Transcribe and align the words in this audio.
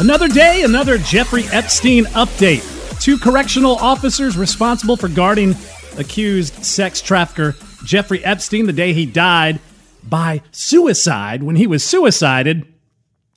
Another 0.00 0.28
day, 0.28 0.62
another 0.62 0.96
Jeffrey 0.96 1.44
Epstein 1.52 2.04
update. 2.06 2.64
Two 3.02 3.18
correctional 3.18 3.76
officers 3.76 4.34
responsible 4.34 4.96
for 4.96 5.08
guarding 5.08 5.54
accused 5.98 6.64
sex 6.64 7.02
trafficker 7.02 7.54
Jeffrey 7.84 8.24
Epstein 8.24 8.64
the 8.64 8.72
day 8.72 8.94
he 8.94 9.04
died 9.04 9.60
by 10.02 10.40
suicide 10.52 11.42
when 11.42 11.56
he 11.56 11.66
was 11.66 11.84
suicided. 11.84 12.66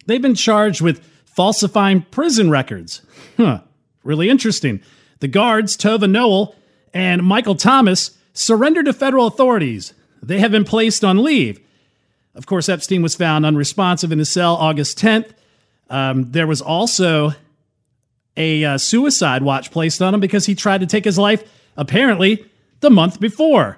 They've 0.05 0.21
been 0.21 0.35
charged 0.35 0.79
with 0.79 1.05
falsifying 1.25 2.03
prison 2.03 2.49
records. 2.49 3.01
Huh, 3.35 3.59
really 4.05 4.29
interesting. 4.29 4.81
The 5.19 5.27
guards, 5.27 5.75
Tova 5.75 6.09
Noel 6.09 6.55
and 6.93 7.23
Michael 7.23 7.55
Thomas, 7.55 8.17
surrendered 8.31 8.85
to 8.85 8.93
federal 8.93 9.27
authorities. 9.27 9.93
They 10.21 10.39
have 10.39 10.51
been 10.51 10.63
placed 10.63 11.03
on 11.03 11.25
leave. 11.25 11.59
Of 12.33 12.45
course, 12.45 12.69
Epstein 12.69 13.01
was 13.01 13.15
found 13.15 13.45
unresponsive 13.45 14.13
in 14.13 14.19
his 14.19 14.31
cell 14.31 14.55
August 14.55 14.97
10th. 14.97 15.31
Um, 15.93 16.31
there 16.31 16.47
was 16.47 16.59
also 16.59 17.33
a 18.35 18.65
uh, 18.65 18.77
suicide 18.79 19.43
watch 19.43 19.69
placed 19.69 20.01
on 20.01 20.15
him 20.15 20.19
because 20.19 20.47
he 20.47 20.55
tried 20.55 20.81
to 20.81 20.87
take 20.87 21.05
his 21.05 21.19
life, 21.19 21.43
apparently, 21.77 22.43
the 22.79 22.89
month 22.89 23.19
before. 23.19 23.77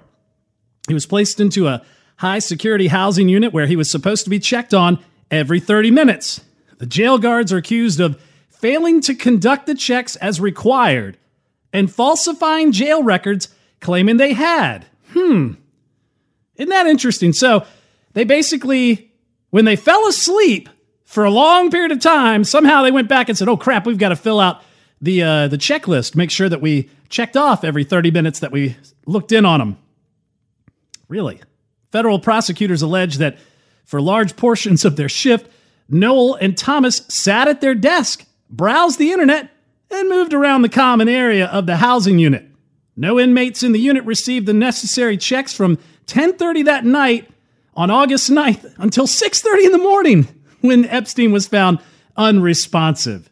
He 0.88 0.94
was 0.94 1.06
placed 1.06 1.42
into 1.42 1.68
a 1.68 1.82
high 2.16 2.40
security 2.40 2.88
housing 2.88 3.28
unit 3.28 3.52
where 3.52 3.68
he 3.68 3.76
was 3.76 3.92
supposed 3.92 4.24
to 4.24 4.30
be 4.30 4.40
checked 4.40 4.74
on 4.74 5.04
every 5.30 5.60
30 5.60 5.92
minutes. 5.92 6.40
The 6.78 6.86
jail 6.86 7.18
guards 7.18 7.52
are 7.52 7.58
accused 7.58 8.00
of 8.00 8.18
failing 8.48 9.02
to 9.02 9.14
conduct 9.14 9.66
the 9.66 9.76
checks 9.76 10.16
as 10.16 10.40
required 10.40 11.18
and 11.74 11.92
falsifying 11.92 12.72
jail 12.72 13.04
records 13.04 13.50
claiming 13.82 14.16
they 14.16 14.32
had. 14.32 14.86
Hmm. 15.12 15.56
Isn't 16.56 16.70
that 16.70 16.88
interesting? 16.88 17.34
So 17.34 17.66
they 18.14 18.24
basically, 18.24 19.12
when 19.50 19.66
they 19.66 19.76
fell 19.76 20.08
asleep 20.08 20.70
for 21.16 21.24
a 21.24 21.32
long 21.32 21.72
period 21.72 21.94
of 21.94 22.02
time, 22.02 22.44
somehow 22.44 22.84
they 22.84 22.92
went 22.92 23.08
back 23.08 23.30
and 23.30 23.38
said, 23.38 23.48
oh 23.48 23.56
crap, 23.56 23.86
we've 23.86 23.98
got 23.98 24.10
to 24.10 24.18
fill 24.18 24.38
out 24.38 24.62
the, 25.00 25.24
uh, 25.24 25.48
the 25.48 25.58
checklist, 25.58 26.14
make 26.14 26.30
sure 26.30 26.50
that 26.50 26.60
we 26.60 26.90
checked 27.08 27.38
off 27.38 27.64
every 27.64 27.86
30 27.86 28.12
minutes 28.12 28.40
that 28.40 28.52
we 28.52 28.76
looked 29.06 29.32
in 29.32 29.46
on 29.46 29.60
them. 29.60 29.78
Really? 31.08 31.40
Federal 31.94 32.20
prosecutors 32.20 32.82
allege 32.82 33.20
that 33.20 33.38
for 33.86 34.02
large 34.02 34.36
portions 34.36 34.84
of 34.84 34.98
their 34.98 35.08
shift, 35.08 35.50
Noel 35.88 36.34
and 36.36 36.58
Thomas 36.58 37.04
sat 37.08 37.48
at 37.48 37.62
their 37.62 37.76
desk, 37.76 38.26
browsed 38.50 39.00
the 39.00 39.14
internet, 39.14 39.50
and 39.90 40.10
moved 40.10 40.34
around 40.34 40.64
the 40.64 40.70
common 40.70 41.08
area 41.08 41.46
of 41.46 41.66
the 41.66 41.78
housing 41.78 42.20
unit. 42.20 42.46
No 42.98 43.22
inmates 43.22 43.64
in 43.64 43.72
the 43.72 43.80
unit 43.80 44.04
received 44.04 44.48
the 44.48 44.54
necessary 44.54 45.16
checks 45.16 45.54
from 45.54 45.78
10:30 46.08 46.66
that 46.66 46.84
night 46.84 47.30
on 47.74 47.90
August 47.90 48.30
9th 48.30 48.74
until 48.78 49.08
6:30 49.08 49.66
in 49.68 49.72
the 49.72 49.78
morning 49.78 50.28
when 50.66 50.86
Epstein 50.86 51.32
was 51.32 51.48
found 51.48 51.80
unresponsive. 52.18 53.30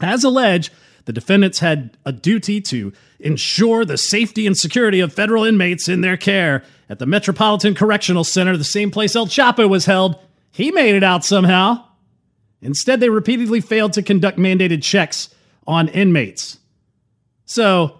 As 0.00 0.24
alleged, 0.24 0.72
the 1.06 1.12
defendants 1.12 1.60
had 1.60 1.96
a 2.04 2.12
duty 2.12 2.60
to 2.62 2.92
ensure 3.20 3.84
the 3.84 3.96
safety 3.96 4.46
and 4.46 4.56
security 4.56 5.00
of 5.00 5.12
federal 5.12 5.44
inmates 5.44 5.88
in 5.88 6.00
their 6.00 6.16
care 6.16 6.62
at 6.88 6.98
the 6.98 7.06
Metropolitan 7.06 7.74
Correctional 7.74 8.24
Center, 8.24 8.56
the 8.56 8.64
same 8.64 8.90
place 8.90 9.16
El 9.16 9.26
Chapo 9.26 9.68
was 9.68 9.86
held. 9.86 10.18
He 10.52 10.70
made 10.70 10.94
it 10.94 11.02
out 11.02 11.24
somehow. 11.24 11.84
Instead, 12.62 13.00
they 13.00 13.08
repeatedly 13.08 13.60
failed 13.60 13.92
to 13.94 14.02
conduct 14.02 14.38
mandated 14.38 14.82
checks 14.82 15.28
on 15.66 15.88
inmates. 15.88 16.58
So, 17.44 17.98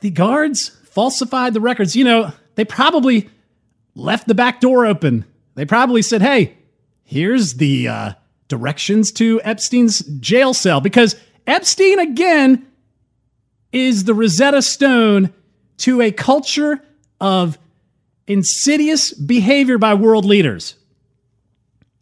the 0.00 0.10
guards 0.10 0.68
falsified 0.84 1.54
the 1.54 1.60
records. 1.60 1.96
You 1.96 2.04
know, 2.04 2.32
they 2.54 2.64
probably 2.64 3.28
left 3.94 4.28
the 4.28 4.34
back 4.34 4.60
door 4.60 4.86
open. 4.86 5.24
They 5.54 5.64
probably 5.64 6.02
said, 6.02 6.22
hey, 6.22 6.56
here's 7.04 7.54
the 7.54 7.88
uh, 7.88 8.12
directions 8.48 9.12
to 9.12 9.40
Epstein's 9.44 10.00
jail 10.20 10.54
cell. 10.54 10.80
Because 10.80 11.16
Epstein, 11.46 11.98
again, 11.98 12.66
is 13.72 14.04
the 14.04 14.14
Rosetta 14.14 14.62
Stone 14.62 15.32
to 15.78 16.00
a 16.00 16.10
culture 16.10 16.80
of 17.20 17.58
insidious 18.26 19.12
behavior 19.12 19.78
by 19.78 19.94
world 19.94 20.24
leaders. 20.24 20.76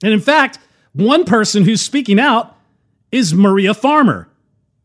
And 0.03 0.13
in 0.13 0.21
fact, 0.21 0.59
one 0.93 1.25
person 1.25 1.65
who's 1.65 1.83
speaking 1.83 2.21
out 2.21 2.57
is 3.11 3.35
Maria 3.35 3.75
Farmer. 3.75 4.29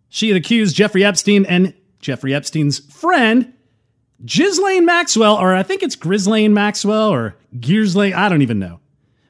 She 0.10 0.30
had 0.30 0.38
accused 0.38 0.76
Jeffrey 0.76 1.04
Epstein 1.04 1.46
and 1.46 1.74
Jeffrey 2.00 2.34
Epstein's 2.34 2.80
friend, 2.80 3.54
Ghislaine 4.26 4.86
Maxwell, 4.86 5.36
or 5.36 5.54
I 5.54 5.64
think 5.64 5.84
it's 5.84 5.96
Ghislaine 5.96 6.54
Maxwell 6.54 7.10
or 7.10 7.36
Gearslane, 7.58 8.14
I 8.14 8.30
don't 8.30 8.42
even 8.42 8.60
know. 8.60 8.80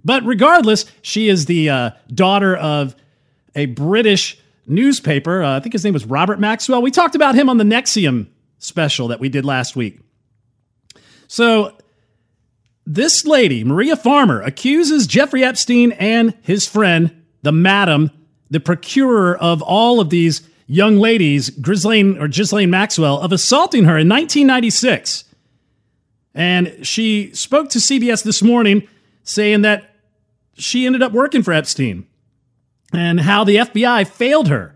But 0.08 0.24
regardless, 0.24 0.86
she 1.02 1.28
is 1.28 1.48
the 1.48 1.70
uh, 1.70 1.90
daughter 2.08 2.56
of 2.56 2.96
a 3.56 3.66
British 3.66 4.40
newspaper. 4.66 5.44
Uh, 5.44 5.58
I 5.58 5.60
think 5.60 5.74
his 5.74 5.84
name 5.84 5.94
was 5.94 6.06
Robert 6.06 6.40
Maxwell. 6.40 6.82
We 6.82 6.92
talked 6.92 7.14
about 7.14 7.36
him 7.36 7.50
on 7.50 7.58
the 7.58 7.66
NXIVM 7.66 8.28
special 8.58 9.10
that 9.10 9.20
we 9.20 9.28
did 9.28 9.44
last 9.44 9.76
week. 9.76 10.00
So, 11.28 11.78
this 12.86 13.26
lady, 13.26 13.66
Maria 13.66 13.98
Farmer, 13.98 14.42
accuses 14.42 15.08
Jeffrey 15.08 15.44
Epstein 15.44 15.92
and 15.92 16.34
his 16.42 16.66
friend, 16.66 17.26
the 17.42 17.52
madam, 17.52 18.12
the 18.50 18.62
procurer 18.62 19.36
of 19.36 19.62
all 19.62 20.00
of 20.00 20.10
these 20.10 20.42
young 20.68 21.00
ladies, 21.00 21.50
Ghislaine 21.50 22.18
or 22.18 22.30
Ghislaine 22.30 22.70
Maxwell, 22.70 23.20
of 23.20 23.34
assaulting 23.34 23.84
her 23.84 23.98
in 23.98 24.08
1996. 24.08 25.26
And 26.34 26.88
she 26.88 27.34
spoke 27.34 27.68
to 27.72 27.80
CBS 27.80 28.24
this 28.24 28.42
morning 28.42 28.88
saying 29.24 29.64
that 29.64 29.87
she 30.58 30.86
ended 30.86 31.04
up 31.04 31.12
working 31.12 31.44
for 31.44 31.54
Epstein 31.54 32.08
and 32.94 33.20
how 33.20 33.44
the 33.44 33.58
FBI 33.58 34.08
failed 34.08 34.48
her. 34.48 34.76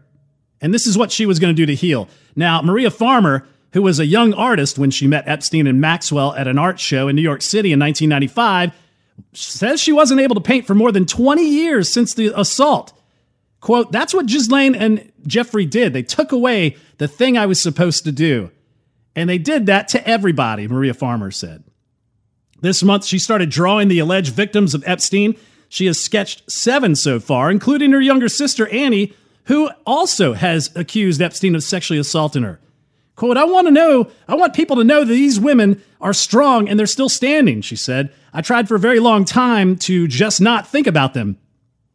And 0.62 0.74
this 0.74 0.86
is 0.86 0.98
what 0.98 1.12
she 1.12 1.26
was 1.26 1.40
going 1.40 1.54
to 1.56 1.60
do 1.60 1.66
to 1.66 1.76
heal. 1.76 2.08
Now, 2.36 2.62
Maria 2.62 2.92
Farmer, 2.92 3.48
who 3.74 3.82
was 3.82 4.00
a 4.00 4.06
young 4.06 4.34
artist 4.34 4.78
when 4.78 4.92
she 4.92 5.08
met 5.08 5.28
Epstein 5.28 5.68
and 5.68 5.82
Maxwell 5.82 6.34
at 6.36 6.48
an 6.48 6.58
art 6.58 6.80
show 6.80 7.08
in 7.08 7.16
New 7.16 7.22
York 7.22 7.42
City 7.42 7.72
in 7.72 7.80
1995, 7.80 8.72
says 9.34 9.82
she 9.82 9.92
wasn't 9.92 10.22
able 10.22 10.36
to 10.36 10.42
paint 10.42 10.68
for 10.68 10.76
more 10.76 10.92
than 10.92 11.06
20 11.06 11.44
years 11.44 11.92
since 11.92 12.14
the 12.14 12.32
assault. 12.40 12.94
Quote, 13.60 13.92
that's 13.92 14.14
what 14.14 14.26
Ghislaine 14.26 14.76
and 14.76 15.12
Jeffrey 15.26 15.66
did. 15.66 15.94
They 15.94 16.04
took 16.04 16.32
away 16.32 16.78
the 16.98 17.08
thing 17.08 17.38
I 17.38 17.46
was 17.46 17.60
supposed 17.60 18.04
to 18.06 18.12
do. 18.12 18.52
And 19.16 19.30
they 19.30 19.38
did 19.38 19.66
that 19.66 19.88
to 19.90 20.08
everybody, 20.08 20.68
Maria 20.68 20.94
Farmer 20.94 21.32
said. 21.32 21.64
This 22.62 22.84
month, 22.84 23.06
she 23.06 23.20
started 23.20 23.50
drawing 23.50 23.88
the 23.88 24.00
alleged 24.00 24.34
victims 24.34 24.74
of 24.74 24.84
Epstein 24.86 25.36
she 25.72 25.86
has 25.86 25.98
sketched 25.98 26.52
seven 26.52 26.98
so 26.98 27.18
far, 27.18 27.50
including 27.50 27.94
her 27.94 28.02
younger 28.02 28.28
sister, 28.28 28.68
Annie, 28.68 29.14
who 29.46 29.70
also 29.86 30.34
has 30.34 30.70
accused 30.76 31.22
Epstein 31.22 31.56
of 31.56 31.64
sexually 31.64 31.98
assaulting 31.98 32.44
her. 32.44 32.60
Quote, 33.16 33.38
I 33.38 33.46
want 33.46 33.68
to 33.68 33.72
know, 33.72 34.12
I 34.28 34.36
want 34.36 34.54
people 34.54 34.76
to 34.76 34.84
know 34.84 35.06
that 35.06 35.14
these 35.14 35.40
women 35.40 35.82
are 36.02 36.12
strong 36.12 36.68
and 36.68 36.78
they're 36.78 36.86
still 36.88 37.08
standing, 37.08 37.62
she 37.62 37.78
said. 37.78 38.14
I 38.34 38.42
tried 38.42 38.68
for 38.68 38.76
a 38.76 38.80
very 38.80 39.00
long 39.00 39.24
time 39.24 39.78
to 39.78 40.10
just 40.10 40.42
not 40.42 40.68
think 40.68 40.88
about 40.88 41.14
them. 41.14 41.38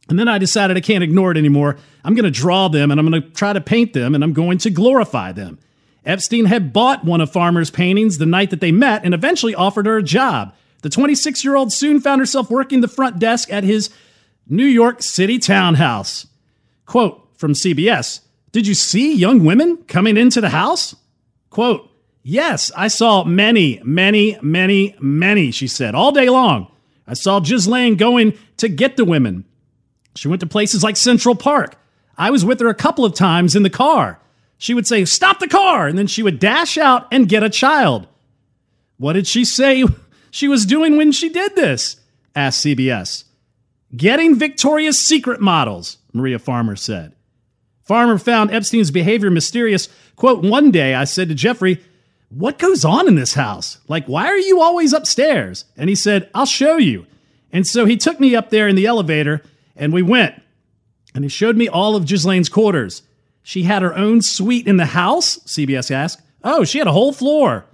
And 0.08 0.18
then 0.18 0.26
I 0.26 0.38
decided 0.38 0.78
I 0.78 0.80
can't 0.80 1.04
ignore 1.04 1.30
it 1.32 1.36
anymore. 1.36 1.76
I'm 2.02 2.14
going 2.14 2.24
to 2.24 2.30
draw 2.30 2.68
them 2.68 2.90
and 2.90 2.98
I'm 2.98 3.06
going 3.10 3.20
to 3.20 3.28
try 3.28 3.52
to 3.52 3.60
paint 3.60 3.92
them 3.92 4.14
and 4.14 4.24
I'm 4.24 4.32
going 4.32 4.56
to 4.58 4.70
glorify 4.70 5.32
them. 5.32 5.58
Epstein 6.06 6.46
had 6.46 6.72
bought 6.72 7.04
one 7.04 7.20
of 7.20 7.30
Farmer's 7.30 7.70
paintings 7.70 8.16
the 8.16 8.24
night 8.24 8.48
that 8.48 8.60
they 8.60 8.72
met 8.72 9.04
and 9.04 9.12
eventually 9.12 9.54
offered 9.54 9.84
her 9.84 9.98
a 9.98 10.02
job. 10.02 10.54
The 10.82 10.90
26 10.90 11.44
year 11.44 11.56
old 11.56 11.72
soon 11.72 12.00
found 12.00 12.20
herself 12.20 12.50
working 12.50 12.80
the 12.80 12.88
front 12.88 13.18
desk 13.18 13.52
at 13.52 13.64
his 13.64 13.90
New 14.48 14.66
York 14.66 15.02
City 15.02 15.38
townhouse. 15.38 16.26
Quote 16.84 17.28
from 17.36 17.52
CBS 17.52 18.20
Did 18.52 18.66
you 18.66 18.74
see 18.74 19.14
young 19.14 19.44
women 19.44 19.78
coming 19.88 20.16
into 20.16 20.40
the 20.40 20.50
house? 20.50 20.94
Quote, 21.50 21.90
Yes, 22.22 22.72
I 22.76 22.88
saw 22.88 23.22
many, 23.24 23.80
many, 23.84 24.36
many, 24.42 24.96
many, 25.00 25.52
she 25.52 25.68
said, 25.68 25.94
all 25.94 26.10
day 26.10 26.28
long. 26.28 26.70
I 27.06 27.14
saw 27.14 27.38
Ghislaine 27.38 27.94
going 27.96 28.36
to 28.56 28.68
get 28.68 28.96
the 28.96 29.04
women. 29.04 29.44
She 30.16 30.26
went 30.26 30.40
to 30.40 30.46
places 30.46 30.82
like 30.82 30.96
Central 30.96 31.36
Park. 31.36 31.76
I 32.18 32.30
was 32.30 32.44
with 32.44 32.58
her 32.60 32.68
a 32.68 32.74
couple 32.74 33.04
of 33.04 33.14
times 33.14 33.54
in 33.54 33.62
the 33.62 33.70
car. 33.70 34.18
She 34.58 34.74
would 34.74 34.86
say, 34.86 35.04
Stop 35.04 35.38
the 35.38 35.48
car! 35.48 35.86
And 35.86 35.98
then 35.98 36.06
she 36.06 36.22
would 36.22 36.38
dash 36.38 36.78
out 36.78 37.06
and 37.12 37.28
get 37.28 37.42
a 37.42 37.50
child. 37.50 38.08
What 38.96 39.12
did 39.12 39.26
she 39.26 39.44
say 39.44 39.84
she 40.36 40.48
was 40.48 40.66
doing 40.66 40.98
when 40.98 41.12
she 41.12 41.30
did 41.30 41.56
this? 41.56 41.96
asked 42.34 42.62
CBS. 42.62 43.24
Getting 43.96 44.38
Victoria's 44.38 45.00
Secret 45.00 45.40
models, 45.40 45.96
Maria 46.12 46.38
Farmer 46.38 46.76
said. 46.76 47.14
Farmer 47.82 48.18
found 48.18 48.50
Epstein's 48.50 48.90
behavior 48.90 49.30
mysterious. 49.30 49.88
Quote, 50.14 50.44
one 50.44 50.70
day 50.70 50.94
I 50.94 51.04
said 51.04 51.30
to 51.30 51.34
Jeffrey, 51.34 51.82
What 52.28 52.58
goes 52.58 52.84
on 52.84 53.08
in 53.08 53.14
this 53.14 53.32
house? 53.32 53.78
Like, 53.88 54.06
why 54.06 54.26
are 54.26 54.36
you 54.36 54.60
always 54.60 54.92
upstairs? 54.92 55.64
And 55.74 55.88
he 55.88 55.94
said, 55.94 56.28
I'll 56.34 56.44
show 56.44 56.76
you. 56.76 57.06
And 57.50 57.66
so 57.66 57.86
he 57.86 57.96
took 57.96 58.20
me 58.20 58.36
up 58.36 58.50
there 58.50 58.68
in 58.68 58.76
the 58.76 58.86
elevator 58.86 59.42
and 59.74 59.90
we 59.90 60.02
went. 60.02 60.34
And 61.14 61.24
he 61.24 61.30
showed 61.30 61.56
me 61.56 61.66
all 61.66 61.96
of 61.96 62.04
Ghislaine's 62.04 62.50
quarters. 62.50 63.02
She 63.42 63.62
had 63.62 63.80
her 63.80 63.96
own 63.96 64.20
suite 64.20 64.66
in 64.66 64.76
the 64.76 64.84
house? 64.84 65.38
CBS 65.46 65.90
asked. 65.90 66.20
Oh, 66.44 66.64
she 66.64 66.76
had 66.76 66.88
a 66.88 66.92
whole 66.92 67.14
floor. 67.14 67.64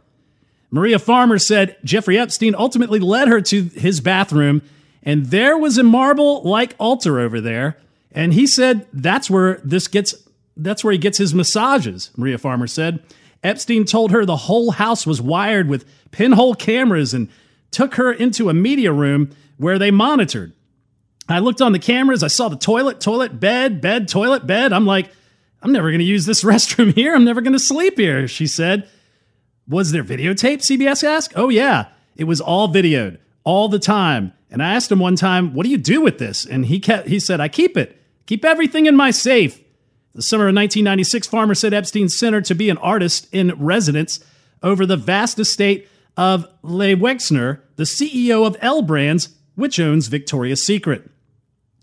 Maria 0.73 0.99
Farmer 0.99 1.39
said 1.39 1.77
Jeffrey 1.85 2.19
Epstein 2.19 2.55
ultimately 2.57 2.99
led 2.99 3.29
her 3.29 3.41
to 3.43 3.65
his 3.65 4.01
bathroom, 4.01 4.63
and 5.03 5.27
there 5.27 5.57
was 5.57 5.79
a 5.79 5.83
marble 5.83 6.43
like 6.43 6.75
altar 6.79 7.21
over 7.21 7.41
there. 7.41 7.77
And 8.11 8.33
he 8.35 8.47
said 8.47 8.87
that's 8.93 9.31
where 9.31 9.61
this 9.63 9.87
gets 9.87 10.15
that's 10.57 10.83
where 10.83 10.93
he 10.93 10.99
gets 10.99 11.19
his 11.19 11.35
massages, 11.35 12.11
Maria 12.17 12.39
Farmer 12.39 12.67
said. 12.67 13.03
Epstein 13.43 13.85
told 13.85 14.13
her 14.13 14.25
the 14.25 14.37
whole 14.37 14.73
house 14.73 15.07
was 15.07 15.21
wired 15.21 15.69
with 15.69 15.85
pinhole 16.11 16.55
cameras 16.55 17.13
and 17.13 17.29
took 17.71 17.95
her 17.97 18.13
into 18.13 18.49
a 18.49 18.55
media 18.55 18.93
room 18.93 19.31
where 19.57 19.79
they 19.79 19.91
monitored. 19.91 20.53
I 21.29 21.39
looked 21.39 21.61
on 21.61 21.73
the 21.73 21.79
cameras, 21.79 22.23
I 22.23 22.29
saw 22.29 22.49
the 22.49 22.57
toilet, 22.57 23.01
toilet, 23.01 23.41
bed, 23.41 23.81
bed, 23.81 24.09
toilet, 24.09 24.47
bed. 24.47 24.73
I'm 24.73 24.87
like, 24.87 25.11
I'm 25.63 25.73
never 25.73 25.91
going 25.91 26.01
to 26.01 26.05
use 26.05 26.27
this 26.27 26.45
restroom 26.45 26.95
here. 26.95 27.15
I'm 27.15 27.25
never 27.25 27.41
going 27.41 27.53
to 27.53 27.59
sleep 27.59 27.99
here, 27.99 28.27
she 28.29 28.47
said. 28.47 28.89
Was 29.69 29.93
there 29.93 30.05
videotape? 30.05 30.59
CBS 30.59 31.05
asked. 31.05 31.33
Oh, 31.37 31.49
yeah. 31.49 31.89
It 32.17 32.25
was 32.25 32.41
all 32.41 32.69
videoed 32.69 33.19
all 33.45 33.69
the 33.69 33.79
time. 33.79 34.33
And 34.51 34.63
I 34.63 34.75
asked 34.75 34.93
him 34.93 34.99
one 34.99 35.17
time, 35.17 35.55
What 35.55 35.65
do 35.65 35.71
you 35.71 35.79
do 35.79 36.01
with 36.01 36.19
this? 36.19 36.45
And 36.45 36.67
he, 36.67 36.79
kept, 36.81 37.09
he 37.09 37.19
said, 37.19 37.41
I 37.41 37.49
keep 37.49 37.77
it. 37.77 37.99
Keep 38.27 38.45
everything 38.45 38.87
in 38.87 38.97
my 38.97 39.11
safe. 39.11 39.61
The 40.15 40.23
summer 40.23 40.45
of 40.45 40.55
1996, 40.55 41.27
Farmer 41.27 41.55
said 41.55 41.73
Epstein 41.73 42.09
sent 42.09 42.35
her 42.35 42.43
to 42.43 42.55
be 42.55 42.69
an 42.69 42.77
artist 42.79 43.29
in 43.33 43.53
residence 43.59 44.21
over 44.63 44.85
the 44.85 44.97
vast 44.97 45.39
estate 45.39 45.89
of 46.17 46.47
Leigh 46.63 46.95
Wexner, 46.95 47.61
the 47.77 47.85
CEO 47.85 48.47
of 48.47 48.57
L 48.61 48.83
Brands, 48.83 49.31
which 49.55 49.81
owns 49.81 50.09
Victoria's 50.09 50.65
Secret. 50.65 51.11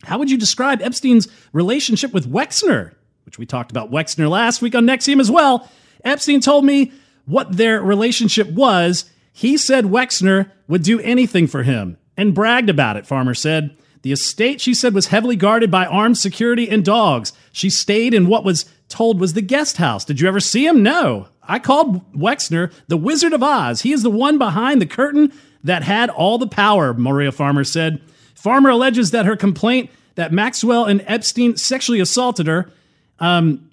How 0.04 0.20
would 0.20 0.30
you 0.30 0.38
describe 0.38 0.82
Epstein's 0.82 1.28
relationship 1.52 2.14
with 2.14 2.30
Wexner? 2.30 2.94
Which 3.26 3.40
we 3.40 3.46
talked 3.46 3.72
about 3.72 3.92
Wexner 3.92 4.30
last 4.30 4.62
week 4.62 4.76
on 4.76 4.86
NXIVM 4.86 5.20
as 5.20 5.32
well. 5.32 5.70
Epstein 6.04 6.40
told 6.40 6.66
me 6.66 6.94
what 7.30 7.58
their 7.58 7.82
relationship 7.82 8.50
was. 8.50 9.10
He 9.32 9.56
said 9.56 9.86
Wexner 9.86 10.52
would 10.68 10.84
do 10.84 11.00
anything 11.00 11.48
for 11.48 11.64
him 11.64 11.98
and 12.18 12.36
bragged 12.36 12.70
about 12.70 12.98
it, 12.98 13.08
Farmer 13.08 13.34
said. 13.34 13.78
The 14.02 14.12
estate, 14.12 14.62
she 14.62 14.74
said, 14.74 14.94
was 14.94 15.08
heavily 15.08 15.36
guarded 15.36 15.70
by 15.70 15.86
armed 15.86 16.18
security 16.18 16.70
and 16.70 16.84
dogs. 16.84 17.34
She 17.52 17.70
stayed 17.70 18.14
in 18.14 18.28
what 18.28 18.46
was 18.46 18.66
told 18.88 19.20
was 19.20 19.34
the 19.34 19.42
guest 19.42 19.78
house. 19.78 20.06
Did 20.06 20.20
you 20.20 20.28
ever 20.28 20.40
see 20.40 20.66
him? 20.66 20.82
No. 20.82 21.28
I 21.44 21.60
called 21.60 22.12
Wexner 22.14 22.72
the 22.88 22.98
Wizard 22.98 23.34
of 23.34 23.44
Oz. 23.44 23.82
He 23.82 23.92
is 23.92 24.04
the 24.04 24.10
one 24.10 24.38
behind 24.38 24.82
the 24.82 24.86
curtain 24.86 25.34
that 25.64 25.84
had 25.84 26.10
all 26.10 26.38
the 26.38 26.48
power, 26.48 26.94
Maria 26.94 27.32
Farmer 27.32 27.64
said. 27.64 28.02
Farmer 28.36 28.70
alleges 28.70 29.12
that 29.12 29.26
her 29.26 29.36
complaint 29.36 29.90
that 30.16 30.32
Maxwell 30.32 30.86
and 30.86 31.04
Epstein 31.06 31.58
sexually 31.58 32.00
assaulted 32.00 32.48
her. 32.48 32.72
Um, 33.20 33.69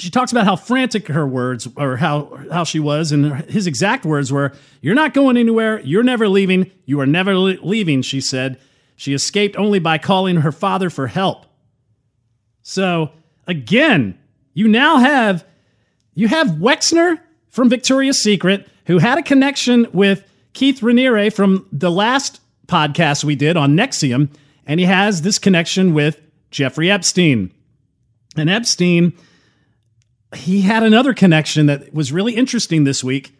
she 0.00 0.10
talks 0.10 0.32
about 0.32 0.44
how 0.44 0.56
frantic 0.56 1.08
her 1.08 1.26
words 1.26 1.68
or 1.76 1.96
how 1.96 2.38
how 2.50 2.64
she 2.64 2.80
was, 2.80 3.12
and 3.12 3.44
his 3.50 3.66
exact 3.66 4.04
words 4.04 4.32
were, 4.32 4.52
"You're 4.80 4.94
not 4.94 5.14
going 5.14 5.36
anywhere. 5.36 5.80
You're 5.80 6.02
never 6.02 6.28
leaving. 6.28 6.70
You 6.86 7.00
are 7.00 7.06
never 7.06 7.34
leaving." 7.34 8.02
She 8.02 8.20
said 8.20 8.58
she 8.96 9.14
escaped 9.14 9.56
only 9.56 9.78
by 9.78 9.98
calling 9.98 10.36
her 10.36 10.52
father 10.52 10.90
for 10.90 11.06
help. 11.06 11.46
So 12.62 13.10
again, 13.46 14.18
you 14.54 14.68
now 14.68 14.98
have 14.98 15.44
you 16.14 16.28
have 16.28 16.48
Wexner 16.48 17.20
from 17.48 17.68
Victoria's 17.68 18.22
Secret 18.22 18.68
who 18.86 18.98
had 18.98 19.18
a 19.18 19.22
connection 19.22 19.86
with 19.92 20.24
Keith 20.52 20.80
Raniere 20.80 21.32
from 21.32 21.66
the 21.72 21.90
last 21.90 22.40
podcast 22.66 23.24
we 23.24 23.34
did 23.34 23.56
on 23.56 23.76
NXIVM 23.76 24.28
and 24.66 24.78
he 24.78 24.86
has 24.86 25.22
this 25.22 25.38
connection 25.38 25.94
with 25.94 26.20
Jeffrey 26.50 26.90
Epstein. 26.90 27.52
And 28.36 28.48
Epstein, 28.48 29.12
he 30.34 30.62
had 30.62 30.82
another 30.82 31.14
connection 31.14 31.66
that 31.66 31.92
was 31.92 32.12
really 32.12 32.34
interesting 32.34 32.84
this 32.84 33.02
week. 33.02 33.34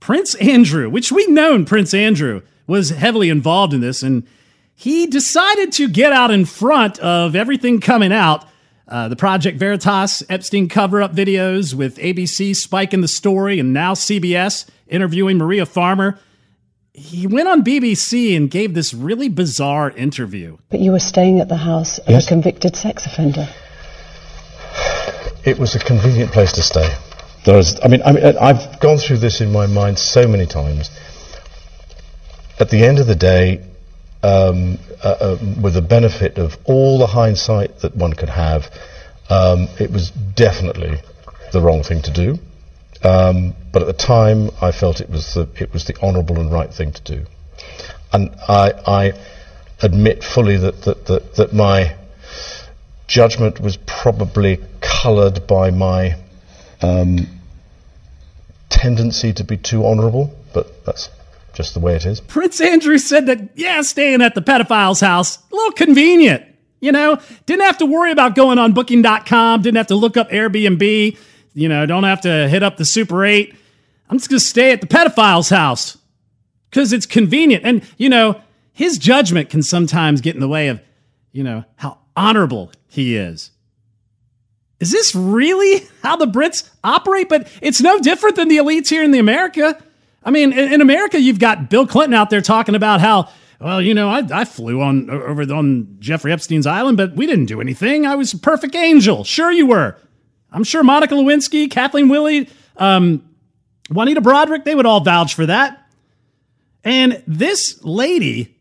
Prince 0.00 0.34
Andrew, 0.36 0.88
which 0.88 1.10
we 1.10 1.26
known 1.26 1.64
Prince 1.64 1.92
Andrew 1.92 2.42
was 2.66 2.90
heavily 2.90 3.30
involved 3.30 3.74
in 3.74 3.80
this, 3.80 4.02
and 4.02 4.26
he 4.74 5.06
decided 5.06 5.72
to 5.72 5.88
get 5.88 6.12
out 6.12 6.30
in 6.30 6.44
front 6.44 6.98
of 7.00 7.34
everything 7.34 7.80
coming 7.80 8.12
out. 8.12 8.44
Uh, 8.86 9.08
the 9.08 9.16
Project 9.16 9.58
Veritas 9.58 10.22
Epstein 10.30 10.68
cover 10.68 11.02
up 11.02 11.14
videos 11.14 11.74
with 11.74 11.98
ABC 11.98 12.54
spiking 12.54 13.00
the 13.00 13.08
story, 13.08 13.58
and 13.58 13.72
now 13.72 13.94
CBS 13.94 14.68
interviewing 14.86 15.36
Maria 15.36 15.66
Farmer 15.66 16.18
he 16.98 17.26
went 17.26 17.48
on 17.48 17.62
BBC 17.62 18.36
and 18.36 18.50
gave 18.50 18.74
this 18.74 18.92
really 18.92 19.28
bizarre 19.28 19.90
interview. 19.90 20.58
But 20.68 20.80
you 20.80 20.92
were 20.92 20.98
staying 20.98 21.40
at 21.40 21.48
the 21.48 21.56
house 21.56 21.98
of 21.98 22.08
yes. 22.08 22.26
a 22.26 22.28
convicted 22.28 22.74
sex 22.74 23.06
offender. 23.06 23.48
It 25.48 25.58
was 25.58 25.74
a 25.74 25.78
convenient 25.78 26.30
place 26.30 26.52
to 26.52 26.62
stay. 26.62 26.94
I 27.46 27.88
mean, 27.88 28.02
I 28.02 28.12
mean, 28.12 28.36
I've 28.36 28.78
gone 28.80 28.98
through 28.98 29.16
this 29.18 29.40
in 29.40 29.50
my 29.50 29.66
mind 29.66 29.98
so 29.98 30.28
many 30.28 30.44
times. 30.44 30.90
At 32.60 32.68
the 32.68 32.84
end 32.84 32.98
of 32.98 33.06
the 33.06 33.14
day, 33.14 33.64
um, 34.22 34.78
uh, 35.02 35.08
uh, 35.08 35.38
with 35.62 35.72
the 35.72 35.80
benefit 35.80 36.36
of 36.36 36.58
all 36.64 36.98
the 36.98 37.06
hindsight 37.06 37.78
that 37.78 37.96
one 37.96 38.12
could 38.12 38.28
have, 38.28 38.70
um, 39.30 39.68
it 39.80 39.90
was 39.90 40.10
definitely 40.10 41.00
the 41.52 41.62
wrong 41.62 41.82
thing 41.82 42.02
to 42.02 42.10
do. 42.10 42.38
Um, 43.02 43.54
but 43.72 43.80
at 43.80 43.86
the 43.86 43.94
time, 43.94 44.50
I 44.60 44.70
felt 44.72 45.00
it 45.00 45.08
was 45.08 45.32
the, 45.32 45.48
it 45.56 45.72
was 45.72 45.86
the 45.86 45.96
honourable 46.02 46.38
and 46.38 46.52
right 46.52 46.72
thing 46.72 46.92
to 46.92 47.02
do. 47.02 47.24
And 48.12 48.34
I, 48.46 48.72
I 48.86 49.12
admit 49.80 50.22
fully 50.22 50.58
that, 50.58 50.82
that, 50.82 51.06
that, 51.06 51.34
that 51.36 51.52
my 51.54 51.96
judgment 53.08 53.60
was 53.60 53.76
probably 53.78 54.60
coloured 54.80 55.46
by 55.48 55.70
my 55.70 56.16
um, 56.80 57.26
tendency 58.68 59.32
to 59.32 59.42
be 59.42 59.56
too 59.56 59.84
honourable, 59.84 60.32
but 60.54 60.84
that's 60.84 61.10
just 61.54 61.74
the 61.74 61.80
way 61.80 61.96
it 61.96 62.06
is. 62.06 62.20
Prince 62.20 62.60
Andrew 62.60 62.98
said 62.98 63.26
that, 63.26 63.48
yeah, 63.56 63.82
staying 63.82 64.22
at 64.22 64.36
the 64.36 64.42
pedophile's 64.42 65.00
house, 65.00 65.38
a 65.50 65.56
little 65.56 65.72
convenient. 65.72 66.44
You 66.80 66.92
know, 66.92 67.20
didn't 67.46 67.64
have 67.64 67.78
to 67.78 67.86
worry 67.86 68.12
about 68.12 68.36
going 68.36 68.58
on 68.58 68.72
booking.com, 68.72 69.62
didn't 69.62 69.78
have 69.78 69.88
to 69.88 69.96
look 69.96 70.16
up 70.16 70.30
Airbnb 70.30 71.16
you 71.58 71.68
know, 71.68 71.86
don't 71.86 72.04
have 72.04 72.20
to 72.20 72.48
hit 72.48 72.62
up 72.62 72.76
the 72.76 72.84
Super 72.84 73.24
8. 73.24 73.52
I'm 74.08 74.18
just 74.18 74.30
going 74.30 74.38
to 74.38 74.44
stay 74.44 74.70
at 74.70 74.80
the 74.80 74.86
pedophile's 74.86 75.48
house 75.48 75.98
because 76.70 76.92
it's 76.92 77.04
convenient. 77.04 77.64
And, 77.64 77.82
you 77.96 78.08
know, 78.08 78.40
his 78.72 78.96
judgment 78.96 79.50
can 79.50 79.64
sometimes 79.64 80.20
get 80.20 80.36
in 80.36 80.40
the 80.40 80.46
way 80.46 80.68
of, 80.68 80.80
you 81.32 81.42
know, 81.42 81.64
how 81.74 81.98
honorable 82.16 82.70
he 82.88 83.16
is. 83.16 83.50
Is 84.80 84.90
this 84.90 85.14
really 85.14 85.86
how 86.02 86.16
the 86.16 86.26
Brits 86.26 86.68
operate? 86.84 87.28
But 87.28 87.50
it's 87.60 87.80
no 87.80 87.98
different 87.98 88.36
than 88.36 88.48
the 88.48 88.58
elites 88.58 88.88
here 88.88 89.02
in 89.02 89.10
the 89.10 89.18
America. 89.18 89.82
I 90.22 90.30
mean, 90.30 90.52
in, 90.52 90.72
in 90.74 90.80
America, 90.80 91.20
you've 91.20 91.38
got 91.38 91.70
Bill 91.70 91.86
Clinton 91.86 92.14
out 92.14 92.30
there 92.30 92.40
talking 92.40 92.74
about 92.74 93.00
how, 93.00 93.28
well, 93.60 93.82
you 93.82 93.94
know, 93.94 94.08
I, 94.08 94.22
I 94.32 94.44
flew 94.44 94.80
on 94.80 95.10
over 95.10 95.42
on 95.52 95.96
Jeffrey 95.98 96.32
Epstein's 96.32 96.66
island, 96.66 96.96
but 96.96 97.14
we 97.14 97.26
didn't 97.26 97.46
do 97.46 97.60
anything. 97.60 98.06
I 98.06 98.14
was 98.14 98.32
a 98.32 98.38
perfect 98.38 98.74
angel. 98.76 99.24
Sure, 99.24 99.50
you 99.50 99.66
were. 99.66 99.96
I'm 100.52 100.64
sure 100.64 100.82
Monica 100.82 101.14
Lewinsky, 101.14 101.70
Kathleen 101.70 102.08
Willey, 102.08 102.48
um, 102.76 103.28
Juanita 103.90 104.20
Broaddrick, 104.20 104.64
they 104.64 104.74
would 104.74 104.86
all 104.86 105.00
vouch 105.00 105.34
for 105.34 105.46
that. 105.46 105.86
And 106.84 107.22
this 107.26 107.82
lady, 107.84 108.56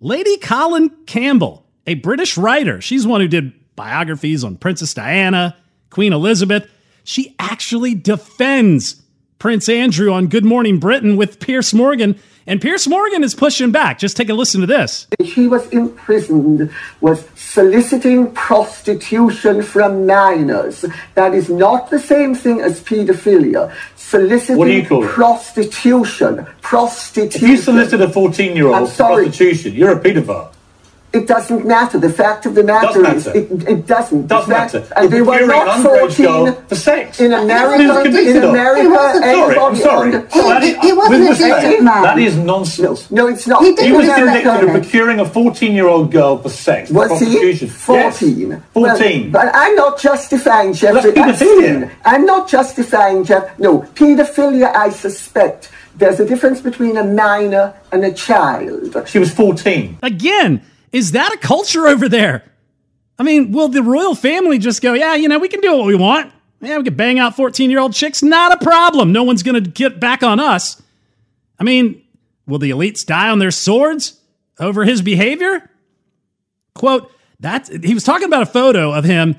Lady 0.00 0.36
Colin 0.38 0.90
Campbell, 1.06 1.64
a 1.86 1.94
British 1.94 2.36
writer, 2.36 2.80
she's 2.80 3.06
one 3.06 3.20
who 3.20 3.28
did 3.28 3.52
biographies 3.82 4.44
on 4.44 4.56
Princess 4.56 4.94
Diana, 4.94 5.56
Queen 5.90 6.12
Elizabeth. 6.12 6.70
She 7.02 7.34
actually 7.40 7.96
defends 7.96 9.02
Prince 9.40 9.68
Andrew 9.68 10.12
on 10.12 10.28
Good 10.28 10.44
Morning 10.44 10.78
Britain 10.78 11.16
with 11.16 11.40
Piers 11.40 11.74
Morgan 11.74 12.16
and 12.46 12.60
Piers 12.60 12.86
Morgan 12.88 13.22
is 13.24 13.34
pushing 13.34 13.70
back. 13.70 13.98
Just 13.98 14.16
take 14.16 14.28
a 14.28 14.34
listen 14.34 14.60
to 14.60 14.66
this. 14.66 15.06
He 15.20 15.48
was 15.48 15.68
imprisoned, 15.70 16.72
was 17.00 17.24
soliciting 17.34 18.32
prostitution 18.32 19.62
from 19.62 20.06
minors. 20.06 20.84
That 21.14 21.34
is 21.34 21.48
not 21.48 21.90
the 21.90 21.98
same 21.98 22.34
thing 22.34 22.60
as 22.60 22.80
pedophilia. 22.80 23.74
Soliciting 23.96 24.56
what 24.56 24.66
do 24.66 24.72
you 24.72 24.86
call 24.86 25.06
prostitution. 25.06 26.40
It? 26.40 26.46
Prostitution. 26.62 27.44
If 27.44 27.50
you 27.50 27.56
solicit 27.56 28.00
a 28.00 28.08
14 28.08 28.56
year 28.56 28.68
old 28.68 28.90
for 28.90 28.96
prostitution, 28.96 29.74
you're 29.74 29.96
a 29.96 30.00
pedophile. 30.00 30.52
It 31.12 31.26
doesn't 31.26 31.66
matter. 31.66 31.98
The 31.98 32.08
fact 32.08 32.46
of 32.46 32.54
the 32.54 32.62
matter 32.64 33.02
Does 33.02 33.26
is, 33.26 33.26
matter. 33.26 33.38
it, 33.38 33.68
it 33.68 33.86
doesn't. 33.86 34.28
Does 34.28 34.46
The 34.46 34.52
fact- 34.54 34.74
matter. 34.74 34.86
And 34.96 35.10
they 35.12 35.16
You're 35.18 35.26
were 35.26 35.46
not 35.46 35.68
an 35.76 35.84
underage 35.84 36.16
girl 36.16 36.46
14 36.46 36.66
for 36.68 36.74
sex. 36.74 37.20
in 37.20 37.30
That's 37.32 37.44
what 37.44 37.80
America. 37.80 38.30
In. 38.38 38.42
America, 38.44 38.82
He 38.82 39.34
sorry, 39.34 39.58
I'm 39.58 39.76
sorry. 39.76 40.14
under- 40.14 40.18
That 40.28 40.62
is- 40.64 40.76
he 40.80 40.92
wasn't 40.94 41.24
a 41.24 41.28
respect, 41.28 41.82
man. 41.82 42.02
That 42.02 42.18
is 42.18 42.36
nonsense. 42.38 43.10
No, 43.10 43.26
it's 43.26 43.46
not. 43.46 43.62
He 43.62 43.74
did 43.74 43.84
He 43.84 43.92
was 43.92 44.06
America. 44.06 44.24
convicted 44.48 44.64
of 44.64 44.70
procuring 44.82 45.20
a 45.20 45.24
14-year-old 45.26 46.10
girl 46.10 46.38
for 46.38 46.48
sex. 46.48 46.90
Was 46.90 47.20
he 47.20 47.68
14? 47.68 48.50
Yes, 48.50 48.62
14. 48.72 49.30
Well, 49.30 49.30
but 49.32 49.50
I'm 49.54 49.74
not 49.76 49.98
justifying 50.00 50.72
Jeffrey 50.72 51.10
That's 51.10 51.42
paedophilia. 51.42 51.82
Epstein. 51.82 51.90
I'm 52.06 52.24
not 52.24 52.48
justifying 52.48 53.24
Jeff. 53.24 53.58
No, 53.58 53.80
paedophilia. 53.94 54.74
I 54.74 54.88
suspect 54.88 55.68
there's 55.98 56.20
a 56.20 56.24
difference 56.24 56.60
between 56.62 56.96
a 56.96 57.04
minor 57.04 57.74
and 57.92 58.02
a 58.02 58.12
child. 58.12 58.96
she 59.06 59.18
was 59.18 59.30
14. 59.30 59.98
Again, 60.02 60.62
is 60.92 61.12
that 61.12 61.32
a 61.32 61.38
culture 61.38 61.86
over 61.86 62.08
there? 62.08 62.44
I 63.18 63.22
mean, 63.22 63.52
will 63.52 63.68
the 63.68 63.82
royal 63.82 64.14
family 64.14 64.58
just 64.58 64.82
go, 64.82 64.94
yeah, 64.94 65.14
you 65.14 65.28
know, 65.28 65.38
we 65.38 65.48
can 65.48 65.60
do 65.60 65.76
what 65.76 65.86
we 65.86 65.94
want? 65.94 66.32
Yeah, 66.60 66.78
we 66.78 66.84
can 66.84 66.94
bang 66.94 67.18
out 67.18 67.34
14 67.34 67.70
year 67.70 67.80
old 67.80 67.92
chicks. 67.92 68.22
Not 68.22 68.52
a 68.52 68.64
problem. 68.64 69.12
No 69.12 69.24
one's 69.24 69.42
going 69.42 69.62
to 69.62 69.68
get 69.68 69.98
back 69.98 70.22
on 70.22 70.38
us. 70.38 70.80
I 71.58 71.64
mean, 71.64 72.02
will 72.46 72.58
the 72.58 72.70
elites 72.70 73.04
die 73.04 73.30
on 73.30 73.38
their 73.38 73.50
swords 73.50 74.20
over 74.58 74.84
his 74.84 75.02
behavior? 75.02 75.68
Quote, 76.74 77.12
that 77.40 77.68
he 77.84 77.94
was 77.94 78.04
talking 78.04 78.26
about 78.26 78.42
a 78.42 78.46
photo 78.46 78.92
of 78.92 79.04
him 79.04 79.36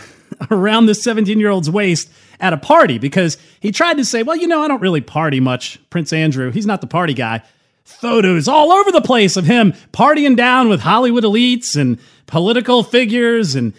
around 0.50 0.86
this 0.86 1.02
17 1.02 1.38
year 1.38 1.50
old's 1.50 1.70
waist 1.70 2.10
at 2.40 2.52
a 2.52 2.56
party 2.56 2.98
because 2.98 3.38
he 3.60 3.70
tried 3.70 3.98
to 3.98 4.04
say, 4.04 4.22
well, 4.22 4.36
you 4.36 4.46
know, 4.46 4.62
I 4.62 4.68
don't 4.68 4.80
really 4.80 5.00
party 5.00 5.40
much. 5.40 5.78
Prince 5.90 6.12
Andrew, 6.12 6.50
he's 6.50 6.66
not 6.66 6.80
the 6.80 6.86
party 6.86 7.14
guy. 7.14 7.42
Photos 7.84 8.48
all 8.48 8.72
over 8.72 8.92
the 8.92 9.00
place 9.00 9.36
of 9.36 9.44
him 9.44 9.72
partying 9.92 10.36
down 10.36 10.68
with 10.68 10.80
Hollywood 10.80 11.24
elites 11.24 11.76
and 11.76 11.98
political 12.26 12.82
figures 12.82 13.54
and 13.54 13.72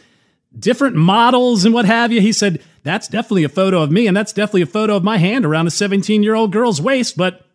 different 0.57 0.95
models 0.95 1.65
and 1.65 1.74
what 1.74 1.86
have 1.86 2.12
you. 2.12 2.22
He 2.22 2.31
said, 2.31 2.62
that's 2.83 3.07
definitely 3.07 3.43
a 3.43 3.50
photo 3.50 3.81
of 3.81 3.91
me 3.91 4.07
and 4.07 4.15
that's 4.15 4.33
definitely 4.33 4.62
a 4.62 4.67
photo 4.67 4.95
of 4.95 5.03
my 5.03 5.17
hand 5.17 5.45
around 5.45 5.67
a 5.67 5.72
17 5.72 6.24
year 6.24 6.36
old 6.36 6.51
girl's 6.51 6.81
waist, 6.81 7.17
but 7.17 7.45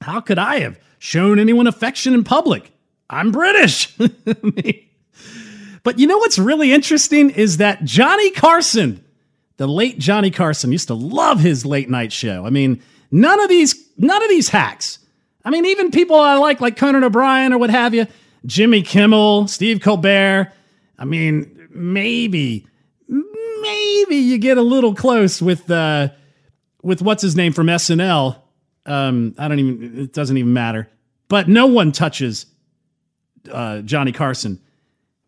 how 0.00 0.20
could 0.20 0.38
I 0.38 0.60
have 0.60 0.78
shown 0.98 1.38
anyone 1.38 1.66
affection 1.66 2.14
in 2.14 2.24
public? 2.24 2.72
I'm 3.08 3.32
British. 3.32 3.96
But 5.82 5.98
you 5.98 6.06
know 6.06 6.18
what's 6.18 6.38
really 6.38 6.72
interesting 6.72 7.30
is 7.30 7.56
that 7.56 7.84
Johnny 7.84 8.30
Carson, 8.30 9.04
the 9.56 9.66
late 9.66 9.98
Johnny 9.98 10.30
Carson, 10.30 10.72
used 10.72 10.88
to 10.88 10.94
love 10.94 11.40
his 11.40 11.64
late 11.64 11.88
night 11.88 12.12
show. 12.12 12.44
I 12.46 12.50
mean, 12.50 12.82
none 13.10 13.40
of 13.40 13.48
these, 13.48 13.74
none 13.96 14.22
of 14.22 14.28
these 14.28 14.48
hacks. 14.48 14.98
I 15.44 15.50
mean, 15.50 15.66
even 15.66 15.90
people 15.90 16.16
I 16.16 16.36
like, 16.36 16.60
like 16.60 16.76
Conan 16.76 17.04
O'Brien 17.04 17.52
or 17.52 17.58
what 17.58 17.70
have 17.70 17.94
you, 17.94 18.06
Jimmy 18.46 18.82
Kimmel, 18.82 19.48
Steve 19.48 19.80
Colbert. 19.80 20.52
I 20.98 21.04
mean, 21.04 21.68
maybe, 21.70 22.66
maybe 23.08 24.16
you 24.16 24.38
get 24.38 24.58
a 24.58 24.62
little 24.62 24.94
close 24.94 25.40
with 25.40 25.70
uh, 25.70 26.08
with 26.82 27.02
what's 27.02 27.22
his 27.22 27.36
name 27.36 27.52
from 27.52 27.66
SNL. 27.66 28.36
Um, 28.86 29.34
I 29.38 29.48
don't 29.48 29.58
even. 29.58 29.98
It 29.98 30.12
doesn't 30.12 30.36
even 30.36 30.52
matter. 30.52 30.88
But 31.28 31.48
no 31.48 31.66
one 31.66 31.92
touches 31.92 32.46
uh, 33.50 33.80
Johnny 33.82 34.12
Carson. 34.12 34.60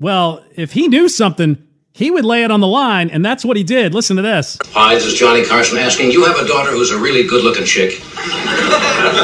Well, 0.00 0.45
if 0.57 0.73
he 0.73 0.88
knew 0.88 1.09
something, 1.09 1.64
he 1.94 2.11
would 2.11 2.25
lay 2.25 2.42
it 2.42 2.50
on 2.50 2.61
the 2.61 2.66
line, 2.66 3.11
and 3.11 3.25
that's 3.25 3.44
what 3.44 3.56
he 3.56 3.62
did. 3.62 3.92
Listen 3.92 4.16
to 4.16 4.22
this. 4.22 4.56
Hi, 4.72 4.94
this 4.94 5.04
is 5.04 5.14
Johnny 5.14 5.44
Carson 5.44 5.76
asking. 5.76 6.11
You 6.11 6.25
have 6.25 6.37
a 6.37 6.46
daughter 6.49 6.70
who's 6.70 6.90
a 6.90 6.99
really 6.99 7.26
good 7.26 7.44
looking 7.44 7.66
chick. 7.66 8.00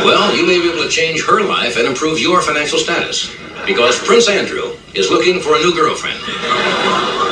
well, 0.04 0.36
you 0.36 0.46
may 0.46 0.60
be 0.60 0.68
able 0.68 0.82
to 0.82 0.90
change 0.90 1.24
her 1.24 1.42
life 1.42 1.78
and 1.78 1.86
improve 1.86 2.20
your 2.20 2.42
financial 2.42 2.78
status. 2.78 3.34
Because 3.64 3.98
Prince 3.98 4.28
Andrew 4.28 4.76
is 4.94 5.10
looking 5.10 5.40
for 5.40 5.56
a 5.56 5.58
new 5.58 5.74
girlfriend. 5.74 6.20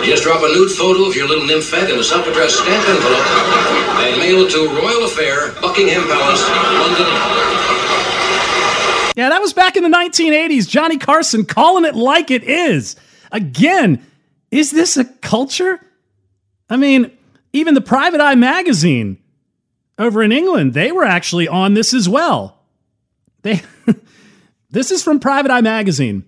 Just 0.04 0.22
drop 0.22 0.42
a 0.42 0.48
nude 0.48 0.70
photo 0.70 1.04
of 1.04 1.16
your 1.16 1.28
little 1.28 1.46
nymphette 1.46 1.90
in 1.90 1.98
a 1.98 2.04
self 2.04 2.26
addressed 2.26 2.56
stamp 2.56 2.88
envelope 2.88 3.26
and 4.04 4.20
mail 4.20 4.44
it 4.44 4.50
to 4.52 4.68
Royal 4.68 5.04
Affair, 5.04 5.52
Buckingham 5.60 6.02
Palace, 6.08 6.42
London. 6.48 7.06
Yeah, 9.16 9.30
that 9.30 9.40
was 9.40 9.52
back 9.52 9.76
in 9.76 9.82
the 9.82 9.88
1980s. 9.88 10.68
Johnny 10.68 10.98
Carson 10.98 11.44
calling 11.44 11.84
it 11.84 11.94
like 11.94 12.30
it 12.30 12.44
is. 12.44 12.96
Again, 13.32 14.04
is 14.50 14.70
this 14.70 14.96
a 14.96 15.04
culture? 15.04 15.80
I 16.68 16.76
mean, 16.76 17.10
even 17.52 17.74
the 17.74 17.80
Private 17.80 18.20
Eye 18.20 18.34
magazine 18.34 19.18
over 19.98 20.22
in 20.22 20.32
England, 20.32 20.74
they 20.74 20.92
were 20.92 21.04
actually 21.04 21.48
on 21.48 21.74
this 21.74 21.94
as 21.94 22.08
well. 22.08 22.62
They 23.42 23.62
This 24.70 24.90
is 24.90 25.02
from 25.02 25.20
Private 25.20 25.50
Eye 25.50 25.62
magazine. 25.62 26.24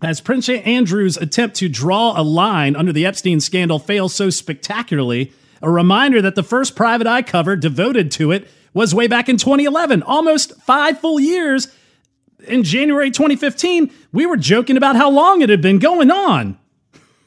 As 0.00 0.20
Prince 0.20 0.48
Andrew's 0.48 1.16
attempt 1.16 1.56
to 1.56 1.68
draw 1.68 2.18
a 2.18 2.22
line 2.22 2.76
under 2.76 2.92
the 2.92 3.04
Epstein 3.04 3.40
scandal 3.40 3.78
fails 3.78 4.14
so 4.14 4.30
spectacularly, 4.30 5.32
a 5.60 5.70
reminder 5.70 6.22
that 6.22 6.34
the 6.34 6.42
first 6.42 6.76
Private 6.76 7.06
Eye 7.06 7.22
cover 7.22 7.56
devoted 7.56 8.10
to 8.12 8.32
it 8.32 8.48
was 8.72 8.94
way 8.94 9.06
back 9.06 9.28
in 9.28 9.36
2011, 9.36 10.02
almost 10.02 10.54
five 10.62 10.98
full 11.00 11.20
years. 11.20 11.68
In 12.46 12.62
January 12.62 13.10
2015, 13.10 13.90
we 14.12 14.24
were 14.24 14.36
joking 14.36 14.76
about 14.76 14.96
how 14.96 15.10
long 15.10 15.42
it 15.42 15.48
had 15.48 15.60
been 15.62 15.78
going 15.78 16.10
on. 16.10 16.58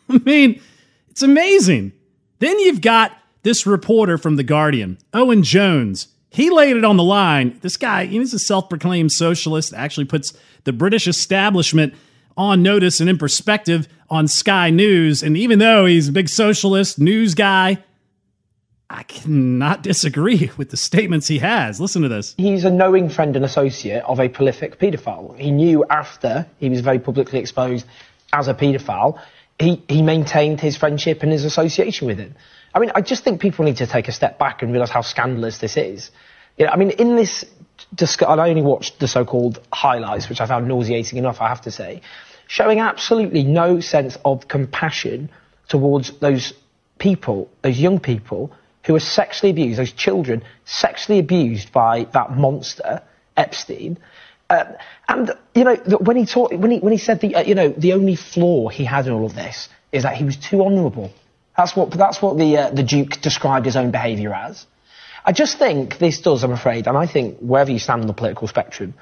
I 0.10 0.20
mean, 0.20 0.62
it's 1.10 1.24
amazing. 1.24 1.94
Then 2.40 2.60
you've 2.60 2.82
got 2.82 3.18
this 3.44 3.66
reporter 3.66 4.18
from 4.18 4.36
The 4.36 4.44
Guardian, 4.44 4.98
Owen 5.14 5.44
Jones. 5.44 6.10
He 6.30 6.50
laid 6.50 6.78
it 6.78 6.86
on 6.86 6.98
the 6.98 7.04
line. 7.04 7.58
This 7.62 7.78
guy, 7.78 8.06
he's 8.06 8.34
a 8.34 8.40
self 8.40 8.70
proclaimed 8.70 9.12
socialist, 9.12 9.74
actually 9.74 10.06
puts 10.06 10.34
the 10.66 10.74
British 10.74 11.08
establishment 11.08 11.94
on 12.36 12.62
notice 12.62 13.00
and 13.00 13.10
in 13.10 13.18
perspective 13.18 13.88
on 14.10 14.28
Sky 14.28 14.70
News. 14.70 15.24
And 15.24 15.36
even 15.36 15.60
though 15.60 15.86
he's 15.86 16.10
a 16.10 16.12
big 16.12 16.30
socialist 16.30 17.00
news 17.00 17.34
guy, 17.34 17.84
I 18.90 19.04
cannot 19.04 19.84
disagree 19.84 20.52
with 20.58 20.70
the 20.70 20.78
statements 20.78 21.28
he 21.28 21.40
has. 21.40 21.80
Listen 21.80 22.04
to 22.04 22.10
this. 22.10 22.36
He's 22.38 22.64
a 22.64 22.70
knowing 22.70 23.10
friend 23.10 23.36
and 23.36 23.44
associate 23.44 24.04
of 24.04 24.20
a 24.20 24.30
prolific 24.30 24.80
paedophile. 24.80 25.38
He 25.38 25.52
knew 25.52 25.84
after 25.90 26.46
he 26.60 26.70
was 26.70 26.82
very 26.82 27.00
publicly 27.00 27.40
exposed 27.40 27.86
as 28.34 28.48
a 28.48 28.54
paedophile, 28.54 29.20
he, 29.60 29.84
he 29.88 30.02
maintained 30.02 30.62
his 30.62 30.78
friendship 30.78 31.24
and 31.24 31.32
his 31.32 31.44
association 31.44 32.08
with 32.08 32.20
him. 32.20 32.36
I 32.74 32.80
mean, 32.80 32.92
I 32.94 33.02
just 33.02 33.24
think 33.24 33.42
people 33.42 33.66
need 33.66 33.78
to 33.78 33.88
take 33.88 34.08
a 34.08 34.12
step 34.12 34.38
back 34.38 34.62
and 34.62 34.72
realise 34.72 34.90
how 34.90 35.02
scandalous 35.02 35.58
this 35.58 35.78
is. 35.78 36.12
You 36.58 36.66
know, 36.66 36.72
I 36.72 36.78
mean, 36.78 36.92
in 36.92 37.16
this, 37.16 37.46
discussion, 37.94 38.40
I 38.40 38.50
only 38.50 38.62
watched 38.62 39.00
the 39.00 39.08
so-called 39.08 39.62
highlights, 39.72 40.30
which 40.30 40.42
I 40.42 40.46
found 40.46 40.68
nauseating 40.68 41.18
enough, 41.18 41.42
I 41.42 41.50
have 41.50 41.62
to 41.62 41.72
say, 41.72 42.02
showing 42.48 42.80
absolutely 42.80 43.44
no 43.44 43.80
sense 43.80 44.18
of 44.26 44.48
compassion 44.48 45.30
towards 45.68 46.18
those 46.20 46.54
people, 46.98 47.50
those 47.62 47.80
young 47.80 48.00
people 48.00 48.52
who 48.86 48.96
are 48.96 49.02
sexually 49.02 49.52
abused, 49.52 49.80
those 49.80 49.92
children 49.92 50.44
sexually 50.66 51.20
abused 51.20 51.72
by 51.72 52.06
that 52.14 52.32
monster, 52.32 53.02
Epstein. 53.36 53.98
Uh, 54.50 54.74
and 55.08 55.32
you 55.54 55.64
know 55.64 55.76
when 56.00 56.16
he 56.16 56.26
talked, 56.26 56.54
when 56.54 56.72
he 56.72 56.80
when 56.80 56.94
he 56.94 56.98
said 56.98 57.20
the 57.20 57.36
uh, 57.36 57.42
you 57.42 57.56
know 57.56 57.70
the 57.70 57.94
only 57.94 58.16
flaw 58.16 58.70
he 58.70 58.86
had 58.86 59.06
in 59.08 59.14
all 59.14 59.26
of 59.26 59.36
this 59.36 59.68
is 59.92 60.04
that 60.04 60.16
he 60.16 60.24
was 60.24 60.38
too 60.38 60.64
honourable. 60.64 61.12
That's 61.58 61.76
what 61.76 61.92
that's 61.92 62.22
what 62.22 62.38
the 62.38 62.58
uh, 62.58 62.70
the 62.72 62.84
Duke 62.84 63.22
described 63.22 63.66
his 63.66 63.76
own 63.76 63.92
behaviour 63.92 64.34
as. 64.34 64.66
I 65.26 65.34
just 65.34 65.60
think 65.60 65.98
this 65.98 66.22
does, 66.22 66.46
I'm 66.46 66.54
afraid, 66.54 66.88
and 66.88 66.98
I 66.98 67.06
think 67.06 67.40
wherever 67.40 67.70
you 67.70 67.80
stand 67.80 68.00
on 68.00 68.08
the 68.08 68.14
political 68.14 68.48
spectrum, 68.48 68.94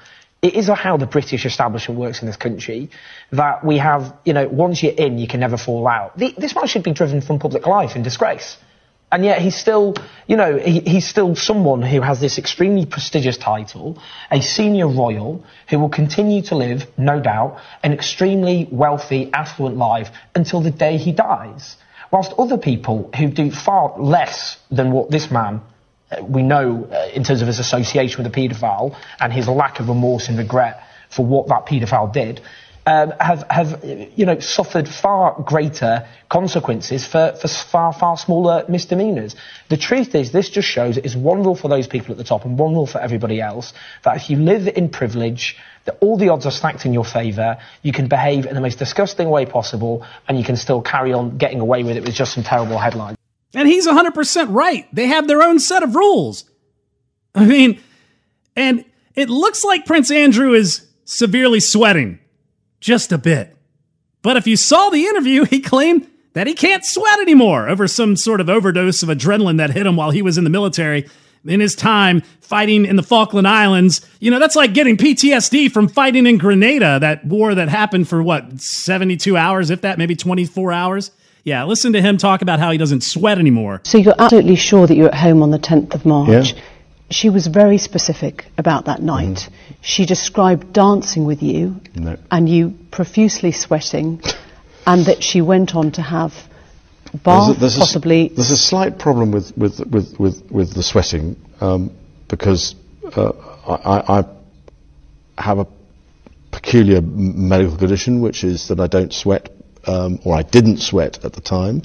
it 0.42 0.54
is 0.54 0.68
how 0.68 0.96
the 0.96 1.06
British 1.06 1.46
establishment 1.46 2.00
works 2.00 2.20
in 2.20 2.26
this 2.26 2.36
country 2.36 2.90
that 3.30 3.64
we 3.64 3.78
have, 3.78 4.12
you 4.24 4.32
know, 4.32 4.48
once 4.48 4.82
you're 4.82 4.92
in, 4.92 5.18
you 5.18 5.28
can 5.28 5.38
never 5.38 5.56
fall 5.56 5.86
out. 5.86 6.18
The, 6.18 6.34
this 6.36 6.54
man 6.54 6.66
should 6.66 6.82
be 6.82 6.92
driven 6.92 7.20
from 7.20 7.38
public 7.38 7.66
life 7.66 7.94
in 7.94 8.02
disgrace. 8.02 8.56
And 9.12 9.24
yet 9.24 9.40
he's 9.40 9.56
still, 9.56 9.94
you 10.26 10.36
know, 10.36 10.58
he, 10.58 10.80
he's 10.80 11.06
still 11.06 11.36
someone 11.36 11.82
who 11.82 12.00
has 12.00 12.20
this 12.20 12.38
extremely 12.38 12.86
prestigious 12.86 13.36
title, 13.36 13.98
a 14.30 14.40
senior 14.40 14.88
royal, 14.88 15.44
who 15.68 15.78
will 15.78 15.88
continue 15.88 16.42
to 16.42 16.56
live, 16.56 16.86
no 16.96 17.20
doubt, 17.20 17.60
an 17.84 17.92
extremely 17.92 18.68
wealthy, 18.70 19.30
affluent 19.32 19.76
life 19.76 20.10
until 20.34 20.60
the 20.60 20.72
day 20.72 20.96
he 20.96 21.12
dies. 21.12 21.76
Whilst 22.10 22.32
other 22.38 22.58
people 22.58 23.10
who 23.16 23.28
do 23.28 23.50
far 23.50 23.98
less 23.98 24.58
than 24.70 24.90
what 24.90 25.10
this 25.10 25.30
man 25.30 25.60
uh, 26.10 26.22
we 26.22 26.42
know 26.42 26.88
uh, 26.90 27.08
in 27.14 27.24
terms 27.24 27.42
of 27.42 27.48
his 27.48 27.58
association 27.58 28.22
with 28.22 28.32
a 28.32 28.36
paedophile 28.36 28.96
and 29.18 29.32
his 29.32 29.48
lack 29.48 29.80
of 29.80 29.88
remorse 29.88 30.28
and 30.28 30.38
regret 30.38 30.82
for 31.10 31.24
what 31.24 31.48
that 31.48 31.66
paedophile 31.66 32.12
did, 32.12 32.40
um, 32.86 33.12
have, 33.18 33.44
have, 33.50 33.84
you 33.84 34.24
know, 34.24 34.38
suffered 34.38 34.88
far 34.88 35.42
greater 35.42 36.06
consequences 36.28 37.04
for, 37.04 37.36
for 37.40 37.48
far, 37.48 37.92
far 37.92 38.16
smaller 38.16 38.64
misdemeanors. 38.68 39.34
The 39.68 39.76
truth 39.76 40.14
is, 40.14 40.30
this 40.30 40.48
just 40.48 40.68
shows 40.68 40.96
it's 40.96 41.16
one 41.16 41.42
rule 41.42 41.56
for 41.56 41.68
those 41.68 41.88
people 41.88 42.12
at 42.12 42.18
the 42.18 42.24
top 42.24 42.44
and 42.44 42.56
one 42.56 42.74
rule 42.74 42.86
for 42.86 43.00
everybody 43.00 43.40
else, 43.40 43.72
that 44.04 44.16
if 44.16 44.30
you 44.30 44.36
live 44.38 44.68
in 44.68 44.88
privilege, 44.88 45.56
that 45.84 45.98
all 46.00 46.16
the 46.16 46.28
odds 46.28 46.46
are 46.46 46.52
stacked 46.52 46.86
in 46.86 46.92
your 46.92 47.04
favour, 47.04 47.58
you 47.82 47.92
can 47.92 48.06
behave 48.06 48.46
in 48.46 48.54
the 48.54 48.60
most 48.60 48.78
disgusting 48.78 49.28
way 49.28 49.46
possible, 49.46 50.06
and 50.28 50.38
you 50.38 50.44
can 50.44 50.56
still 50.56 50.80
carry 50.80 51.12
on 51.12 51.38
getting 51.38 51.60
away 51.60 51.82
with 51.82 51.96
it 51.96 52.04
with 52.04 52.14
just 52.14 52.34
some 52.34 52.44
terrible 52.44 52.78
headlines. 52.78 53.18
And 53.52 53.66
he's 53.66 53.88
100% 53.88 54.46
right. 54.54 54.86
They 54.94 55.08
have 55.08 55.26
their 55.26 55.42
own 55.42 55.58
set 55.58 55.82
of 55.82 55.96
rules. 55.96 56.44
I 57.34 57.46
mean, 57.46 57.80
and 58.54 58.84
it 59.16 59.28
looks 59.28 59.64
like 59.64 59.86
Prince 59.86 60.12
Andrew 60.12 60.52
is 60.52 60.86
severely 61.04 61.58
sweating. 61.58 62.20
Just 62.80 63.12
a 63.12 63.18
bit. 63.18 63.56
But 64.22 64.36
if 64.36 64.46
you 64.46 64.56
saw 64.56 64.90
the 64.90 65.04
interview, 65.06 65.44
he 65.44 65.60
claimed 65.60 66.08
that 66.32 66.46
he 66.46 66.54
can't 66.54 66.84
sweat 66.84 67.20
anymore 67.20 67.68
over 67.68 67.88
some 67.88 68.16
sort 68.16 68.40
of 68.40 68.50
overdose 68.50 69.02
of 69.02 69.08
adrenaline 69.08 69.56
that 69.58 69.70
hit 69.70 69.86
him 69.86 69.96
while 69.96 70.10
he 70.10 70.22
was 70.22 70.36
in 70.36 70.44
the 70.44 70.50
military 70.50 71.08
in 71.44 71.60
his 71.60 71.74
time 71.74 72.22
fighting 72.40 72.84
in 72.84 72.96
the 72.96 73.02
Falkland 73.02 73.46
Islands. 73.46 74.06
You 74.20 74.30
know, 74.30 74.38
that's 74.38 74.56
like 74.56 74.74
getting 74.74 74.96
PTSD 74.96 75.70
from 75.70 75.88
fighting 75.88 76.26
in 76.26 76.38
Grenada, 76.38 76.98
that 77.00 77.24
war 77.24 77.54
that 77.54 77.68
happened 77.68 78.08
for 78.08 78.22
what, 78.22 78.60
72 78.60 79.36
hours, 79.36 79.70
if 79.70 79.82
that, 79.82 79.98
maybe 79.98 80.16
24 80.16 80.72
hours? 80.72 81.10
Yeah, 81.44 81.62
listen 81.64 81.92
to 81.92 82.02
him 82.02 82.16
talk 82.16 82.42
about 82.42 82.58
how 82.58 82.72
he 82.72 82.78
doesn't 82.78 83.02
sweat 83.02 83.38
anymore. 83.38 83.80
So 83.84 83.98
you're 83.98 84.14
absolutely 84.18 84.56
sure 84.56 84.86
that 84.88 84.96
you're 84.96 85.08
at 85.08 85.14
home 85.14 85.42
on 85.42 85.52
the 85.52 85.58
10th 85.60 85.94
of 85.94 86.04
March. 86.04 86.52
Yeah. 86.52 86.60
She 87.10 87.30
was 87.30 87.46
very 87.46 87.78
specific 87.78 88.46
about 88.58 88.86
that 88.86 89.00
night. 89.00 89.48
She 89.80 90.06
described 90.06 90.72
dancing 90.72 91.24
with 91.24 91.42
you 91.42 91.80
No. 91.94 92.16
and 92.30 92.48
you 92.48 92.74
profusely 92.90 93.52
sweating, 93.52 94.20
and 94.86 95.06
that 95.06 95.22
she 95.22 95.40
went 95.40 95.74
on 95.76 95.92
to 95.92 96.02
have 96.02 96.32
There's 97.24 97.48
a, 97.48 97.52
there's 97.60 97.76
a 97.76 97.80
s- 97.80 97.86
possibly. 97.86 98.28
there's 98.28 98.50
a 98.50 98.56
slight 98.56 98.98
problem 98.98 99.30
with 99.30 99.56
with 99.56 99.78
with 99.86 100.18
with, 100.18 100.50
with 100.50 100.74
the 100.74 100.82
sweating 100.82 101.36
um, 101.60 101.92
because 102.28 102.74
uh, 103.14 103.32
I, 103.68 104.18
I 104.18 104.24
have 105.42 105.58
a 105.58 105.66
peculiar 106.50 107.00
medical 107.02 107.76
condition, 107.76 108.20
which 108.20 108.42
is 108.42 108.68
that 108.68 108.80
I 108.80 108.86
don't 108.88 109.12
sweat, 109.12 109.50
um, 109.86 110.18
or 110.24 110.34
I 110.34 110.42
didn't 110.42 110.78
sweat 110.78 111.24
at 111.24 111.32
the 111.34 111.40
time, 111.40 111.82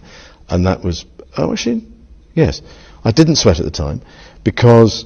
and 0.50 0.66
that 0.66 0.84
was 0.84 1.06
oh 1.38 1.52
actually 1.54 1.86
yes, 2.34 2.62
I 3.04 3.12
didn't 3.12 3.36
sweat 3.36 3.60
at 3.60 3.66
the 3.66 3.72
time 3.86 4.02
because 4.44 5.06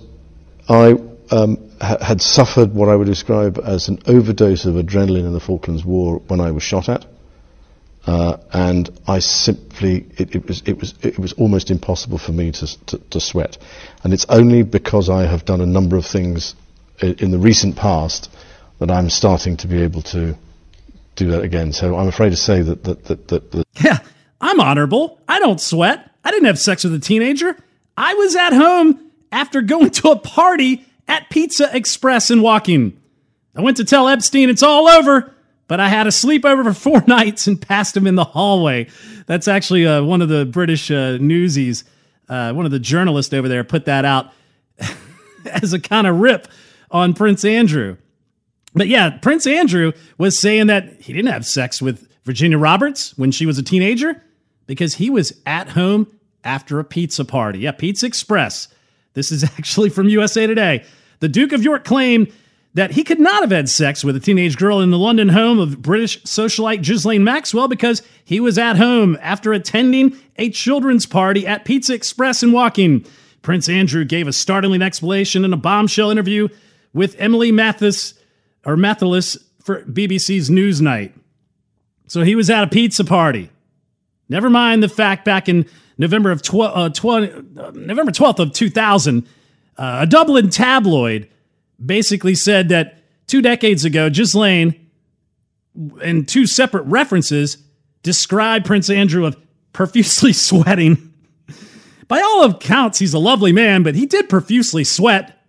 I 0.70 0.98
um, 1.32 1.58
ha- 1.82 2.04
had 2.04 2.22
suffered 2.22 2.74
what 2.74 2.90
I 2.90 2.96
would 2.96 3.08
describe 3.08 3.60
as 3.64 3.88
an 3.88 4.00
overdose 4.08 4.66
of 4.66 4.76
adrenaline 4.76 5.26
in 5.26 5.34
the 5.34 5.40
Falklands 5.40 5.84
War 5.86 6.18
when 6.28 6.40
I 6.40 6.52
was 6.52 6.64
shot 6.64 6.90
at 6.90 7.06
uh, 8.08 8.38
and 8.54 8.90
I 9.08 9.20
simply 9.20 10.06
it, 10.18 10.36
it 10.36 10.48
was 10.48 10.62
it 10.66 10.78
was 10.78 10.94
it 11.02 11.18
was 11.18 11.34
almost 11.34 11.72
impossible 11.72 12.18
for 12.18 12.32
me 12.32 12.52
to, 12.52 12.86
to 12.86 12.98
to 12.98 13.20
sweat, 13.20 13.58
and 14.04 14.14
it's 14.14 14.26
only 14.30 14.64
because 14.64 15.10
I 15.10 15.26
have 15.26 15.46
done 15.46 15.62
a 15.62 15.66
number 15.66 15.98
of 15.98 16.06
things 16.06 16.56
in 17.02 17.32
the 17.32 17.40
recent 17.40 17.76
past 17.76 18.30
that 18.80 18.92
I'm 18.92 19.10
starting 19.10 19.58
to 19.58 19.68
be 19.68 19.82
able 19.82 20.04
to 20.04 20.38
do 21.16 21.32
that 21.32 21.44
again. 21.44 21.74
So 21.74 21.96
I'm 21.96 22.08
afraid 22.08 22.30
to 22.30 22.38
say 22.38 22.62
that 22.62 22.84
that 22.84 23.06
that, 23.06 23.28
that, 23.30 23.52
that 23.52 23.66
Yeah, 23.84 24.00
I'm 24.40 24.60
honorable. 24.60 25.20
I 25.28 25.40
don't 25.40 25.60
sweat. 25.60 26.12
I 26.24 26.32
didn't 26.32 26.46
have 26.46 26.60
sex 26.60 26.84
with 26.84 26.94
a 26.94 27.00
teenager. 27.00 27.58
I 27.98 28.14
was 28.14 28.36
at 28.36 28.54
home 28.54 29.05
after 29.36 29.62
going 29.62 29.89
to 29.89 30.12
a 30.12 30.15
party 30.15 30.86
at 31.10 31.30
Pizza 31.30 31.70
Express 31.75 32.32
in 32.32 32.42
Woking. 32.42 32.98
I 33.54 33.62
went 33.62 33.75
to 33.77 33.84
tell 33.84 34.08
Epstein 34.08 34.50
it's 34.50 34.63
all 34.63 34.88
over, 34.88 35.36
but 35.68 35.82
I 35.82 35.89
had 35.89 36.08
a 36.08 36.10
sleepover 36.10 36.63
for 36.63 36.74
four 36.74 37.01
nights 37.08 37.46
and 37.46 37.62
passed 37.62 37.98
him 37.98 38.08
in 38.08 38.15
the 38.15 38.24
hallway. 38.24 38.88
That's 39.25 39.50
actually 39.50 39.86
uh, 39.86 40.04
one 40.04 40.22
of 40.22 40.30
the 40.30 40.46
British 40.46 40.89
uh, 40.89 41.18
newsies, 41.18 41.84
uh, 42.30 42.54
one 42.54 42.65
of 42.65 42.72
the 42.72 42.80
journalists 42.80 43.34
over 43.34 43.50
there 43.50 43.65
put 43.65 43.86
that 43.86 44.06
out 44.06 44.32
as 45.46 45.74
a 45.74 45.82
kind 45.82 46.08
of 46.08 46.20
rip 46.20 46.48
on 46.89 47.13
Prince 47.13 47.44
Andrew. 47.44 47.98
But 48.74 48.88
yeah, 48.88 49.18
Prince 49.18 49.46
Andrew 49.46 49.92
was 50.18 50.39
saying 50.39 50.68
that 50.68 51.01
he 51.01 51.12
didn't 51.12 51.32
have 51.32 51.46
sex 51.46 51.82
with 51.82 52.08
Virginia 52.24 52.58
Roberts 52.58 53.18
when 53.18 53.32
she 53.32 53.46
was 53.46 53.58
a 53.58 53.63
teenager 53.63 54.24
because 54.65 54.96
he 54.96 55.10
was 55.10 55.34
at 55.46 55.70
home 55.70 56.08
after 56.46 56.80
a 56.80 56.86
pizza 56.86 57.25
party. 57.25 57.60
Yeah, 57.60 57.72
Pizza 57.72 58.06
Express. 58.06 58.70
This 59.16 59.32
is 59.32 59.44
actually 59.58 59.90
from 59.90 60.08
USA 60.08 60.46
Today. 60.46 60.86
The 61.20 61.30
Duke 61.30 61.54
of 61.54 61.64
York 61.64 61.84
claimed 61.84 62.32
that 62.76 62.92
he 62.92 63.04
could 63.04 63.22
not 63.22 63.42
have 63.42 63.52
had 63.52 63.70
sex 63.70 64.04
with 64.04 64.18
a 64.18 64.20
teenage 64.20 64.58
girl 64.58 64.82
in 64.82 64.92
the 64.92 64.98
London 64.98 65.30
home 65.30 65.60
of 65.60 65.82
British 65.82 66.22
socialite 66.24 66.84
Ghislaine 66.84 67.24
Maxwell 67.24 67.70
because 67.70 68.04
he 68.26 68.42
was 68.42 68.58
at 68.58 68.76
home 68.76 69.18
after 69.22 69.54
attending 69.54 70.16
a 70.36 70.50
children's 70.50 71.06
party 71.06 71.48
at 71.48 71.64
Pizza 71.64 71.94
Express 71.94 72.44
in 72.44 72.52
Woking. 72.52 73.06
Prince 73.42 73.70
Andrew 73.70 74.04
gave 74.04 74.28
a 74.28 74.34
startling 74.34 74.82
explanation 74.82 75.46
in 75.46 75.54
a 75.54 75.58
bombshell 75.58 76.12
interview 76.12 76.50
with 76.94 77.16
Emily 77.18 77.52
Mathis 77.52 78.14
or 78.66 78.76
Mathalis 78.76 79.38
for 79.64 79.84
BBC's 79.84 80.50
Newsnight. 80.50 81.14
So 82.08 82.24
he 82.24 82.36
was 82.36 82.50
at 82.50 82.64
a 82.64 82.68
pizza 82.68 83.06
party. 83.06 83.50
Never 84.28 84.50
mind 84.50 84.84
the 84.84 84.90
fact 84.90 85.24
back 85.24 85.48
in 85.48 85.66
November 85.98 86.32
of 86.32 86.42
tw- 86.42 86.56
uh, 86.56 86.90
20, 86.90 87.32
uh, 87.58 87.72
November 87.72 88.12
12th 88.12 88.40
of 88.40 88.51
2000, 88.53 89.27
uh, 89.77 90.00
a 90.01 90.05
Dublin 90.05 90.50
tabloid 90.50 91.29
basically 91.84 92.36
said 92.36 92.70
that 92.70 93.00
two 93.27 93.42
decades 93.42 93.86
ago, 93.86 94.10
Ghislaine, 94.10 94.90
in 96.01 96.25
two 96.25 96.46
separate 96.46 96.84
references, 96.84 97.58
described 98.03 98.66
Prince 98.66 98.90
Andrew 98.90 99.25
of 99.25 99.38
profusely 99.74 100.34
sweating. 100.34 101.14
By 102.08 102.22
all 102.22 102.44
accounts, 102.44 103.00
he's 103.00 103.14
a 103.14 103.20
lovely 103.20 103.51
man, 103.51 103.84
but 103.84 103.96
he 103.96 104.05
did 104.05 104.29
profusely 104.29 104.84
sweat. 104.84 105.42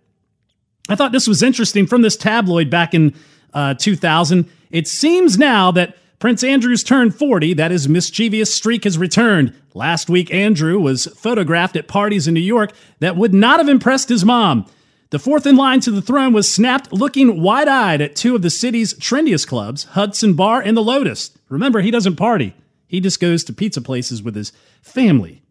I 0.89 0.95
thought 0.95 1.11
this 1.11 1.27
was 1.27 1.43
interesting 1.43 1.85
from 1.85 2.01
this 2.01 2.17
tabloid 2.17 2.69
back 2.69 2.93
in 2.93 3.13
uh, 3.53 3.75
2000. 3.75 4.49
It 4.71 4.87
seems 4.87 5.37
now 5.37 5.71
that 5.71 5.97
Prince 6.19 6.43
Andrew's 6.43 6.83
turned 6.83 7.15
40, 7.15 7.53
that 7.55 7.69
his 7.69 7.87
mischievous 7.87 8.53
streak 8.53 8.85
has 8.85 8.97
returned. 8.97 9.53
Last 9.75 10.09
week, 10.09 10.33
Andrew 10.33 10.79
was 10.79 11.05
photographed 11.15 11.75
at 11.75 11.87
parties 11.87 12.27
in 12.27 12.33
New 12.33 12.39
York 12.39 12.71
that 12.99 13.15
would 13.15 13.33
not 13.33 13.59
have 13.59 13.69
impressed 13.69 14.09
his 14.09 14.25
mom. 14.25 14.65
The 15.11 15.19
fourth 15.19 15.45
in 15.45 15.55
line 15.55 15.79
to 15.81 15.91
the 15.91 16.01
throne 16.01 16.33
was 16.33 16.51
snapped 16.51 16.91
looking 16.91 17.41
wide 17.41 17.67
eyed 17.67 18.01
at 18.01 18.15
two 18.15 18.35
of 18.35 18.41
the 18.41 18.49
city's 18.49 18.95
trendiest 18.95 19.47
clubs, 19.47 19.83
Hudson 19.85 20.33
Bar 20.33 20.61
and 20.61 20.75
the 20.75 20.83
Lotus. 20.83 21.31
Remember, 21.49 21.81
he 21.81 21.91
doesn't 21.91 22.15
party, 22.15 22.55
he 22.87 22.99
just 22.99 23.19
goes 23.19 23.43
to 23.45 23.53
pizza 23.53 23.81
places 23.81 24.23
with 24.23 24.35
his 24.35 24.51
family. 24.81 25.43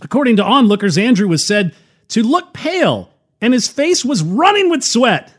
According 0.00 0.36
to 0.36 0.44
onlookers, 0.44 0.98
Andrew 0.98 1.28
was 1.28 1.46
said 1.46 1.74
to 2.08 2.22
look 2.22 2.52
pale 2.52 3.10
and 3.40 3.52
his 3.52 3.68
face 3.68 4.04
was 4.04 4.22
running 4.22 4.70
with 4.70 4.82
sweat. 4.82 5.32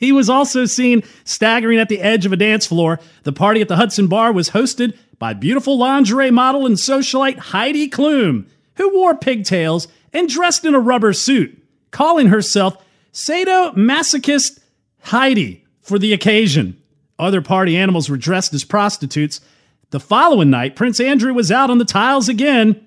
He 0.00 0.12
was 0.12 0.30
also 0.30 0.64
seen 0.64 1.02
staggering 1.24 1.78
at 1.78 1.90
the 1.90 2.00
edge 2.00 2.24
of 2.24 2.32
a 2.32 2.36
dance 2.36 2.66
floor. 2.66 2.98
The 3.24 3.34
party 3.34 3.60
at 3.60 3.68
the 3.68 3.76
Hudson 3.76 4.06
Bar 4.06 4.32
was 4.32 4.50
hosted 4.50 4.96
by 5.18 5.34
beautiful 5.34 5.76
lingerie 5.76 6.30
model 6.30 6.64
and 6.64 6.76
socialite 6.76 7.38
Heidi 7.38 7.88
Klum, 7.88 8.46
who 8.76 8.94
wore 8.96 9.14
pigtails 9.14 9.88
and 10.14 10.26
dressed 10.26 10.64
in 10.64 10.74
a 10.74 10.80
rubber 10.80 11.12
suit, 11.12 11.62
calling 11.90 12.28
herself 12.28 12.82
sadomasochist 13.12 14.60
Heidi 15.02 15.64
for 15.82 15.98
the 15.98 16.14
occasion. 16.14 16.80
Other 17.18 17.42
party 17.42 17.76
animals 17.76 18.08
were 18.08 18.16
dressed 18.16 18.54
as 18.54 18.64
prostitutes. 18.64 19.42
The 19.90 20.00
following 20.00 20.48
night, 20.48 20.76
Prince 20.76 20.98
Andrew 20.98 21.34
was 21.34 21.52
out 21.52 21.68
on 21.68 21.76
the 21.76 21.84
tiles 21.84 22.30
again. 22.30 22.86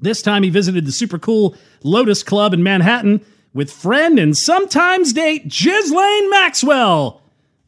This 0.00 0.22
time 0.22 0.42
he 0.42 0.48
visited 0.48 0.86
the 0.86 0.92
super 0.92 1.18
cool 1.18 1.54
Lotus 1.82 2.22
Club 2.22 2.54
in 2.54 2.62
Manhattan 2.62 3.22
with 3.56 3.72
friend 3.72 4.18
and 4.18 4.36
sometimes 4.36 5.14
date 5.14 5.48
Ghislaine 5.48 6.28
Maxwell, 6.28 7.22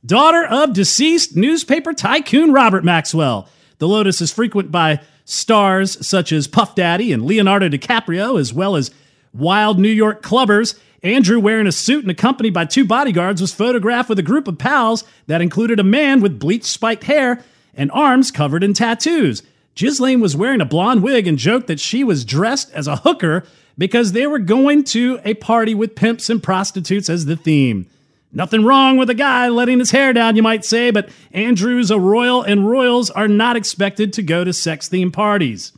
daughter 0.05 0.45
of 0.45 0.75
deceased 0.75 1.35
newspaper 1.35 1.95
tycoon 1.95 2.53
Robert 2.53 2.85
Maxwell. 2.85 3.49
The 3.79 3.89
Lotus 3.89 4.21
is 4.21 4.31
frequent 4.31 4.71
by 4.71 5.01
stars 5.25 6.07
such 6.07 6.31
as 6.31 6.47
Puff 6.47 6.75
Daddy 6.75 7.11
and 7.11 7.25
Leonardo 7.25 7.71
DiCaprio, 7.71 8.39
as 8.39 8.53
well 8.53 8.77
as 8.77 8.91
wild 9.33 9.79
New 9.79 9.89
York 9.89 10.23
clubbers. 10.23 10.79
Andrew, 11.03 11.41
wearing 11.41 11.67
a 11.67 11.73
suit 11.73 12.05
and 12.05 12.11
accompanied 12.11 12.53
by 12.53 12.67
two 12.67 12.85
bodyguards, 12.85 13.41
was 13.41 13.55
photographed 13.55 14.11
with 14.11 14.19
a 14.19 14.23
group 14.23 14.47
of 14.47 14.59
pals 14.59 15.05
that 15.27 15.41
included 15.41 15.81
a 15.81 15.85
man 15.85 16.21
with 16.21 16.39
bleach 16.39 16.65
spiked 16.65 17.05
hair 17.05 17.43
and 17.73 17.91
arms 17.93 18.31
covered 18.31 18.63
in 18.63 18.75
tattoos. 18.75 19.43
Ghislaine 19.75 20.21
was 20.21 20.37
wearing 20.37 20.61
a 20.61 20.67
blonde 20.67 21.03
wig 21.03 21.27
and 21.27 21.39
joked 21.39 21.69
that 21.69 21.81
she 21.81 22.05
was 22.05 22.27
dressed 22.27 22.71
as 22.73 22.87
a 22.87 22.97
hooker 22.97 23.47
because 23.79 24.13
they 24.13 24.27
were 24.27 24.41
going 24.41 24.85
to 24.85 25.21
a 25.25 25.35
party 25.35 25.75
with 25.75 25.95
pimps 25.95 26.29
and 26.29 26.43
prostitutes 26.43 27.09
as 27.09 27.25
the 27.25 27.37
theme. 27.37 27.89
Nothing 28.33 28.65
wrong 28.65 28.99
with 28.99 29.09
a 29.09 29.15
guy 29.15 29.49
letting 29.49 29.79
his 29.79 29.93
hair 29.93 30.13
down, 30.13 30.37
you 30.37 30.43
might 30.43 30.65
say, 30.65 30.91
but 30.91 31.09
Andrew's 31.33 31.91
a 31.91 31.99
royal 31.99 32.43
and 32.43 32.69
royals 32.69 33.09
are 33.11 33.29
not 33.29 33.57
expected 33.57 34.13
to 34.15 34.23
go 34.23 34.45
to 34.45 34.53
sex 34.53 34.89
themed 34.89 35.15
parties. 35.15 35.73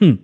Hmm. 0.00 0.14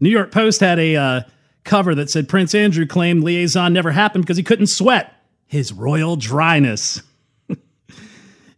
New 0.00 0.10
York 0.10 0.32
Post 0.32 0.60
had 0.60 0.78
a 0.78 0.96
uh, 0.96 1.20
cover 1.64 1.94
that 1.94 2.10
said 2.10 2.28
Prince 2.28 2.54
Andrew 2.54 2.84
claimed 2.84 3.22
liaison 3.22 3.72
never 3.72 3.92
happened 3.92 4.24
because 4.24 4.36
he 4.36 4.42
couldn't 4.42 4.66
sweat 4.66 5.14
his 5.46 5.72
royal 5.72 6.16
dryness. 6.16 7.02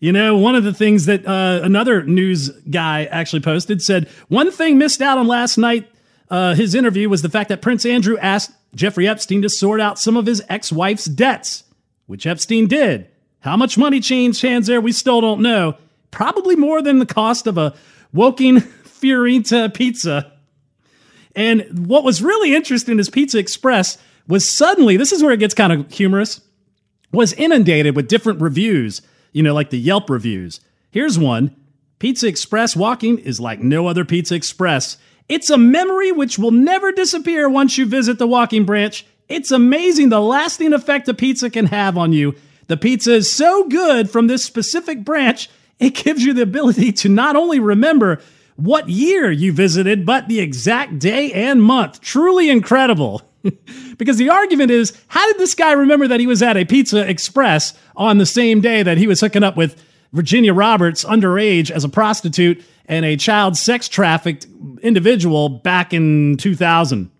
You 0.00 0.12
know, 0.12 0.36
one 0.36 0.54
of 0.54 0.62
the 0.62 0.72
things 0.72 1.06
that 1.06 1.26
uh, 1.26 1.58
another 1.64 2.04
news 2.04 2.50
guy 2.70 3.06
actually 3.06 3.40
posted 3.40 3.82
said 3.82 4.08
one 4.28 4.52
thing 4.52 4.78
missed 4.78 5.02
out 5.02 5.18
on 5.18 5.26
last 5.26 5.58
night, 5.58 5.90
uh, 6.30 6.54
his 6.54 6.74
interview, 6.74 7.08
was 7.08 7.22
the 7.22 7.28
fact 7.28 7.48
that 7.48 7.62
Prince 7.62 7.86
Andrew 7.86 8.18
asked 8.18 8.52
Jeffrey 8.74 9.08
Epstein 9.08 9.42
to 9.42 9.48
sort 9.48 9.80
out 9.80 9.98
some 9.98 10.16
of 10.16 10.26
his 10.26 10.42
ex 10.48 10.70
wife's 10.72 11.06
debts, 11.06 11.64
which 12.06 12.26
Epstein 12.26 12.66
did. 12.66 13.08
How 13.40 13.56
much 13.56 13.78
money 13.78 14.00
changed 14.00 14.42
hands 14.42 14.66
there, 14.66 14.80
we 14.80 14.92
still 14.92 15.20
don't 15.20 15.40
know. 15.40 15.76
Probably 16.10 16.56
more 16.56 16.82
than 16.82 16.98
the 16.98 17.06
cost 17.06 17.46
of 17.46 17.56
a 17.58 17.74
Woking 18.12 18.60
Fiorita 18.84 19.70
pizza. 19.72 20.32
And 21.36 21.86
what 21.86 22.04
was 22.04 22.22
really 22.22 22.54
interesting 22.54 22.98
is 22.98 23.10
Pizza 23.10 23.38
Express 23.38 23.98
was 24.26 24.56
suddenly, 24.56 24.96
this 24.96 25.12
is 25.12 25.22
where 25.22 25.32
it 25.32 25.40
gets 25.40 25.54
kind 25.54 25.72
of 25.72 25.90
humorous, 25.90 26.40
was 27.12 27.32
inundated 27.34 27.94
with 27.94 28.08
different 28.08 28.40
reviews 28.40 29.00
you 29.32 29.42
know, 29.42 29.54
like 29.54 29.70
the 29.70 29.78
Yelp 29.78 30.10
reviews. 30.10 30.60
Here's 30.90 31.18
one 31.18 31.54
Pizza 31.98 32.26
Express 32.26 32.76
Woking 32.76 33.18
is 33.18 33.40
like 33.40 33.60
no 33.60 33.86
other 33.86 34.04
Pizza 34.04 34.34
Express. 34.34 34.96
It's 35.28 35.50
a 35.50 35.58
memory 35.58 36.10
which 36.12 36.38
will 36.38 36.50
never 36.50 36.90
disappear 36.92 37.48
once 37.48 37.76
you 37.76 37.86
visit 37.86 38.18
the 38.18 38.26
Woking 38.26 38.64
branch. 38.64 39.04
It's 39.28 39.50
amazing 39.50 40.08
the 40.08 40.20
lasting 40.20 40.72
effect 40.72 41.08
a 41.08 41.14
pizza 41.14 41.50
can 41.50 41.66
have 41.66 41.98
on 41.98 42.12
you. 42.12 42.34
The 42.68 42.76
pizza 42.76 43.14
is 43.14 43.30
so 43.32 43.68
good 43.68 44.10
from 44.10 44.26
this 44.26 44.44
specific 44.44 45.04
branch, 45.04 45.50
it 45.78 45.94
gives 45.94 46.24
you 46.24 46.32
the 46.32 46.42
ability 46.42 46.92
to 46.92 47.08
not 47.08 47.36
only 47.36 47.60
remember 47.60 48.20
what 48.56 48.88
year 48.88 49.30
you 49.30 49.52
visited, 49.52 50.04
but 50.04 50.28
the 50.28 50.40
exact 50.40 50.98
day 50.98 51.32
and 51.32 51.62
month. 51.62 52.00
Truly 52.00 52.50
incredible. 52.50 53.22
because 53.98 54.16
the 54.16 54.30
argument 54.30 54.70
is 54.70 55.00
how 55.08 55.24
did 55.28 55.38
this 55.38 55.54
guy 55.54 55.72
remember 55.72 56.08
that 56.08 56.18
he 56.18 56.26
was 56.26 56.42
at 56.42 56.56
a 56.56 56.64
Pizza 56.64 57.08
Express 57.08 57.72
on 57.96 58.18
the 58.18 58.26
same 58.26 58.60
day 58.60 58.82
that 58.82 58.98
he 58.98 59.06
was 59.06 59.20
hooking 59.20 59.44
up 59.44 59.56
with 59.56 59.82
Virginia 60.12 60.54
Roberts 60.54 61.04
underage 61.04 61.70
as 61.70 61.84
a 61.84 61.88
prostitute 61.88 62.64
and 62.86 63.04
a 63.04 63.16
child 63.16 63.56
sex 63.56 63.88
trafficked 63.88 64.46
individual 64.82 65.48
back 65.48 65.92
in 65.92 66.36
2000? 66.38 67.10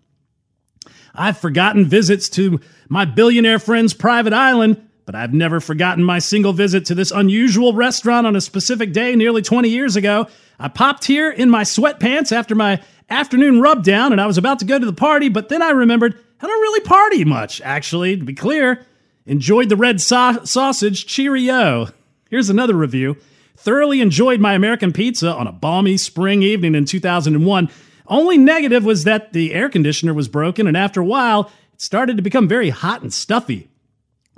I've 1.13 1.37
forgotten 1.37 1.85
visits 1.85 2.29
to 2.29 2.59
my 2.87 3.05
billionaire 3.05 3.59
friend's 3.59 3.93
private 3.93 4.33
island, 4.33 4.81
but 5.05 5.15
I've 5.15 5.33
never 5.33 5.59
forgotten 5.59 6.03
my 6.03 6.19
single 6.19 6.53
visit 6.53 6.85
to 6.85 6.95
this 6.95 7.11
unusual 7.11 7.73
restaurant 7.73 8.25
on 8.25 8.35
a 8.35 8.41
specific 8.41 8.93
day 8.93 9.15
nearly 9.15 9.41
20 9.41 9.69
years 9.69 9.95
ago. 9.95 10.27
I 10.59 10.67
popped 10.67 11.05
here 11.05 11.29
in 11.29 11.49
my 11.49 11.63
sweatpants 11.63 12.31
after 12.31 12.55
my 12.55 12.81
afternoon 13.09 13.59
rub 13.61 13.83
down 13.83 14.11
and 14.11 14.21
I 14.21 14.27
was 14.27 14.37
about 14.37 14.59
to 14.59 14.65
go 14.65 14.77
to 14.77 14.85
the 14.85 14.93
party, 14.93 15.29
but 15.29 15.49
then 15.49 15.61
I 15.61 15.71
remembered 15.71 16.17
I 16.41 16.47
don't 16.47 16.61
really 16.61 16.79
party 16.81 17.25
much, 17.25 17.61
actually, 17.61 18.17
to 18.17 18.23
be 18.23 18.33
clear. 18.33 18.85
Enjoyed 19.25 19.69
the 19.69 19.75
red 19.75 19.99
sa- 19.99 20.43
sausage, 20.43 21.05
cheerio. 21.05 21.89
Here's 22.29 22.49
another 22.49 22.75
review. 22.75 23.17
Thoroughly 23.57 24.01
enjoyed 24.01 24.39
my 24.39 24.53
American 24.53 24.93
pizza 24.93 25.33
on 25.33 25.47
a 25.47 25.51
balmy 25.51 25.97
spring 25.97 26.43
evening 26.43 26.75
in 26.75 26.85
2001. 26.85 27.69
Only 28.07 28.37
negative 28.37 28.85
was 28.85 29.03
that 29.03 29.33
the 29.33 29.53
air 29.53 29.67
conditioner 29.67 30.13
was 30.13 30.27
broken, 30.27 30.67
and 30.67 30.77
after 30.77 31.01
a 31.01 31.05
while, 31.05 31.51
it 31.73 31.81
started 31.81 32.17
to 32.17 32.23
become 32.23 32.47
very 32.47 32.69
hot 32.69 33.01
and 33.01 33.11
stuffy. 33.11 33.67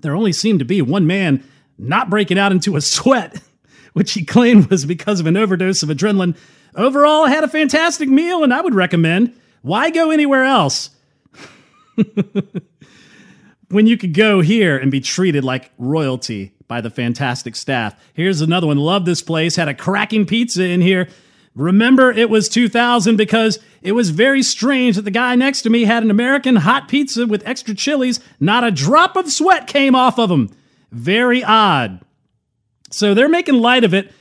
There 0.02 0.16
only 0.16 0.32
seemed 0.32 0.60
to 0.60 0.66
be 0.66 0.82
one 0.82 1.06
man 1.06 1.44
not 1.78 2.10
breaking 2.10 2.40
out 2.40 2.52
into 2.52 2.78
a 2.78 2.82
sweat, 2.82 3.42
which 3.94 4.14
he 4.14 4.24
claimed 4.24 4.70
was 4.70 4.86
because 4.86 5.20
of 5.20 5.28
an 5.28 5.38
overdose 5.38 5.84
of 5.84 5.90
adrenaline. 5.90 6.38
Overall, 6.76 7.26
I 7.26 7.30
had 7.30 7.44
a 7.44 7.50
fantastic 7.50 8.08
meal, 8.08 8.44
and 8.44 8.54
I 8.54 8.62
would 8.62 8.76
recommend. 8.76 9.36
Why 9.62 9.90
go 9.90 10.12
anywhere 10.12 10.46
else? 10.46 10.92
when 13.72 13.88
you 13.88 13.98
could 13.98 14.14
go 14.14 14.42
here 14.42 14.78
and 14.78 14.92
be 14.92 15.02
treated 15.02 15.44
like 15.44 15.72
royalty 15.78 16.54
by 16.68 16.82
the 16.82 16.90
fantastic 16.90 17.56
staff. 17.56 17.96
Here's 18.14 18.42
another 18.42 18.68
one. 18.68 18.78
Love 18.78 19.06
this 19.06 19.22
place. 19.22 19.56
Had 19.56 19.68
a 19.68 19.74
cracking 19.74 20.26
pizza 20.26 20.64
in 20.64 20.82
here. 20.82 21.08
Remember, 21.54 22.12
it 22.12 22.30
was 22.30 22.48
2000 22.48 23.18
because 23.18 23.60
it 23.82 23.92
was 23.92 24.10
very 24.10 24.42
strange 24.42 24.96
that 24.96 25.02
the 25.02 25.12
guy 25.12 25.36
next 25.36 25.64
to 25.64 25.70
me 25.70 25.84
had 25.84 26.04
an 26.04 26.10
American 26.10 26.56
hot 26.56 26.88
pizza 26.88 27.28
with 27.28 27.46
extra 27.46 27.76
chilies. 27.76 28.22
Not 28.40 28.64
a 28.64 28.72
drop 28.72 29.18
of 29.18 29.30
sweat 29.32 29.68
came 29.68 29.96
off 29.96 30.18
of 30.18 30.32
him. 30.32 30.50
Very 30.92 31.44
odd. 31.44 32.00
So 32.90 33.14
they're 33.14 33.30
making 33.30 33.56
light 33.56 33.84
of 33.84 33.94
it. 33.94 34.12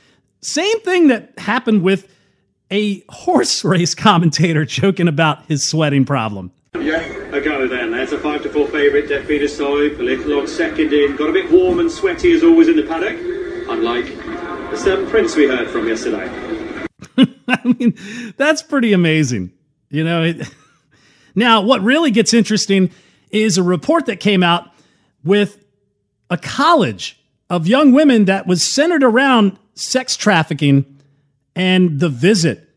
Same 0.41 0.79
thing 0.81 1.07
that 1.07 1.37
happened 1.37 1.83
with 1.83 2.13
a 2.69 3.03
horse 3.09 3.63
race 3.63 3.95
commentator 3.95 4.65
joking 4.65 5.07
about 5.07 5.45
his 5.45 5.63
sweating 5.63 6.05
problem. 6.05 6.51
Yeah. 6.77 7.10
There's 8.01 8.13
a 8.13 8.17
5 8.17 8.41
to 8.41 8.49
4 8.49 8.67
favourite, 8.69 9.11
a 9.11 10.03
little 10.25 10.47
second 10.47 10.91
in. 10.91 11.15
Got 11.15 11.29
a 11.29 11.33
bit 11.33 11.51
warm 11.51 11.77
and 11.77 11.91
sweaty 11.91 12.31
as 12.31 12.43
always 12.43 12.67
in 12.67 12.75
the 12.75 12.81
paddock. 12.81 13.15
Unlike 13.69 14.05
the 14.71 14.75
Seven 14.75 15.07
Prince 15.07 15.35
we 15.35 15.47
heard 15.47 15.69
from 15.69 15.87
yesterday. 15.87 16.27
I 17.47 17.59
mean, 17.63 17.95
that's 18.37 18.63
pretty 18.63 18.93
amazing. 18.93 19.53
You 19.91 20.03
know, 20.03 20.23
it, 20.23 20.51
now 21.35 21.61
what 21.61 21.83
really 21.83 22.09
gets 22.09 22.33
interesting 22.33 22.89
is 23.29 23.59
a 23.59 23.63
report 23.63 24.07
that 24.07 24.19
came 24.19 24.41
out 24.41 24.71
with 25.23 25.63
a 26.31 26.39
college 26.39 27.21
of 27.51 27.67
young 27.67 27.91
women 27.91 28.25
that 28.25 28.47
was 28.47 28.73
centered 28.73 29.03
around 29.03 29.59
sex 29.75 30.17
trafficking 30.17 30.99
and 31.55 31.99
the 31.99 32.09
visit 32.09 32.67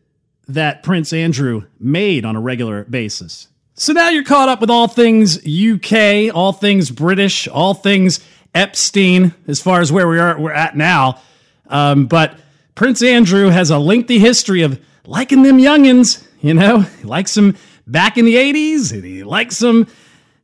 that 0.47 0.83
Prince 0.83 1.11
Andrew 1.13 1.63
made 1.79 2.25
on 2.25 2.35
a 2.35 2.39
regular 2.39 2.83
basis. 2.83 3.47
So 3.77 3.91
now 3.91 4.07
you're 4.07 4.23
caught 4.23 4.47
up 4.47 4.61
with 4.61 4.69
all 4.69 4.87
things 4.87 5.37
UK, 5.45 6.33
all 6.33 6.53
things 6.53 6.89
British, 6.89 7.45
all 7.49 7.73
things 7.73 8.21
Epstein, 8.53 9.33
as 9.49 9.61
far 9.61 9.81
as 9.81 9.91
where 9.91 10.07
we 10.07 10.17
are 10.17 10.39
we're 10.39 10.53
at 10.53 10.77
now. 10.77 11.19
Um, 11.67 12.05
but 12.05 12.39
Prince 12.75 13.03
Andrew 13.03 13.49
has 13.49 13.71
a 13.71 13.77
lengthy 13.77 14.17
history 14.17 14.61
of 14.61 14.79
liking 15.05 15.43
them 15.43 15.57
youngins. 15.57 16.25
You 16.39 16.53
know, 16.53 16.79
he 17.01 17.03
likes 17.03 17.33
them 17.33 17.57
back 17.85 18.17
in 18.17 18.23
the 18.23 18.35
'80s, 18.35 18.93
and 18.93 19.03
he 19.03 19.25
likes 19.25 19.59
them 19.59 19.87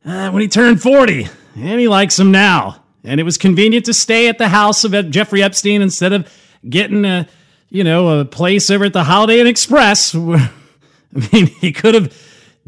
uh, 0.04 0.30
when 0.30 0.42
he 0.42 0.48
turned 0.48 0.82
40, 0.82 1.26
and 1.56 1.80
he 1.80 1.88
likes 1.88 2.18
them 2.18 2.32
now. 2.32 2.84
And 3.02 3.18
it 3.18 3.22
was 3.22 3.38
convenient 3.38 3.86
to 3.86 3.94
stay 3.94 4.28
at 4.28 4.36
the 4.36 4.48
house 4.48 4.84
of 4.84 4.92
Jeffrey 5.08 5.42
Epstein 5.42 5.80
instead 5.80 6.12
of 6.12 6.30
getting 6.68 7.06
a, 7.06 7.26
you 7.70 7.82
know, 7.82 8.20
a 8.20 8.26
place 8.26 8.70
over 8.70 8.84
at 8.84 8.92
the 8.92 9.04
Holiday 9.04 9.40
Inn 9.40 9.46
Express. 9.46 10.14
I 10.14 10.50
mean, 11.32 11.46
he 11.46 11.72
could 11.72 11.94
have 11.94 12.14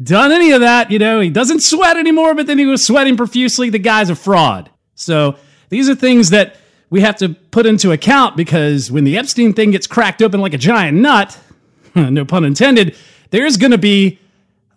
done 0.01 0.31
any 0.31 0.51
of 0.51 0.61
that. 0.61 0.91
You 0.91 0.99
know, 0.99 1.19
he 1.19 1.29
doesn't 1.29 1.61
sweat 1.61 1.97
anymore, 1.97 2.35
but 2.35 2.47
then 2.47 2.57
he 2.57 2.65
was 2.65 2.83
sweating 2.85 3.17
profusely. 3.17 3.69
The 3.69 3.79
guy's 3.79 4.09
a 4.09 4.15
fraud. 4.15 4.69
So 4.95 5.37
these 5.69 5.89
are 5.89 5.95
things 5.95 6.29
that 6.29 6.57
we 6.89 7.01
have 7.01 7.17
to 7.17 7.29
put 7.29 7.65
into 7.65 7.91
account 7.91 8.37
because 8.37 8.91
when 8.91 9.03
the 9.03 9.17
Epstein 9.17 9.53
thing 9.53 9.71
gets 9.71 9.87
cracked 9.87 10.21
open 10.21 10.39
like 10.39 10.53
a 10.53 10.57
giant 10.57 10.97
nut, 10.97 11.37
no 11.95 12.25
pun 12.25 12.45
intended, 12.45 12.95
there's 13.31 13.57
going 13.57 13.71
to 13.71 13.77
be 13.77 14.19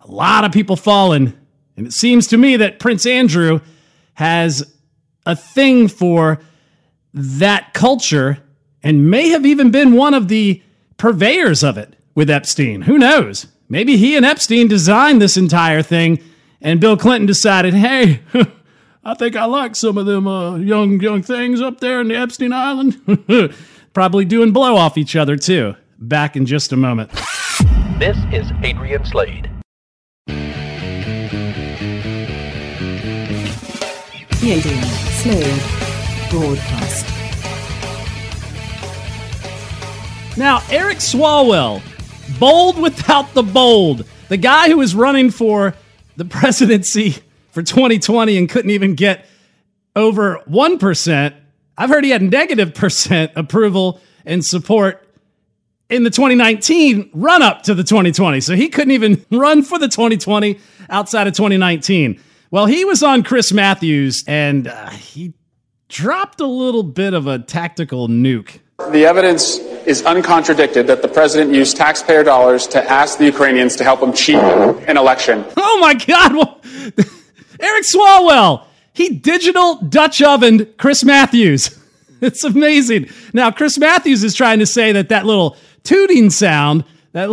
a 0.01 0.07
lot 0.07 0.43
of 0.43 0.51
people 0.51 0.75
falling. 0.75 1.33
And 1.77 1.87
it 1.87 1.93
seems 1.93 2.27
to 2.27 2.37
me 2.37 2.57
that 2.57 2.79
Prince 2.79 3.05
Andrew 3.05 3.61
has 4.15 4.73
a 5.25 5.35
thing 5.35 5.87
for 5.87 6.39
that 7.13 7.73
culture 7.73 8.39
and 8.83 9.09
may 9.09 9.29
have 9.29 9.45
even 9.45 9.71
been 9.71 9.93
one 9.93 10.13
of 10.13 10.27
the 10.27 10.61
purveyors 10.97 11.63
of 11.63 11.77
it 11.77 11.95
with 12.15 12.29
Epstein. 12.29 12.81
Who 12.81 12.97
knows? 12.97 13.47
Maybe 13.71 13.97
he 13.97 14.17
and 14.17 14.25
Epstein 14.25 14.67
designed 14.67 15.21
this 15.21 15.37
entire 15.37 15.83
thing, 15.83 16.17
and 16.59 16.81
Bill 16.81 16.97
Clinton 16.97 17.27
decided, 17.27 17.75
hey, 17.75 18.21
I 19.03 19.13
think 19.13 19.35
I 19.35 19.45
like 19.45 19.75
some 19.75 19.95
of 19.99 20.07
them 20.07 20.27
uh, 20.27 20.55
young 20.55 20.99
young 20.99 21.21
things 21.21 21.61
up 21.61 21.79
there 21.79 22.01
in 22.01 22.07
the 22.07 22.15
Epstein 22.15 22.51
Island. 22.51 23.53
Probably 23.93 24.25
doing 24.25 24.51
blow 24.51 24.75
off 24.75 24.97
each 24.97 25.15
other 25.15 25.35
too. 25.37 25.75
Back 25.99 26.35
in 26.35 26.47
just 26.47 26.73
a 26.73 26.77
moment. 26.77 27.11
This 27.99 28.17
is 28.33 28.51
Adrian 28.63 29.05
Slade. 29.05 29.51
The 34.39 34.51
Adrian 34.51 34.83
Slade 34.83 35.61
Broadcast. 36.31 37.05
Now, 40.37 40.63
Eric 40.71 40.97
Swalwell 40.99 41.81
bold 42.39 42.79
without 42.79 43.33
the 43.33 43.43
bold. 43.43 44.05
The 44.27 44.37
guy 44.37 44.69
who 44.69 44.77
was 44.77 44.93
running 44.93 45.31
for 45.31 45.73
the 46.17 46.25
presidency 46.25 47.17
for 47.51 47.63
2020 47.63 48.37
and 48.37 48.49
couldn't 48.49 48.71
even 48.71 48.95
get 48.95 49.25
over 49.95 50.41
1%. 50.49 51.33
I've 51.77 51.89
heard 51.89 52.03
he 52.03 52.09
had 52.09 52.21
negative 52.21 52.73
percent 52.73 53.31
approval 53.35 54.01
and 54.25 54.45
support 54.45 55.07
in 55.89 56.03
the 56.03 56.09
2019 56.09 57.09
run 57.13 57.41
up 57.41 57.63
to 57.63 57.73
the 57.73 57.83
2020. 57.83 58.41
So 58.41 58.55
he 58.55 58.69
couldn't 58.69 58.91
even 58.91 59.25
run 59.31 59.63
for 59.63 59.79
the 59.79 59.87
2020 59.87 60.59
outside 60.89 61.27
of 61.27 61.33
2019. 61.33 62.21
Well, 62.51 62.65
he 62.65 62.85
was 62.85 63.03
on 63.03 63.23
Chris 63.23 63.51
Matthews 63.51 64.23
and 64.27 64.67
uh, 64.67 64.89
he 64.89 65.33
dropped 65.87 66.39
a 66.39 66.47
little 66.47 66.83
bit 66.83 67.13
of 67.13 67.27
a 67.27 67.39
tactical 67.39 68.07
nuke. 68.07 68.59
The 68.91 69.05
evidence 69.05 69.59
is 69.89 70.03
uncontradicted 70.03 70.85
that 70.85 71.01
the 71.01 71.07
president 71.07 71.51
used 71.51 71.75
taxpayer 71.75 72.23
dollars 72.23 72.67
to 72.67 72.89
ask 72.89 73.17
the 73.17 73.25
Ukrainians 73.25 73.75
to 73.77 73.83
help 73.83 74.01
him 74.01 74.13
cheat 74.13 74.35
an 74.35 74.97
election. 74.97 75.43
Oh 75.57 75.79
my 75.81 75.95
God! 75.95 76.31
Eric 77.59 77.83
Swalwell, 77.83 78.65
he 78.93 79.09
digital 79.09 79.77
Dutch 79.77 80.21
ovened 80.21 80.77
Chris 80.77 81.03
Matthews. 81.03 81.75
It's 82.21 82.43
amazing. 82.43 83.07
Now, 83.31 83.49
Chris 83.49 83.77
Matthews 83.77 84.25
is 84.25 84.35
trying 84.35 84.59
to 84.59 84.65
say 84.65 84.91
that 84.91 85.07
that 85.07 85.25
little 85.25 85.55
tooting 85.85 86.29
sound 86.29 86.83
that 87.13 87.29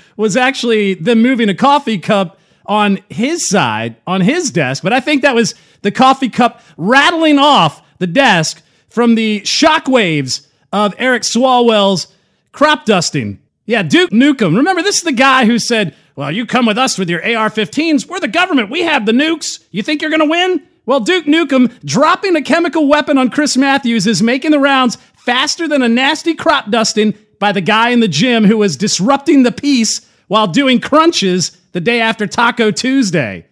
was 0.16 0.36
actually 0.36 0.94
them 0.94 1.22
moving 1.22 1.48
a 1.48 1.54
coffee 1.54 1.96
cup 1.96 2.40
on 2.66 2.98
his 3.08 3.48
side, 3.48 3.94
on 4.08 4.20
his 4.20 4.50
desk, 4.50 4.82
but 4.82 4.92
I 4.92 4.98
think 4.98 5.22
that 5.22 5.36
was 5.36 5.54
the 5.82 5.92
coffee 5.92 6.28
cup 6.28 6.60
rattling 6.76 7.38
off 7.38 7.84
the 7.98 8.08
desk 8.08 8.64
from 8.88 9.14
the 9.14 9.42
shockwaves 9.42 10.48
of 10.72 10.94
Eric 10.98 11.22
Swalwell's 11.22 12.08
crop 12.52 12.84
dusting. 12.84 13.40
Yeah, 13.66 13.82
Duke 13.82 14.10
Nukem. 14.10 14.56
Remember, 14.56 14.82
this 14.82 14.98
is 14.98 15.04
the 15.04 15.12
guy 15.12 15.44
who 15.44 15.58
said, 15.58 15.94
Well, 16.16 16.32
you 16.32 16.46
come 16.46 16.66
with 16.66 16.78
us 16.78 16.98
with 16.98 17.08
your 17.08 17.20
AR 17.20 17.50
15s. 17.50 18.08
We're 18.08 18.20
the 18.20 18.28
government. 18.28 18.70
We 18.70 18.82
have 18.82 19.06
the 19.06 19.12
nukes. 19.12 19.64
You 19.70 19.82
think 19.82 20.02
you're 20.02 20.10
going 20.10 20.20
to 20.20 20.26
win? 20.26 20.66
Well, 20.86 21.00
Duke 21.00 21.26
Nukem 21.26 21.78
dropping 21.84 22.34
a 22.34 22.42
chemical 22.42 22.88
weapon 22.88 23.16
on 23.16 23.30
Chris 23.30 23.56
Matthews 23.56 24.06
is 24.06 24.22
making 24.22 24.50
the 24.50 24.58
rounds 24.58 24.96
faster 25.14 25.68
than 25.68 25.82
a 25.82 25.88
nasty 25.88 26.34
crop 26.34 26.70
dusting 26.70 27.14
by 27.38 27.52
the 27.52 27.60
guy 27.60 27.90
in 27.90 28.00
the 28.00 28.08
gym 28.08 28.44
who 28.44 28.58
was 28.58 28.76
disrupting 28.76 29.42
the 29.42 29.52
peace 29.52 30.06
while 30.26 30.46
doing 30.46 30.80
crunches 30.80 31.50
the 31.72 31.80
day 31.80 32.00
after 32.00 32.26
Taco 32.26 32.70
Tuesday. 32.70 33.46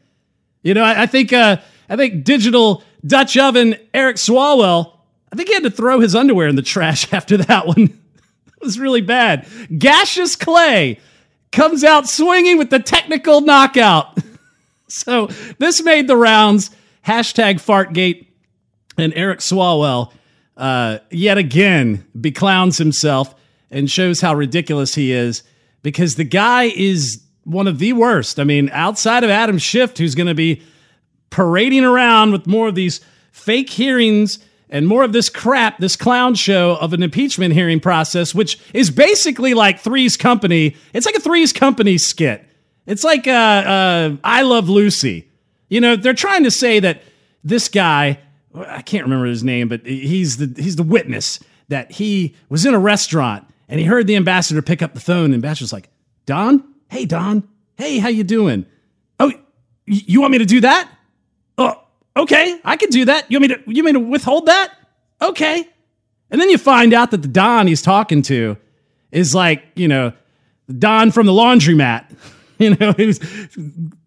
You 0.63 0.75
know, 0.75 0.83
I, 0.83 1.03
I 1.03 1.07
think 1.07 1.33
uh, 1.33 1.59
I 1.89 1.97
think 1.97 2.25
digital 2.25 2.83
Dutch 3.07 3.37
oven 3.37 3.77
Eric 3.95 4.17
Swalwell. 4.17 4.93
I 5.33 5.37
think 5.37 5.49
he 5.49 5.55
had 5.55 5.63
to 5.65 5.71
throw 5.71 6.01
his 6.01 6.15
underwear 6.15 6.49
in 6.49 6.57
the 6.57 6.63
trash 6.63 7.13
after 7.13 7.37
that 7.37 7.67
one. 7.67 7.83
it 7.83 8.63
was 8.63 8.79
really 8.79 9.01
bad. 9.01 9.47
Gaseous 9.77 10.37
Clay 10.37 11.01
comes 11.53 11.85
out 11.85 12.09
swinging 12.09 12.59
with 12.59 12.71
the 12.71 12.79
technical 12.79 13.41
knockout. 13.41 14.19
so 14.89 15.27
this 15.59 15.83
made 15.83 16.09
the 16.09 16.17
rounds. 16.17 16.71
Hashtag 17.07 17.55
Fartgate 17.55 18.27
and 18.99 19.15
Eric 19.15 19.39
Swalwell 19.39 20.13
uh, 20.57 20.99
yet 21.11 21.39
again 21.39 22.05
beclowns 22.19 22.77
himself 22.77 23.35
and 23.71 23.91
shows 23.91 24.21
how 24.21 24.35
ridiculous 24.35 24.95
he 24.95 25.13
is 25.13 25.43
because 25.83 26.17
the 26.17 26.25
guy 26.25 26.65
is 26.65 27.23
one 27.45 27.67
of 27.67 27.79
the 27.79 27.93
worst. 27.95 28.39
I 28.39 28.45
mean, 28.45 28.69
outside 28.73 29.25
of 29.25 29.31
Adam 29.31 29.57
Schiff, 29.57 29.97
who's 29.97 30.15
going 30.15 30.27
to 30.27 30.35
be 30.35 30.63
parading 31.31 31.85
around 31.85 32.33
with 32.33 32.47
more 32.47 32.69
of 32.69 32.75
these 32.75 33.01
fake 33.31 33.71
hearings 33.71 34.39
and 34.71 34.87
more 34.87 35.03
of 35.03 35.13
this 35.13 35.29
crap, 35.29 35.79
this 35.79 35.97
clown 35.97 36.35
show 36.35 36.77
of 36.77 36.93
an 36.93 37.03
impeachment 37.03 37.55
hearing 37.55 37.81
process, 37.81 38.35
which 38.35 38.59
is 38.75 38.91
basically 38.91 39.55
like 39.55 39.81
Three's 39.81 40.17
Company. 40.17 40.77
It's 40.93 41.07
like 41.07 41.15
a 41.15 41.21
Three's 41.21 41.53
Company 41.53 41.99
skit. 41.99 42.45
It's 42.87 43.05
like 43.05 43.27
uh, 43.27 43.31
uh, 43.31 44.17
I 44.25 44.43
Love 44.43 44.69
Lucy. 44.69 45.29
You 45.69 45.81
know, 45.81 45.97
they're 45.97 46.15
trying 46.15 46.45
to 46.45 46.51
say 46.51 46.81
that 46.81 47.03
this 47.45 47.69
guy, 47.69 48.19
I 48.55 48.83
can't 48.83 49.05
remember 49.05 49.27
his 49.27 49.45
name, 49.45 49.69
but 49.69 49.87
he's 49.87 50.39
the 50.39 50.61
he's 50.61 50.77
the 50.77 50.83
witness 50.83 51.41
that 51.69 51.93
he 51.93 52.35
was 52.49 52.65
in 52.65 52.75
a 52.75 52.79
restaurant 52.79 53.47
and 53.69 53.79
he 53.79 53.87
heard 53.87 54.07
the 54.07 54.17
ambassador 54.17 54.63
pick 54.63 54.83
up 54.83 54.95
the 54.95 55.01
phone. 55.01 55.27
And 55.27 55.35
ambassador's 55.35 55.73
like, 55.73 55.91
Don, 56.27 56.65
hey 56.91 57.05
Don, 57.05 57.47
hey, 57.77 57.99
how 57.99 58.09
you 58.09 58.25
doing? 58.25 58.67
Oh, 59.21 59.33
you 59.87 60.21
want 60.21 60.33
me 60.33 60.39
to 60.39 60.47
do 60.47 60.61
that? 60.63 60.91
Okay, 62.19 62.61
I 62.65 62.77
can 62.77 62.91
do 62.91 63.05
that. 63.05 63.31
You 63.31 63.39
want 63.39 63.51
me 63.51 63.57
to 63.57 63.63
you 63.73 63.85
want 63.85 63.95
me 63.95 64.05
to 64.05 64.09
withhold 64.11 64.47
that? 64.47 64.75
Okay. 65.23 65.69
And 66.31 66.41
then 66.41 66.51
you 66.51 66.59
find 66.59 66.93
out 66.93 67.13
that 67.13 67.23
the 67.23 67.29
Don 67.29 67.67
he's 67.67 67.81
talking 67.81 68.23
to 68.23 68.57
is 69.13 69.35
like, 69.35 69.65
you 69.77 69.89
know, 69.89 70.13
Don 70.79 71.11
from 71.11 71.27
the 71.27 71.33
laundromat. 71.33 72.05
You 72.61 72.75
know, 72.75 72.93
was 72.99 73.21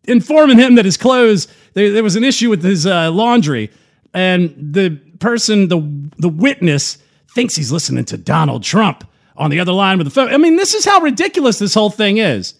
informing 0.04 0.60
him 0.60 0.76
that 0.76 0.84
his 0.84 0.98
clothes, 0.98 1.48
there, 1.74 1.94
there 1.94 2.04
was 2.04 2.18
an 2.18 2.26
issue 2.26 2.50
with 2.50 2.62
his 2.62 2.86
uh, 2.86 3.10
laundry. 3.10 3.72
And 4.14 4.54
the 4.74 5.00
person, 5.20 5.70
the, 5.70 5.80
the 6.18 6.28
witness, 6.28 6.98
thinks 7.30 7.56
he's 7.56 7.72
listening 7.72 8.04
to 8.04 8.18
Donald 8.18 8.64
Trump 8.64 9.08
on 9.38 9.52
the 9.52 9.62
other 9.62 9.72
line 9.72 9.98
with 9.98 10.06
the 10.06 10.12
phone. 10.12 10.34
I 10.34 10.38
mean, 10.38 10.58
this 10.58 10.74
is 10.74 10.84
how 10.84 11.00
ridiculous 11.00 11.60
this 11.60 11.74
whole 11.74 11.90
thing 11.90 12.18
is. 12.18 12.56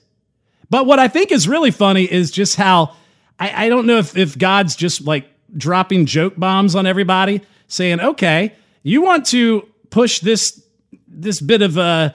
But 0.70 0.86
what 0.86 1.00
I 1.00 1.10
think 1.10 1.30
is 1.30 1.46
really 1.46 1.72
funny 1.72 2.10
is 2.10 2.32
just 2.32 2.56
how 2.56 2.96
I, 3.38 3.66
I 3.66 3.70
don't 3.70 3.86
know 3.86 3.98
if, 3.98 4.16
if 4.16 4.38
God's 4.38 4.78
just 4.78 5.06
like 5.06 5.30
dropping 5.56 6.06
joke 6.06 6.36
bombs 6.38 6.76
on 6.76 6.86
everybody, 6.86 7.42
saying, 7.68 8.00
okay, 8.00 8.54
you 8.84 9.02
want 9.02 9.26
to 9.28 9.68
push 9.90 10.20
this 10.20 10.64
this 11.08 11.42
bit 11.42 11.62
of 11.62 11.78
uh, 11.78 12.12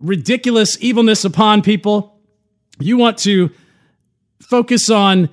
ridiculous 0.00 0.78
evilness 0.80 1.24
upon 1.24 1.62
people. 1.62 2.18
You 2.80 2.96
want 2.96 3.18
to 3.18 3.50
focus 4.40 4.88
on 4.90 5.28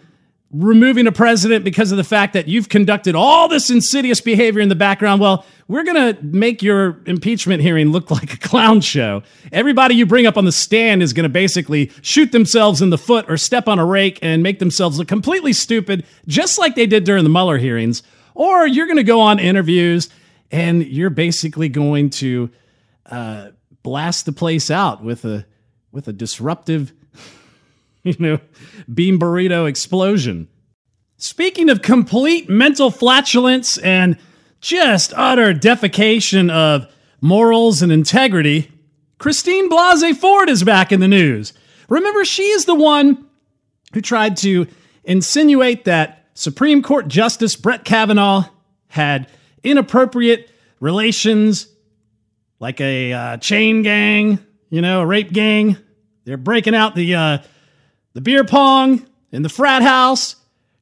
removing 0.52 1.08
a 1.08 1.12
president 1.12 1.66
because 1.66 1.92
of 1.92 1.98
the 1.98 2.04
fact 2.04 2.34
that 2.34 2.48
you've 2.48 2.70
conducted 2.70 3.16
all 3.16 3.48
this 3.48 3.70
insidious 3.70 4.22
behavior 4.22 4.62
in 4.62 4.70
the 4.70 4.76
background. 4.76 5.20
Well, 5.20 5.46
we're 5.68 5.84
going 5.84 6.16
to 6.16 6.24
make 6.24 6.62
your 6.62 7.02
impeachment 7.06 7.62
hearing 7.62 7.90
look 7.92 8.12
like 8.12 8.34
a 8.34 8.38
clown 8.38 8.82
show. 8.82 9.24
Everybody 9.52 9.96
you 9.96 10.06
bring 10.06 10.26
up 10.26 10.38
on 10.38 10.46
the 10.46 10.52
stand 10.52 11.02
is 11.02 11.14
going 11.14 11.24
to 11.24 11.30
basically 11.30 11.92
shoot 12.02 12.32
themselves 12.32 12.82
in 12.82 12.90
the 12.90 12.98
foot 12.98 13.26
or 13.30 13.38
step 13.38 13.68
on 13.68 13.80
a 13.80 13.86
rake 13.86 14.20
and 14.22 14.44
make 14.44 14.60
themselves 14.60 15.00
look 15.00 15.08
completely 15.08 15.54
stupid, 15.54 16.06
just 16.28 16.58
like 16.58 16.76
they 16.76 16.86
did 16.86 17.04
during 17.04 17.24
the 17.24 17.30
Mueller 17.30 17.58
hearings. 17.58 18.04
Or 18.34 18.68
you're 18.68 18.88
going 18.88 18.98
to 18.98 19.04
go 19.04 19.22
on 19.22 19.40
interviews 19.40 20.10
and 20.52 20.86
you're 20.86 21.10
basically 21.10 21.70
going 21.70 22.12
to 22.12 22.50
uh, 23.08 23.50
blast 23.84 24.26
the 24.26 24.32
place 24.32 24.70
out 24.70 25.04
with 25.04 25.26
a 25.26 25.46
with 25.92 26.08
a 26.10 26.14
disruptive 26.14 26.94
you 28.06 28.16
know, 28.20 28.40
bean 28.94 29.20
burrito 29.20 29.68
explosion. 29.68 30.48
Speaking 31.18 31.70
of 31.70 31.82
complete 31.82 32.48
mental 32.48 32.92
flatulence 32.92 33.78
and 33.80 34.18
just 34.62 35.12
utter 35.16 35.54
defecation 35.54 36.52
of 36.52 36.88
morals 37.20 37.82
and 37.82 37.92
integrity, 37.92 38.72
Christine 39.18 39.70
Blasey 39.70 40.16
Ford 40.16 40.50
is 40.50 40.64
back 40.64 40.92
in 40.92 41.00
the 41.00 41.08
news. 41.08 41.54
Remember, 41.90 42.24
she 42.24 42.44
is 42.44 42.66
the 42.66 42.76
one 42.76 43.28
who 43.94 44.02
tried 44.02 44.38
to 44.38 44.68
insinuate 45.04 45.86
that 45.86 46.28
Supreme 46.36 46.84
Court 46.84 47.08
Justice 47.08 47.56
Brett 47.56 47.86
Kavanaugh 47.86 48.50
had 48.88 49.30
inappropriate 49.64 50.52
relations, 50.80 51.68
like 52.60 52.80
a 52.82 53.14
uh, 53.14 53.38
chain 53.38 53.82
gang, 53.82 54.46
you 54.70 54.82
know, 54.82 55.02
a 55.02 55.06
rape 55.06 55.32
gang. 55.32 55.78
They're 56.26 56.38
breaking 56.38 56.76
out 56.76 56.94
the 56.94 57.16
uh, 57.16 57.38
the 58.16 58.22
beer 58.22 58.46
pong 58.46 59.06
in 59.32 59.44
the 59.44 59.50
frat 59.50 59.84
house, 59.84 60.38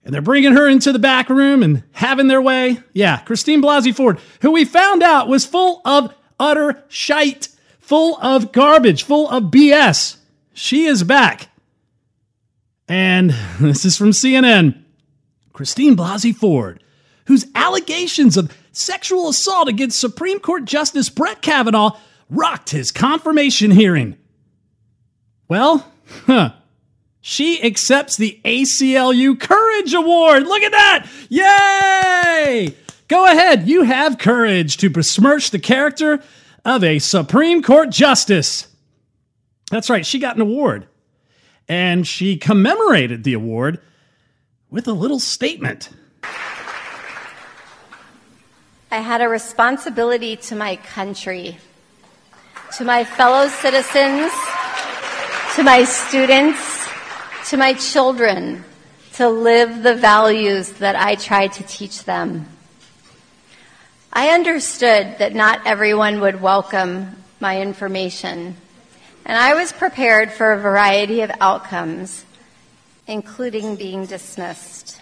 and 0.06 0.14
they're 0.14 0.22
bringing 0.22 0.54
her 0.54 0.70
into 0.70 0.92
the 0.92 1.00
back 1.00 1.30
room 1.30 1.64
and 1.64 1.84
having 1.92 2.28
their 2.28 2.42
way. 2.42 2.78
Yeah, 2.94 3.18
Christine 3.22 3.62
Blasey 3.62 3.94
Ford, 3.94 4.20
who 4.42 4.52
we 4.52 4.64
found 4.64 5.02
out 5.02 5.28
was 5.28 5.46
full 5.46 5.82
of 5.84 6.14
utter 6.40 6.84
shite, 6.88 7.50
full 7.80 8.18
of 8.22 8.52
garbage, 8.52 9.04
full 9.04 9.28
of 9.30 9.46
BS. 9.46 10.18
She 10.54 10.86
is 10.86 11.04
back. 11.04 11.50
And 12.88 13.32
this 13.60 13.84
is 13.84 13.98
from 13.98 14.12
CNN. 14.12 14.84
Christine 15.54 15.98
Blasey 15.98 16.36
Ford, 16.36 16.84
whose 17.26 17.48
allegations 17.56 18.38
of 18.38 18.56
sexual 18.72 19.30
assault 19.30 19.68
against 19.68 20.00
Supreme 20.00 20.40
Court 20.40 20.66
Justice 20.66 21.10
Brett 21.10 21.42
Kavanaugh 21.42 21.98
rocked 22.30 22.70
his 22.70 22.92
confirmation 22.92 23.72
hearing. 23.72 24.18
Well, 25.48 25.92
huh. 26.28 26.54
She 27.26 27.64
accepts 27.64 28.18
the 28.18 28.38
ACLU 28.44 29.40
Courage 29.40 29.94
Award. 29.94 30.44
Look 30.44 30.62
at 30.62 30.74
that! 30.74 31.08
Yay! 31.30 32.76
Go 33.08 33.26
ahead, 33.26 33.66
you 33.66 33.84
have 33.84 34.18
courage 34.18 34.76
to 34.78 34.90
besmirch 34.90 35.50
the 35.52 35.58
character 35.58 36.22
of 36.66 36.84
a 36.84 37.00
Supreme 37.00 37.64
Court 37.64 37.92
justice. 37.92 38.68
That's 39.72 39.90
right, 39.90 40.06
she 40.06 40.20
got 40.20 40.36
an 40.36 40.42
award. 40.42 40.86
And 41.70 42.06
she 42.06 42.36
commemorated 42.36 43.24
the 43.24 43.36
award 43.36 43.80
with 44.70 44.86
a 44.90 44.94
little 44.94 45.22
statement. 45.22 45.92
I 48.92 48.98
had 48.98 49.22
a 49.22 49.30
responsibility 49.30 50.36
to 50.36 50.58
my 50.58 50.76
country, 50.76 51.58
to 52.76 52.84
my 52.84 53.06
fellow 53.06 53.48
citizens, 53.48 54.34
to 55.56 55.64
my 55.64 55.86
students, 55.86 56.83
to 57.46 57.58
my 57.58 57.74
children, 57.74 58.64
to 59.14 59.30
live 59.30 59.84
the 59.84 59.96
values 59.96 60.72
that 60.74 60.96
I 60.96 61.16
tried 61.16 61.54
to 61.54 61.64
teach 61.64 62.04
them. 62.06 62.48
I 64.12 64.30
understood 64.30 65.18
that 65.20 65.34
not 65.34 65.66
everyone 65.66 66.22
would 66.22 66.42
welcome 66.42 67.16
my 67.40 67.62
information, 67.62 68.56
and 69.26 69.38
I 69.38 69.54
was 69.56 69.72
prepared 69.72 70.32
for 70.32 70.54
a 70.54 70.60
variety 70.60 71.22
of 71.22 71.32
outcomes, 71.42 72.26
including 73.08 73.76
being 73.76 74.06
dismissed. 74.06 75.02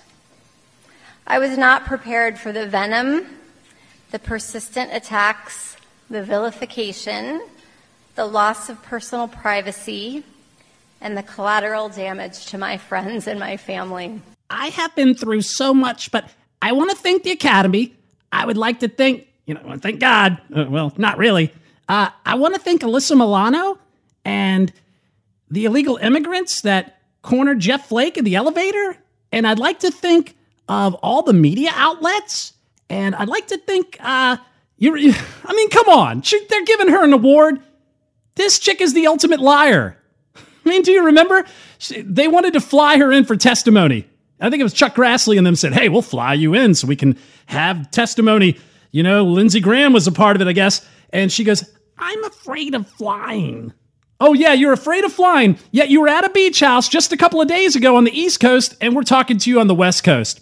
I 1.27 1.39
was 1.39 1.57
not 1.57 1.85
prepared 1.85 2.39
for 2.39 2.51
the 2.51 2.67
venom 2.67 3.25
the 4.11 4.19
persistent 4.19 4.91
attacks, 4.93 5.77
the 6.09 6.21
vilification, 6.21 7.41
the 8.15 8.25
loss 8.25 8.69
of 8.69 8.81
personal 8.83 9.27
privacy, 9.27 10.23
and 11.01 11.17
the 11.17 11.23
collateral 11.23 11.89
damage 11.89 12.45
to 12.47 12.57
my 12.57 12.77
friends 12.77 13.27
and 13.27 13.39
my 13.39 13.57
family. 13.57 14.21
I 14.49 14.67
have 14.67 14.95
been 14.95 15.15
through 15.15 15.41
so 15.41 15.73
much, 15.73 16.11
but 16.11 16.29
I 16.61 16.71
want 16.73 16.91
to 16.91 16.95
thank 16.95 17.23
the 17.23 17.31
Academy. 17.31 17.95
I 18.31 18.45
would 18.45 18.57
like 18.57 18.79
to 18.81 18.87
thank, 18.87 19.27
you 19.45 19.55
know, 19.55 19.77
thank 19.77 19.99
God. 19.99 20.39
Uh, 20.55 20.65
well, 20.69 20.93
not 20.97 21.17
really. 21.17 21.51
Uh, 21.89 22.09
I 22.25 22.35
want 22.35 22.53
to 22.53 22.59
thank 22.59 22.81
Alyssa 22.81 23.17
Milano 23.17 23.79
and 24.23 24.71
the 25.49 25.65
illegal 25.65 25.97
immigrants 25.97 26.61
that 26.61 27.01
cornered 27.21 27.59
Jeff 27.59 27.87
Flake 27.87 28.17
in 28.17 28.23
the 28.23 28.35
elevator. 28.35 28.97
And 29.31 29.47
I'd 29.47 29.59
like 29.59 29.79
to 29.79 29.91
think 29.91 30.37
of 30.69 30.93
all 30.95 31.23
the 31.23 31.33
media 31.33 31.71
outlets 31.73 32.53
and 32.89 33.15
I'd 33.15 33.29
like 33.29 33.47
to 33.47 33.57
think, 33.57 33.97
uh, 34.01 34.37
you, 34.77 34.93
I 35.45 35.53
mean, 35.53 35.69
come 35.69 35.89
on. 35.89 36.21
She, 36.21 36.45
they're 36.47 36.65
giving 36.65 36.89
her 36.89 37.03
an 37.03 37.13
award. 37.13 37.61
This 38.35 38.59
chick 38.59 38.81
is 38.81 38.93
the 38.93 39.07
ultimate 39.07 39.39
liar. 39.39 39.97
I 40.65 40.69
mean, 40.69 40.81
do 40.81 40.91
you 40.91 41.05
remember? 41.05 41.45
She, 41.77 42.01
they 42.01 42.27
wanted 42.27 42.53
to 42.53 42.61
fly 42.61 42.97
her 42.97 43.11
in 43.11 43.25
for 43.25 43.35
testimony. 43.35 44.07
I 44.39 44.49
think 44.49 44.59
it 44.59 44.63
was 44.63 44.73
Chuck 44.73 44.95
Grassley 44.95 45.37
and 45.37 45.45
them 45.45 45.55
said, 45.55 45.73
hey, 45.73 45.87
we'll 45.89 46.01
fly 46.01 46.33
you 46.33 46.55
in 46.55 46.73
so 46.73 46.87
we 46.87 46.95
can 46.95 47.17
have 47.45 47.91
testimony. 47.91 48.57
You 48.91 49.03
know, 49.03 49.23
Lindsey 49.23 49.59
Graham 49.59 49.93
was 49.93 50.07
a 50.07 50.11
part 50.11 50.35
of 50.35 50.41
it, 50.41 50.47
I 50.47 50.53
guess. 50.53 50.85
And 51.11 51.31
she 51.31 51.43
goes, 51.43 51.63
I'm 51.97 52.23
afraid 52.23 52.73
of 52.73 52.87
flying. 52.87 53.73
Oh, 54.19 54.33
yeah, 54.33 54.53
you're 54.53 54.73
afraid 54.73 55.03
of 55.03 55.13
flying. 55.13 55.57
Yet 55.71 55.89
you 55.89 56.01
were 56.01 56.07
at 56.07 56.25
a 56.25 56.29
beach 56.29 56.59
house 56.59 56.89
just 56.89 57.11
a 57.11 57.17
couple 57.17 57.41
of 57.41 57.47
days 57.47 57.75
ago 57.75 57.95
on 57.95 58.03
the 58.03 58.17
East 58.17 58.39
Coast, 58.39 58.75
and 58.81 58.95
we're 58.95 59.03
talking 59.03 59.37
to 59.39 59.49
you 59.49 59.59
on 59.59 59.67
the 59.67 59.75
West 59.75 60.03
Coast. 60.03 60.41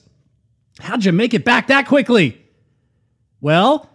How'd 0.79 1.05
you 1.05 1.11
make 1.11 1.33
it 1.33 1.45
back 1.45 1.67
that 1.67 1.87
quickly? 1.87 2.41
Well, 3.41 3.89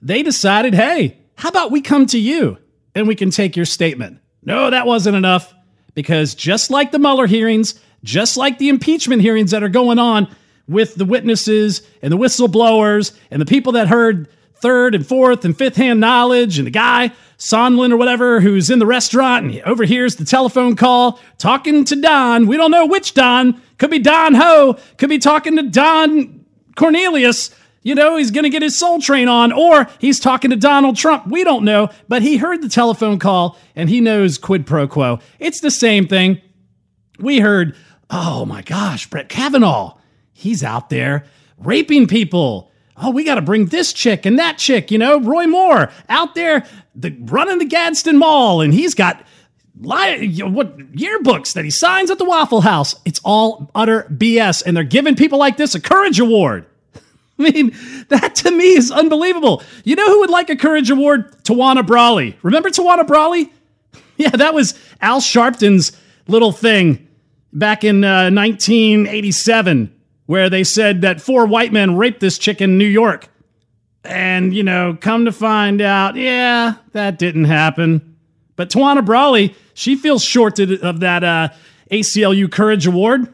they 0.00 0.22
decided, 0.22 0.74
hey, 0.74 1.18
how 1.36 1.48
about 1.48 1.70
we 1.70 1.80
come 1.80 2.06
to 2.06 2.18
you 2.18 2.58
and 2.94 3.08
we 3.08 3.14
can 3.14 3.30
take 3.30 3.56
your 3.56 3.64
statement? 3.64 4.18
No, 4.42 4.70
that 4.70 4.86
wasn't 4.86 5.16
enough 5.16 5.54
because 5.94 6.34
just 6.34 6.70
like 6.70 6.90
the 6.90 6.98
Mueller 6.98 7.26
hearings, 7.26 7.78
just 8.04 8.36
like 8.36 8.58
the 8.58 8.68
impeachment 8.68 9.22
hearings 9.22 9.50
that 9.50 9.62
are 9.62 9.68
going 9.68 9.98
on 9.98 10.28
with 10.68 10.94
the 10.94 11.04
witnesses 11.04 11.82
and 12.02 12.12
the 12.12 12.16
whistleblowers 12.16 13.16
and 13.30 13.40
the 13.40 13.46
people 13.46 13.72
that 13.72 13.88
heard 13.88 14.28
third 14.54 14.94
and 14.94 15.06
fourth 15.06 15.44
and 15.44 15.56
fifth 15.58 15.76
hand 15.76 16.00
knowledge 16.00 16.58
and 16.58 16.66
the 16.66 16.70
guy 16.70 17.12
Sondland 17.36 17.92
or 17.92 17.96
whatever 17.96 18.40
who's 18.40 18.70
in 18.70 18.78
the 18.78 18.86
restaurant 18.86 19.44
and 19.44 19.52
he 19.52 19.62
overhears 19.62 20.16
the 20.16 20.24
telephone 20.24 20.76
call 20.76 21.18
talking 21.38 21.84
to 21.86 22.00
Don. 22.00 22.46
We 22.46 22.56
don't 22.56 22.70
know 22.70 22.86
which 22.86 23.14
Don. 23.14 23.60
Could 23.78 23.90
be 23.90 23.98
Don 23.98 24.34
Ho. 24.34 24.78
Could 24.98 25.08
be 25.08 25.18
talking 25.18 25.56
to 25.56 25.64
Don 25.64 26.44
Cornelius. 26.76 27.52
You 27.82 27.94
know, 27.94 28.16
he's 28.16 28.30
going 28.30 28.44
to 28.44 28.50
get 28.50 28.62
his 28.62 28.78
soul 28.78 29.00
train 29.00 29.28
on, 29.28 29.52
or 29.52 29.88
he's 29.98 30.20
talking 30.20 30.50
to 30.50 30.56
Donald 30.56 30.96
Trump. 30.96 31.26
We 31.26 31.42
don't 31.42 31.64
know, 31.64 31.90
but 32.08 32.22
he 32.22 32.36
heard 32.36 32.62
the 32.62 32.68
telephone 32.68 33.18
call 33.18 33.58
and 33.74 33.88
he 33.88 34.00
knows 34.00 34.38
quid 34.38 34.66
pro 34.66 34.86
quo. 34.86 35.18
It's 35.40 35.60
the 35.60 35.70
same 35.70 36.06
thing. 36.06 36.40
We 37.18 37.40
heard, 37.40 37.74
oh 38.08 38.44
my 38.44 38.62
gosh, 38.62 39.08
Brett 39.10 39.28
Kavanaugh, 39.28 39.96
he's 40.32 40.62
out 40.62 40.90
there 40.90 41.24
raping 41.58 42.06
people. 42.06 42.70
Oh, 42.96 43.10
we 43.10 43.24
got 43.24 43.36
to 43.36 43.42
bring 43.42 43.66
this 43.66 43.92
chick 43.92 44.26
and 44.26 44.38
that 44.38 44.58
chick, 44.58 44.90
you 44.90 44.98
know, 44.98 45.20
Roy 45.20 45.46
Moore 45.46 45.90
out 46.08 46.34
there 46.34 46.64
the, 46.94 47.10
running 47.22 47.58
the 47.58 47.64
Gadsden 47.64 48.18
Mall, 48.18 48.60
and 48.60 48.72
he's 48.72 48.94
got 48.94 49.24
what 49.80 50.78
yearbooks 50.92 51.54
that 51.54 51.64
he 51.64 51.70
signs 51.70 52.10
at 52.10 52.18
the 52.18 52.24
Waffle 52.24 52.60
House. 52.60 52.94
It's 53.04 53.20
all 53.24 53.70
utter 53.74 54.04
BS, 54.10 54.62
and 54.64 54.76
they're 54.76 54.84
giving 54.84 55.16
people 55.16 55.38
like 55.38 55.56
this 55.56 55.74
a 55.74 55.80
Courage 55.80 56.20
Award. 56.20 56.66
I 57.46 57.50
mean, 57.50 57.76
that 58.08 58.34
to 58.36 58.50
me 58.50 58.74
is 58.74 58.90
unbelievable. 58.90 59.62
You 59.84 59.96
know 59.96 60.06
who 60.06 60.20
would 60.20 60.30
like 60.30 60.50
a 60.50 60.56
Courage 60.56 60.90
Award? 60.90 61.44
Tawana 61.44 61.86
Brawley. 61.86 62.36
Remember 62.42 62.70
Tawana 62.70 63.06
Brawley? 63.06 63.52
Yeah, 64.18 64.28
that 64.28 64.54
was 64.54 64.78
Al 65.00 65.20
Sharpton's 65.20 65.90
little 66.28 66.52
thing 66.52 67.08
back 67.52 67.82
in 67.82 68.04
uh, 68.04 68.30
1987, 68.30 69.92
where 70.26 70.48
they 70.48 70.62
said 70.62 71.00
that 71.00 71.20
four 71.20 71.46
white 71.46 71.72
men 71.72 71.96
raped 71.96 72.20
this 72.20 72.38
chick 72.38 72.60
in 72.60 72.78
New 72.78 72.86
York. 72.86 73.28
And, 74.04 74.54
you 74.54 74.62
know, 74.62 74.96
come 75.00 75.24
to 75.24 75.32
find 75.32 75.80
out, 75.80 76.14
yeah, 76.14 76.74
that 76.92 77.18
didn't 77.18 77.46
happen. 77.46 78.16
But 78.54 78.70
Tawana 78.70 79.04
Brawley, 79.04 79.56
she 79.74 79.96
feels 79.96 80.22
shorted 80.22 80.84
of 80.84 81.00
that 81.00 81.24
uh, 81.24 81.48
ACLU 81.90 82.52
Courage 82.52 82.86
Award. 82.86 83.32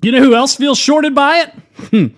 You 0.00 0.12
know 0.12 0.20
who 0.22 0.34
else 0.34 0.56
feels 0.56 0.78
shorted 0.78 1.14
by 1.14 1.48
it? 1.92 2.14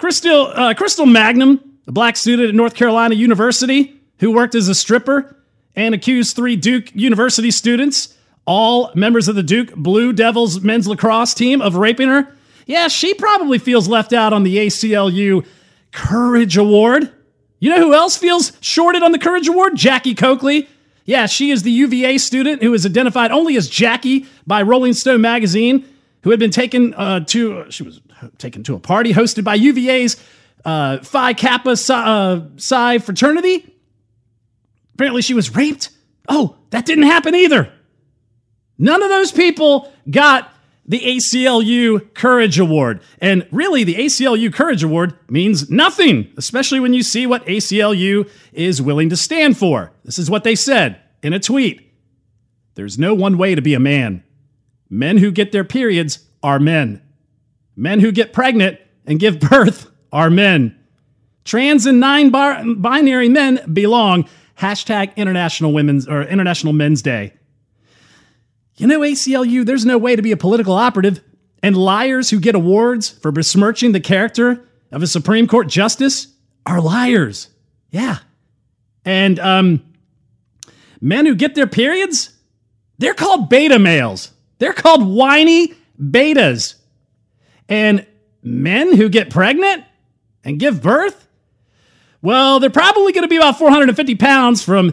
Crystal, 0.00 0.46
uh, 0.54 0.72
Crystal 0.72 1.04
Mangum, 1.04 1.60
a 1.86 1.92
black 1.92 2.16
student 2.16 2.48
at 2.48 2.54
North 2.54 2.74
Carolina 2.74 3.14
University 3.14 4.00
who 4.18 4.32
worked 4.32 4.54
as 4.54 4.66
a 4.66 4.74
stripper 4.74 5.36
and 5.76 5.94
accused 5.94 6.34
three 6.34 6.56
Duke 6.56 6.90
University 6.94 7.50
students, 7.50 8.16
all 8.46 8.90
members 8.94 9.28
of 9.28 9.34
the 9.34 9.42
Duke 9.42 9.74
Blue 9.74 10.14
Devils 10.14 10.62
men's 10.62 10.88
lacrosse 10.88 11.34
team, 11.34 11.60
of 11.60 11.74
raping 11.74 12.08
her. 12.08 12.34
Yeah, 12.64 12.88
she 12.88 13.12
probably 13.12 13.58
feels 13.58 13.88
left 13.88 14.14
out 14.14 14.32
on 14.32 14.42
the 14.42 14.56
ACLU 14.56 15.44
Courage 15.92 16.56
Award. 16.56 17.12
You 17.58 17.68
know 17.68 17.78
who 17.78 17.92
else 17.92 18.16
feels 18.16 18.52
shorted 18.62 19.02
on 19.02 19.12
the 19.12 19.18
Courage 19.18 19.48
Award? 19.48 19.76
Jackie 19.76 20.14
Coakley. 20.14 20.66
Yeah, 21.04 21.26
she 21.26 21.50
is 21.50 21.62
the 21.62 21.72
UVA 21.72 22.16
student 22.16 22.62
who 22.62 22.72
is 22.72 22.86
identified 22.86 23.32
only 23.32 23.54
as 23.58 23.68
Jackie 23.68 24.24
by 24.46 24.62
Rolling 24.62 24.94
Stone 24.94 25.20
magazine, 25.20 25.86
who 26.22 26.30
had 26.30 26.38
been 26.40 26.50
taken 26.50 26.94
uh, 26.94 27.20
to 27.26 27.70
she 27.70 27.82
was 27.82 28.00
taken 28.38 28.62
to 28.64 28.74
a 28.74 28.78
party 28.80 29.12
hosted 29.12 29.44
by 29.44 29.54
UVA's 29.54 30.16
uh, 30.64 30.98
Phi 30.98 31.32
Kappa 31.34 31.76
Psi, 31.76 32.04
uh, 32.04 32.42
Psi 32.56 32.98
fraternity. 32.98 33.74
Apparently, 34.94 35.22
she 35.22 35.34
was 35.34 35.54
raped. 35.54 35.90
Oh, 36.28 36.56
that 36.70 36.86
didn't 36.86 37.04
happen 37.04 37.34
either. 37.34 37.72
None 38.78 39.02
of 39.02 39.08
those 39.08 39.32
people 39.32 39.92
got 40.10 40.52
the 40.86 41.00
ACLU 41.00 42.12
Courage 42.14 42.58
Award. 42.58 43.00
And 43.20 43.46
really, 43.50 43.84
the 43.84 43.94
ACLU 43.94 44.52
Courage 44.52 44.82
Award 44.82 45.16
means 45.28 45.70
nothing, 45.70 46.32
especially 46.36 46.80
when 46.80 46.94
you 46.94 47.02
see 47.02 47.26
what 47.26 47.46
ACLU 47.46 48.28
is 48.52 48.82
willing 48.82 49.08
to 49.10 49.16
stand 49.16 49.56
for. 49.56 49.92
This 50.04 50.18
is 50.18 50.28
what 50.28 50.44
they 50.44 50.54
said 50.54 51.00
in 51.22 51.32
a 51.32 51.38
tweet 51.38 51.92
There's 52.74 52.98
no 52.98 53.14
one 53.14 53.38
way 53.38 53.54
to 53.54 53.62
be 53.62 53.74
a 53.74 53.80
man. 53.80 54.24
Men 54.88 55.18
who 55.18 55.30
get 55.30 55.52
their 55.52 55.64
periods 55.64 56.26
are 56.42 56.58
men. 56.58 57.02
Men 57.80 58.00
who 58.00 58.12
get 58.12 58.34
pregnant 58.34 58.78
and 59.06 59.18
give 59.18 59.40
birth 59.40 59.90
are 60.12 60.28
men. 60.28 60.78
Trans 61.44 61.86
and 61.86 61.98
non 61.98 62.30
binary 62.30 63.30
men 63.30 63.58
belong. 63.72 64.28
Hashtag 64.58 65.16
International 65.16 65.72
Women's 65.72 66.06
or 66.06 66.20
International 66.22 66.74
Men's 66.74 67.00
Day. 67.00 67.32
You 68.76 68.86
know, 68.86 69.00
ACLU, 69.00 69.64
there's 69.64 69.86
no 69.86 69.96
way 69.96 70.14
to 70.14 70.20
be 70.20 70.30
a 70.30 70.36
political 70.36 70.74
operative, 70.74 71.22
and 71.62 71.74
liars 71.74 72.28
who 72.28 72.38
get 72.38 72.54
awards 72.54 73.08
for 73.08 73.32
besmirching 73.32 73.92
the 73.92 74.00
character 74.00 74.68
of 74.92 75.02
a 75.02 75.06
Supreme 75.06 75.46
Court 75.46 75.66
justice 75.66 76.26
are 76.66 76.82
liars. 76.82 77.48
Yeah. 77.90 78.18
And 79.06 79.40
um, 79.40 79.82
men 81.00 81.24
who 81.24 81.34
get 81.34 81.54
their 81.54 81.66
periods, 81.66 82.30
they're 82.98 83.14
called 83.14 83.48
beta 83.48 83.78
males. 83.78 84.32
They're 84.58 84.74
called 84.74 85.06
whiny 85.06 85.72
betas. 85.98 86.74
And 87.70 88.06
men 88.42 88.94
who 88.94 89.08
get 89.08 89.30
pregnant 89.30 89.84
and 90.44 90.58
give 90.60 90.82
birth, 90.82 91.28
well, 92.20 92.60
they're 92.60 92.68
probably 92.68 93.12
going 93.12 93.22
to 93.22 93.28
be 93.28 93.36
about 93.36 93.58
450 93.58 94.16
pounds 94.16 94.62
from 94.62 94.92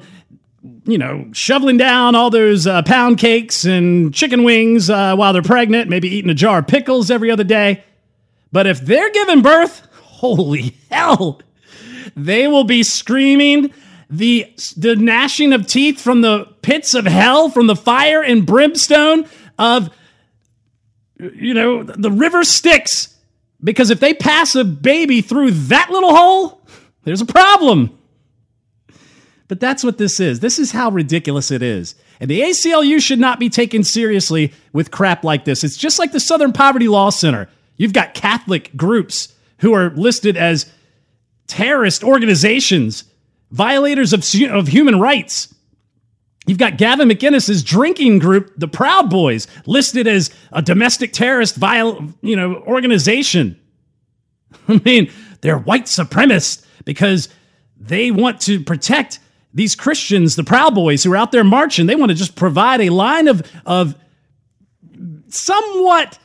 you 0.85 0.97
know, 0.97 1.27
shoveling 1.33 1.77
down 1.77 2.15
all 2.15 2.29
those 2.29 2.65
uh, 2.65 2.81
pound 2.83 3.17
cakes 3.17 3.65
and 3.65 4.13
chicken 4.13 4.43
wings 4.43 4.89
uh, 4.89 5.15
while 5.15 5.33
they're 5.33 5.41
pregnant, 5.41 5.89
maybe 5.89 6.07
eating 6.07 6.31
a 6.31 6.35
jar 6.35 6.59
of 6.59 6.67
pickles 6.67 7.11
every 7.11 7.29
other 7.29 7.43
day. 7.43 7.83
But 8.51 8.67
if 8.67 8.79
they're 8.81 9.11
giving 9.11 9.41
birth, 9.41 9.87
holy 10.01 10.75
hell, 10.89 11.41
they 12.15 12.47
will 12.47 12.63
be 12.63 12.83
screaming 12.83 13.73
the, 14.09 14.53
the 14.77 14.95
gnashing 14.95 15.51
of 15.51 15.67
teeth 15.67 15.99
from 15.99 16.21
the 16.21 16.45
pits 16.61 16.93
of 16.93 17.05
hell, 17.05 17.49
from 17.49 17.67
the 17.67 17.75
fire 17.75 18.23
and 18.23 18.45
brimstone 18.45 19.27
of, 19.59 19.89
you 21.19 21.53
know, 21.53 21.83
the 21.83 22.11
river 22.11 22.43
Styx. 22.43 23.15
Because 23.63 23.89
if 23.89 23.99
they 23.99 24.13
pass 24.13 24.55
a 24.55 24.63
baby 24.63 25.21
through 25.21 25.51
that 25.51 25.89
little 25.89 26.15
hole, 26.15 26.61
there's 27.03 27.21
a 27.21 27.25
problem. 27.25 27.97
But 29.47 29.59
that's 29.59 29.83
what 29.83 29.97
this 29.97 30.19
is. 30.19 30.41
This 30.41 30.59
is 30.59 30.71
how 30.71 30.91
ridiculous 30.91 31.51
it 31.51 31.61
is. 31.61 31.95
And 32.19 32.29
the 32.29 32.41
ACLU 32.41 33.01
should 33.01 33.19
not 33.19 33.39
be 33.39 33.49
taken 33.49 33.83
seriously 33.83 34.53
with 34.73 34.91
crap 34.91 35.23
like 35.23 35.45
this. 35.45 35.63
It's 35.63 35.77
just 35.77 35.99
like 35.99 36.11
the 36.11 36.19
Southern 36.19 36.51
Poverty 36.51 36.87
Law 36.87 37.09
Center. 37.09 37.49
You've 37.77 37.93
got 37.93 38.13
Catholic 38.13 38.75
groups 38.75 39.33
who 39.59 39.73
are 39.73 39.91
listed 39.91 40.35
as 40.35 40.71
terrorist 41.47 42.03
organizations, 42.03 43.05
violators 43.51 44.13
of, 44.13 44.23
of 44.51 44.67
human 44.67 44.99
rights. 44.99 45.53
You've 46.47 46.57
got 46.57 46.77
Gavin 46.77 47.09
McInnes's 47.09 47.61
drinking 47.61 48.19
group, 48.19 48.53
the 48.57 48.69
Proud 48.69 49.09
Boys, 49.09 49.47
listed 49.65 50.07
as 50.07 50.31
a 50.53 50.61
domestic 50.61 51.11
terrorist 51.11 51.55
viol- 51.57 52.13
you 52.21 52.35
know, 52.35 52.55
organization. 52.65 53.59
I 54.67 54.81
mean, 54.83 55.11
they're 55.41 55.57
white 55.57 55.85
supremacists 55.85 56.65
because 56.85 57.27
they 57.77 58.11
want 58.11 58.39
to 58.41 58.63
protect 58.63 59.19
these 59.53 59.75
Christians, 59.75 60.35
the 60.35 60.43
Proud 60.43 60.73
Boys 60.73 61.03
who 61.03 61.11
are 61.11 61.17
out 61.17 61.31
there 61.31 61.43
marching, 61.43 61.85
they 61.85 61.95
want 61.95 62.11
to 62.11 62.15
just 62.15 62.35
provide 62.35 62.79
a 62.79 62.89
line 62.89 63.27
of 63.27 63.41
of 63.65 63.95
somewhat, 65.29 66.19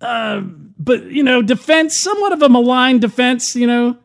uh, 0.00 0.40
but 0.40 1.04
you 1.04 1.22
know, 1.22 1.40
defense, 1.40 1.98
somewhat 1.98 2.32
of 2.32 2.42
a 2.42 2.48
malign 2.48 2.98
defense, 2.98 3.54
you 3.54 3.66
know, 3.66 3.96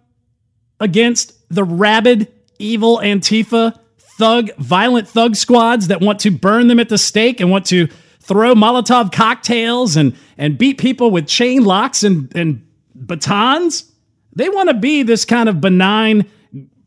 against 0.80 1.34
the 1.50 1.64
rabid, 1.64 2.32
evil 2.60 3.00
Antifa 3.00 3.78
thug, 4.18 4.52
violent 4.58 5.08
thug 5.08 5.36
squads 5.36 5.88
that 5.88 6.02
want 6.02 6.20
to 6.22 6.32
burn 6.32 6.68
them 6.68 6.80
at 6.80 6.90
the 6.90 6.98
stake 6.98 7.40
and 7.40 7.50
want 7.50 7.66
to 7.68 7.88
throw 8.20 8.54
Molotov 8.54 9.12
cocktails 9.12 9.96
and 9.96 10.16
and 10.38 10.58
beat 10.58 10.78
people 10.78 11.12
with 11.12 11.28
chain 11.28 11.64
locks 11.64 12.04
and 12.04 12.34
and 12.36 12.66
batons. 12.96 13.92
They 14.36 14.50
want 14.50 14.70
to 14.70 14.76
be 14.76 15.04
this 15.04 15.26
kind 15.26 15.50
of 15.50 15.62
benign 15.62 16.30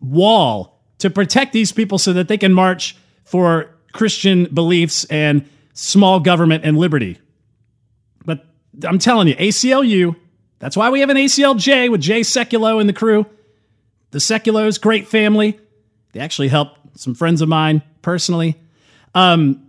wall 0.01 0.81
to 0.99 1.11
protect 1.11 1.53
these 1.53 1.72
people 1.72 1.99
so 1.99 2.12
that 2.12 2.29
they 2.29 2.39
can 2.39 2.53
march 2.53 2.97
for 3.24 3.70
Christian 3.93 4.47
beliefs 4.53 5.05
and 5.07 5.49
small 5.74 6.20
government 6.20 6.64
and 6.64 6.79
liberty. 6.79 7.18
But 8.24 8.45
I'm 8.85 8.99
telling 8.99 9.29
you, 9.29 9.37
ACLU, 9.37 10.16
that's 10.59 10.77
why 10.77 10.91
we 10.91 11.01
have 11.01 11.11
an 11.11 11.16
ACLJ 11.16 11.91
with 11.91 12.01
Jay 12.01 12.20
Sekulow 12.20 12.81
and 12.81 12.89
the 12.89 12.95
crew. 12.95 13.27
The 14.11 14.18
Sekulows, 14.18 14.81
great 14.81 15.07
family. 15.07 15.61
They 16.17 16.23
actually 16.23 16.49
helped 16.49 16.99
some 16.99 17.14
friends 17.14 17.43
of 17.43 17.49
mine 17.51 17.83
personally. 18.01 18.57
Um, 19.14 19.67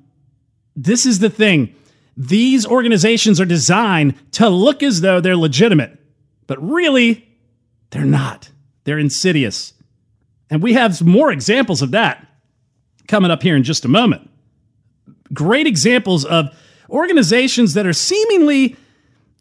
this 0.77 1.05
is 1.05 1.19
the 1.19 1.29
thing. 1.29 1.75
These 2.15 2.65
organizations 2.65 3.41
are 3.41 3.45
designed 3.45 4.13
to 4.31 4.47
look 4.47 4.81
as 4.81 5.01
though 5.01 5.19
they're 5.19 5.35
legitimate, 5.35 5.99
but 6.47 6.57
really, 6.63 7.27
they're 7.89 8.05
not. 8.05 8.49
They're 8.85 8.97
insidious. 8.97 9.73
And 10.49 10.63
we 10.63 10.71
have 10.71 11.01
more 11.01 11.33
examples 11.33 11.81
of 11.81 11.91
that 11.91 12.25
coming 13.09 13.29
up 13.29 13.43
here 13.43 13.57
in 13.57 13.63
just 13.63 13.83
a 13.83 13.89
moment. 13.89 14.29
Great 15.33 15.67
examples 15.67 16.23
of 16.23 16.57
organizations 16.89 17.73
that 17.73 17.85
are 17.85 17.91
seemingly, 17.91 18.77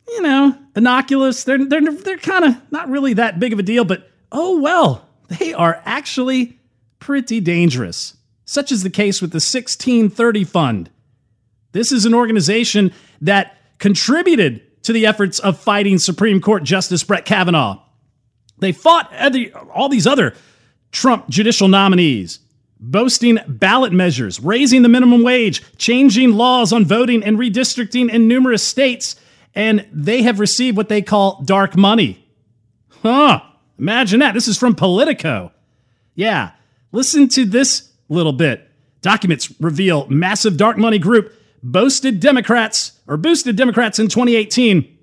you 0.09 0.23
know, 0.23 0.59
innocuous. 0.75 1.45
They're, 1.45 1.65
they're, 1.65 1.83
they're 1.83 2.19
kind 2.19 2.47
of 2.47 2.73
not 2.73 2.89
really 2.89 3.15
that 3.15 3.39
big 3.39 3.53
of 3.53 3.61
a 3.61 3.63
deal, 3.63 3.85
but 3.85 4.11
oh 4.33 4.61
well, 4.61 5.09
they 5.29 5.55
are 5.55 5.81
actually 5.85 6.59
pretty 6.99 7.41
dangerous, 7.41 8.17
such 8.45 8.73
as 8.73 8.83
the 8.83 8.91
case 8.91 9.21
with 9.21 9.31
the 9.31 9.37
1630 9.37 10.45
Fund. 10.45 10.91
This 11.73 11.93
is 11.93 12.07
an 12.07 12.15
organization 12.15 12.93
that 13.21 13.57
contributed 13.79 14.63
to 14.85 14.93
the 14.93 15.07
efforts 15.07 15.39
of 15.39 15.59
fighting 15.59 15.99
Supreme 15.99 16.41
Court 16.41 16.63
Justice 16.63 17.03
Brett 17.03 17.25
Kavanaugh. 17.25 17.83
They 18.59 18.73
fought 18.73 19.13
all 19.75 19.89
these 19.89 20.07
other 20.07 20.35
Trump 20.93 21.29
judicial 21.29 21.69
nominees, 21.69 22.39
boasting 22.81 23.39
ballot 23.47 23.93
measures, 23.93 24.41
raising 24.41 24.83
the 24.83 24.89
minimum 24.89 25.23
wage, 25.23 25.63
changing 25.77 26.33
laws 26.33 26.73
on 26.73 26.85
voting 26.85 27.23
and 27.23 27.39
redistricting 27.39 28.11
in 28.11 28.29
numerous 28.29 28.63
states, 28.63 29.17
and 29.55 29.87
they 29.93 30.23
have 30.23 30.41
received 30.41 30.77
what 30.77 30.89
they 30.89 31.03
call 31.03 31.43
dark 31.43 31.77
money. 31.77 32.25
Huh, 33.03 33.41
imagine 33.79 34.21
that. 34.21 34.33
This 34.33 34.49
is 34.49 34.57
from 34.57 34.75
Politico. 34.75 35.53
Yeah, 36.15 36.53
listen 36.93 37.29
to 37.29 37.45
this 37.45 37.91
little 38.09 38.33
bit. 38.33 38.71
Documents 39.03 39.53
reveal 39.61 40.07
massive 40.09 40.57
dark 40.57 40.79
money 40.79 40.99
group 40.99 41.33
boasted 41.63 42.21
Democrats 42.21 43.01
or 43.07 43.17
boosted 43.17 43.57
Democrats 43.57 43.99
in 43.99 44.09
2018 44.09 44.97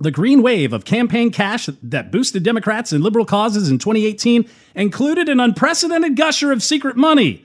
the 0.00 0.10
green 0.10 0.42
wave 0.42 0.72
of 0.72 0.84
campaign 0.84 1.30
cash 1.30 1.68
that 1.82 2.10
boosted 2.10 2.42
Democrats 2.42 2.92
and 2.92 3.02
liberal 3.02 3.24
causes 3.24 3.70
in 3.70 3.78
2018 3.78 4.48
included 4.74 5.28
an 5.28 5.40
unprecedented 5.40 6.16
gusher 6.16 6.52
of 6.52 6.62
secret 6.62 6.96
money. 6.96 7.44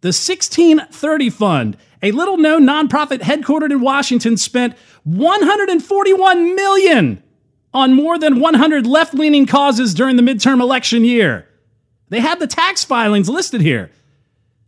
The 0.00 0.08
1630 0.08 1.30
Fund, 1.30 1.76
a 2.02 2.12
little 2.12 2.38
known 2.38 2.64
nonprofit 2.66 3.20
headquartered 3.20 3.70
in 3.70 3.80
Washington, 3.80 4.36
spent 4.36 4.74
141 5.04 6.54
million 6.54 7.22
on 7.74 7.92
more 7.92 8.18
than 8.18 8.40
100 8.40 8.86
left-leaning 8.86 9.46
causes 9.46 9.92
during 9.92 10.16
the 10.16 10.22
midterm 10.22 10.60
election 10.60 11.04
year. 11.04 11.46
They 12.08 12.20
have 12.20 12.38
the 12.38 12.46
tax 12.46 12.84
filings 12.84 13.28
listed 13.28 13.60
here. 13.60 13.90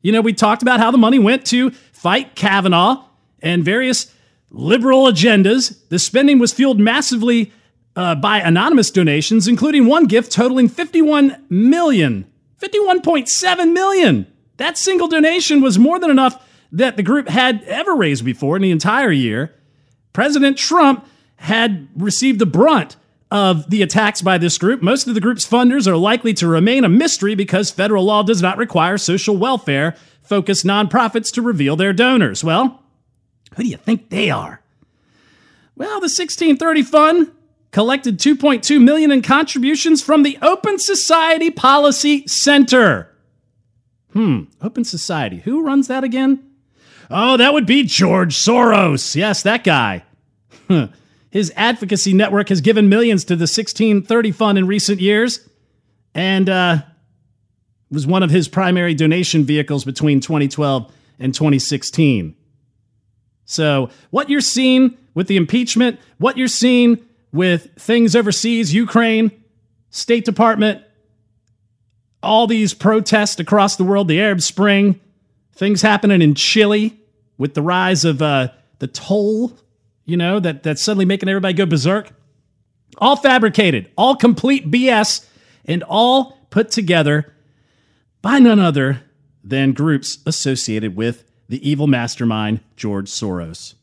You 0.03 0.13
know, 0.13 0.21
we 0.21 0.33
talked 0.33 0.63
about 0.63 0.81
how 0.81 0.91
the 0.91 0.99
money 0.99 1.19
went 1.19 1.45
to 1.47 1.71
fight 1.71 2.35
Kavanaugh 2.35 3.05
and 3.41 3.65
various 3.65 4.15
liberal 4.51 5.05
agendas. 5.05 5.77
The 5.89 5.99
spending 5.99 6.39
was 6.39 6.53
fueled 6.53 6.79
massively 6.79 7.53
uh, 7.97 8.15
by 8.15 8.39
anonymous 8.39 8.91
donations, 8.91 9.49
including 9.49 9.87
one 9.87 10.07
gift 10.07 10.31
totaling 10.31 10.69
51 10.69 11.45
million, 11.49 12.31
51.7 12.61 13.73
million. 13.73 14.27
That 14.57 14.79
single 14.79 15.09
donation 15.09 15.61
was 15.61 15.79
more 15.79 15.99
than 15.99 16.11
enough 16.11 16.45
that 16.73 16.97
the 16.97 17.03
group 17.03 17.29
had 17.29 17.63
ever 17.65 17.95
raised 17.95 18.25
before 18.25 18.57
in 18.57 18.63
the 18.63 18.71
entire 18.71 19.11
year. 19.11 19.55
President 20.13 20.59
Trump 20.59 21.07
had 21.37 21.89
received 21.97 22.39
the 22.39 22.47
brunt 22.47 22.97
of 23.31 23.69
the 23.71 23.83
attacks 23.83 24.23
by 24.23 24.39
this 24.39 24.59
group. 24.59 24.83
Most 24.83 25.07
of 25.07 25.15
the 25.15 25.21
group's 25.21 25.47
funders 25.47 25.87
are 25.87 25.97
likely 25.97 26.33
to 26.35 26.47
remain 26.47 26.85
a 26.85 26.89
mystery 26.89 27.35
because 27.35 27.71
federal 27.71 28.05
law 28.05 28.23
does 28.23 28.41
not 28.41 28.59
require 28.59 28.97
social 28.99 29.37
welfare 29.37 29.95
focused 30.23 30.65
nonprofits 30.65 31.33
to 31.33 31.43
reveal 31.43 31.77
their 31.77 31.93
donors. 31.93 32.43
Well, 32.43 32.83
who 33.57 33.63
do 33.63 33.69
you 33.69 33.77
think 33.77 34.11
they 34.11 34.31
are? 34.31 34.63
Well, 35.77 36.01
the 36.01 36.05
1630 36.05 36.83
Fund 36.83 37.33
collected 37.71 38.19
2.2 38.19 38.83
million 38.83 39.11
in 39.11 39.23
contributions 39.23 40.03
from 40.03 40.23
the 40.23 40.39
Open 40.43 40.79
Society 40.79 41.51
Policy 41.51 42.27
Center. 42.27 43.15
Hmm, 44.13 44.45
Open 44.63 44.85
Society. 44.85 45.39
Who 45.39 45.63
runs 45.63 45.89
that 45.89 46.03
again? 46.03 46.45
Oh, 47.11 47.37
that 47.37 47.53
would 47.53 47.67
be 47.67 47.85
George 47.85 48.35
Soros. 48.35 49.15
Yes, 49.15 49.43
that 49.43 49.65
guy. 49.65 50.05
His 51.39 51.53
advocacy 51.55 52.15
network 52.15 52.49
has 52.49 52.61
given 52.61 52.89
millions 52.89 53.23
to 53.27 53.37
the 53.37 53.43
1630 53.43 54.33
Fund 54.33 54.59
in 54.59 54.67
recent 54.67 55.01
years 55.01 55.49
and 56.13 56.49
uh, 56.49 56.79
was 57.93 58.09
one 58.09 58.25
of 58.25 58.31
his 58.31 58.49
primary 58.49 58.93
donation 58.93 59.45
vehicles 59.45 59.85
between 59.85 60.19
2012 60.19 60.93
and 61.21 61.33
2016. 61.33 62.35
So, 63.45 63.89
what 64.11 64.29
you're 64.29 64.41
seeing 64.41 64.99
with 65.15 65.29
the 65.29 65.37
impeachment, 65.37 66.01
what 66.17 66.37
you're 66.37 66.49
seeing 66.49 66.99
with 67.33 67.73
things 67.77 68.17
overseas, 68.17 68.75
Ukraine, 68.75 69.31
State 69.91 70.25
Department, 70.25 70.83
all 72.21 72.49
these 72.49 72.75
protests 72.75 73.39
across 73.39 73.77
the 73.77 73.85
world, 73.85 74.09
the 74.09 74.21
Arab 74.21 74.41
Spring, 74.41 74.99
things 75.53 75.83
happening 75.83 76.21
in 76.21 76.35
Chile 76.35 76.99
with 77.37 77.55
the 77.55 77.63
rise 77.63 78.05
of 78.05 78.23
uh, 78.23 78.49
the 78.81 78.89
toll, 78.89 79.57
you 80.09 80.17
know, 80.17 80.41
that, 80.41 80.63
that's 80.63 80.83
suddenly 80.83 81.05
making 81.05 81.29
everybody 81.29 81.53
go 81.53 81.67
berserk. 81.67 82.11
All 82.97 83.15
fabricated, 83.15 83.91
all 83.97 84.17
complete 84.17 84.69
BS, 84.71 85.27
and 85.67 85.85
all 85.85 86.39
put 86.49 86.71
together 86.71 87.35
by 88.23 88.39
none 88.39 88.59
other 88.59 89.03
than 89.45 89.73
groups 89.73 90.19
associated 90.25 90.97
with 90.97 91.25
the 91.51 91.69
evil 91.69 91.87
mastermind, 91.87 92.61
George 92.75 93.11
Soros. 93.11 93.75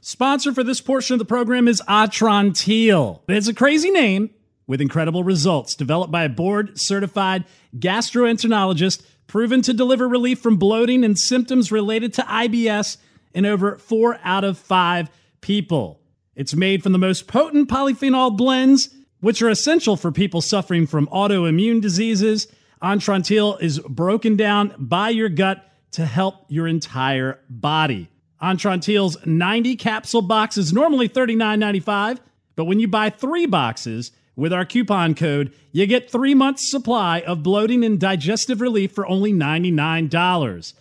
Sponsor 0.00 0.54
for 0.54 0.64
this 0.64 0.80
portion 0.80 1.12
of 1.12 1.18
the 1.18 1.26
program 1.26 1.68
is 1.68 1.82
Atrantil. 1.86 3.20
It's 3.28 3.46
a 3.46 3.54
crazy 3.54 3.90
name 3.90 4.30
with 4.66 4.80
incredible 4.80 5.24
results 5.24 5.74
developed 5.74 6.10
by 6.10 6.24
a 6.24 6.30
board 6.30 6.80
certified 6.80 7.44
gastroenterologist 7.78 9.02
proven 9.26 9.60
to 9.62 9.74
deliver 9.74 10.08
relief 10.08 10.40
from 10.40 10.56
bloating 10.56 11.04
and 11.04 11.18
symptoms 11.18 11.70
related 11.70 12.14
to 12.14 12.22
IBS 12.22 12.96
in 13.34 13.44
over 13.44 13.76
four 13.76 14.18
out 14.24 14.42
of 14.42 14.56
five 14.56 15.10
people. 15.40 16.00
It's 16.34 16.54
made 16.54 16.82
from 16.82 16.92
the 16.92 16.98
most 16.98 17.26
potent 17.26 17.68
polyphenol 17.68 18.36
blends, 18.36 18.88
which 19.20 19.42
are 19.42 19.48
essential 19.48 19.96
for 19.96 20.12
people 20.12 20.40
suffering 20.40 20.86
from 20.86 21.06
autoimmune 21.08 21.80
diseases. 21.80 22.46
Atrantil 22.82 23.60
is 23.60 23.78
broken 23.80 24.36
down 24.36 24.74
by 24.78 25.10
your 25.10 25.28
gut 25.28 25.66
to 25.92 26.06
help 26.06 26.46
your 26.48 26.66
entire 26.66 27.38
body. 27.48 28.08
Atrantil's 28.42 29.18
90 29.26 29.76
capsule 29.76 30.22
box 30.22 30.56
is 30.56 30.72
normally 30.72 31.08
$39.95, 31.08 32.18
but 32.56 32.64
when 32.64 32.80
you 32.80 32.88
buy 32.88 33.10
three 33.10 33.44
boxes 33.44 34.12
with 34.34 34.52
our 34.52 34.64
coupon 34.64 35.14
code, 35.14 35.52
you 35.72 35.86
get 35.86 36.10
three 36.10 36.34
months' 36.34 36.70
supply 36.70 37.20
of 37.20 37.42
bloating 37.42 37.84
and 37.84 38.00
digestive 38.00 38.60
relief 38.62 38.92
for 38.92 39.06
only 39.06 39.32
$99. 39.32 40.72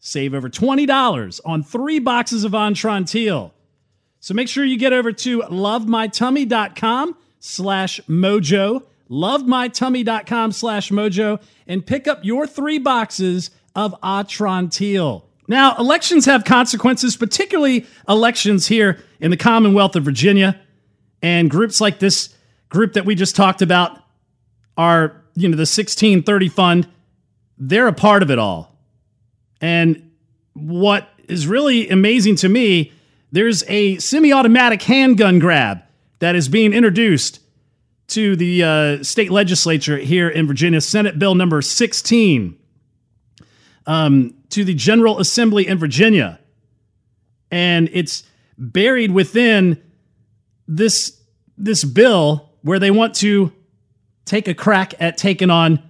Save 0.00 0.34
over 0.34 0.48
$20 0.48 1.40
on 1.44 1.62
three 1.62 1.98
boxes 2.00 2.44
of 2.44 2.52
Atrantil. 2.52 3.52
So 4.20 4.34
make 4.34 4.48
sure 4.48 4.64
you 4.64 4.76
get 4.76 4.92
over 4.92 5.12
to 5.12 5.42
lovemytummy.com 5.42 7.16
slash 7.40 8.00
mojo, 8.08 8.82
lovemytummy.com 9.08 10.52
slash 10.52 10.90
mojo, 10.90 11.40
and 11.66 11.86
pick 11.86 12.08
up 12.08 12.24
your 12.24 12.46
three 12.46 12.78
boxes 12.78 13.50
of 13.74 13.94
Atrantil. 14.02 15.22
Now, 15.46 15.76
elections 15.76 16.26
have 16.26 16.44
consequences, 16.44 17.16
particularly 17.16 17.86
elections 18.08 18.66
here 18.66 18.98
in 19.20 19.30
the 19.30 19.36
Commonwealth 19.36 19.96
of 19.96 20.04
Virginia. 20.04 20.60
And 21.22 21.50
groups 21.50 21.80
like 21.80 22.00
this 22.00 22.34
group 22.68 22.92
that 22.92 23.06
we 23.06 23.14
just 23.14 23.34
talked 23.34 23.62
about 23.62 23.98
are, 24.76 25.22
you 25.34 25.48
know, 25.48 25.56
the 25.56 25.62
1630 25.62 26.48
Fund, 26.48 26.88
they're 27.56 27.88
a 27.88 27.92
part 27.92 28.22
of 28.22 28.30
it 28.30 28.38
all. 28.38 28.76
And 29.60 30.10
what 30.52 31.08
is 31.28 31.46
really 31.46 31.88
amazing 31.88 32.36
to 32.36 32.48
me, 32.48 32.92
there's 33.32 33.64
a 33.68 33.98
semi 33.98 34.32
automatic 34.32 34.82
handgun 34.82 35.38
grab 35.38 35.82
that 36.18 36.34
is 36.34 36.48
being 36.48 36.72
introduced 36.72 37.40
to 38.08 38.36
the 38.36 38.64
uh, 38.64 39.02
state 39.02 39.30
legislature 39.30 39.98
here 39.98 40.28
in 40.28 40.46
Virginia, 40.46 40.80
Senate 40.80 41.18
Bill 41.18 41.34
number 41.34 41.60
16 41.60 42.58
um, 43.86 44.34
to 44.50 44.64
the 44.64 44.74
General 44.74 45.18
Assembly 45.20 45.66
in 45.66 45.78
Virginia. 45.78 46.40
And 47.50 47.88
it's 47.92 48.24
buried 48.56 49.12
within 49.12 49.82
this, 50.66 51.20
this 51.56 51.84
bill 51.84 52.50
where 52.62 52.78
they 52.78 52.90
want 52.90 53.14
to 53.16 53.52
take 54.24 54.48
a 54.48 54.54
crack 54.54 54.94
at 55.00 55.16
taking 55.16 55.50
on 55.50 55.82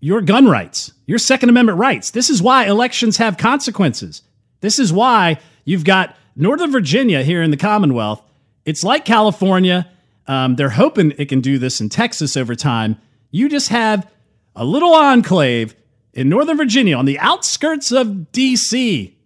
your 0.00 0.20
gun 0.20 0.46
rights, 0.46 0.92
your 1.06 1.18
Second 1.18 1.48
Amendment 1.48 1.78
rights. 1.78 2.10
This 2.10 2.30
is 2.30 2.42
why 2.42 2.66
elections 2.66 3.18
have 3.18 3.36
consequences. 3.36 4.22
This 4.60 4.78
is 4.78 4.92
why 4.92 5.38
you've 5.64 5.84
got 5.84 6.16
Northern 6.34 6.70
Virginia 6.70 7.22
here 7.22 7.42
in 7.42 7.50
the 7.50 7.56
Commonwealth. 7.56 8.22
It's 8.64 8.84
like 8.84 9.04
California. 9.04 9.90
Um, 10.26 10.56
they're 10.56 10.70
hoping 10.70 11.12
it 11.18 11.28
can 11.28 11.40
do 11.40 11.58
this 11.58 11.80
in 11.80 11.88
Texas 11.88 12.36
over 12.36 12.54
time. 12.54 12.98
You 13.30 13.48
just 13.48 13.68
have 13.68 14.08
a 14.54 14.64
little 14.64 14.94
enclave 14.94 15.74
in 16.12 16.28
Northern 16.28 16.56
Virginia, 16.56 16.96
on 16.96 17.06
the 17.06 17.18
outskirts 17.18 17.90
of 17.90 18.32
D.C., 18.32 19.16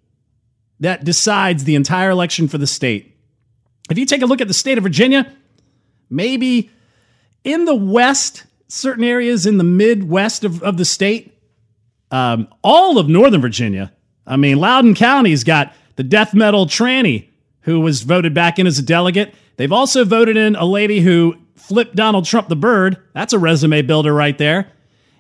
that 0.79 1.05
decides 1.05 1.65
the 1.65 1.75
entire 1.75 2.11
election 2.11 2.49
for 2.49 2.59
the 2.59 2.67
state. 2.67 3.17
If 3.91 3.99
you 3.99 4.05
take 4.05 4.23
a 4.23 4.27
look 4.27 4.41
at 4.41 4.49
the 4.49 4.55
state 4.55 4.79
of 4.79 4.85
Virginia, 4.85 5.33
maybe 6.11 6.71
in 7.45 7.65
the 7.65 7.75
west, 7.75 8.45
certain 8.69 9.05
areas 9.05 9.47
in 9.47 9.57
the 9.57 9.65
midwest 9.65 10.45
of, 10.45 10.63
of 10.63 10.77
the 10.77 10.85
state, 10.85 11.41
um, 12.11 12.49
all 12.63 12.99
of 12.99 13.09
Northern 13.09 13.41
Virginia. 13.41 13.93
I 14.27 14.37
mean, 14.37 14.59
Loudoun 14.59 14.95
County's 14.95 15.45
got 15.45 15.73
the 15.97 16.05
death 16.05 16.35
metal 16.35 16.67
tranny 16.67 17.29
who 17.63 17.81
was 17.81 18.03
voted 18.03 18.33
back 18.33 18.59
in 18.59 18.67
as 18.67 18.79
a 18.79 18.83
delegate. 18.83 19.35
They've 19.57 19.73
also 19.73 20.05
voted 20.05 20.37
in 20.37 20.55
a 20.55 20.65
lady 20.65 21.01
who 21.01 21.37
flipped 21.57 21.97
Donald 21.97 22.25
Trump 22.25 22.49
the 22.49 22.57
bird. 22.57 22.99
That's 23.13 23.33
a 23.33 23.39
resume 23.39 23.83
builder 23.83 24.15
right 24.15 24.37
there. 24.39 24.71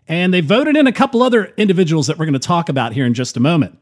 And 0.07 0.33
they 0.33 0.41
voted 0.41 0.77
in 0.77 0.87
a 0.87 0.93
couple 0.93 1.22
other 1.22 1.53
individuals 1.57 2.07
that 2.07 2.18
we're 2.18 2.27
going 2.27 2.35
to 2.35 2.39
talk 2.39 2.68
about 2.68 2.93
here 2.93 3.05
in 3.05 3.14
just 3.14 3.37
a 3.37 3.41
moment. 3.41 3.77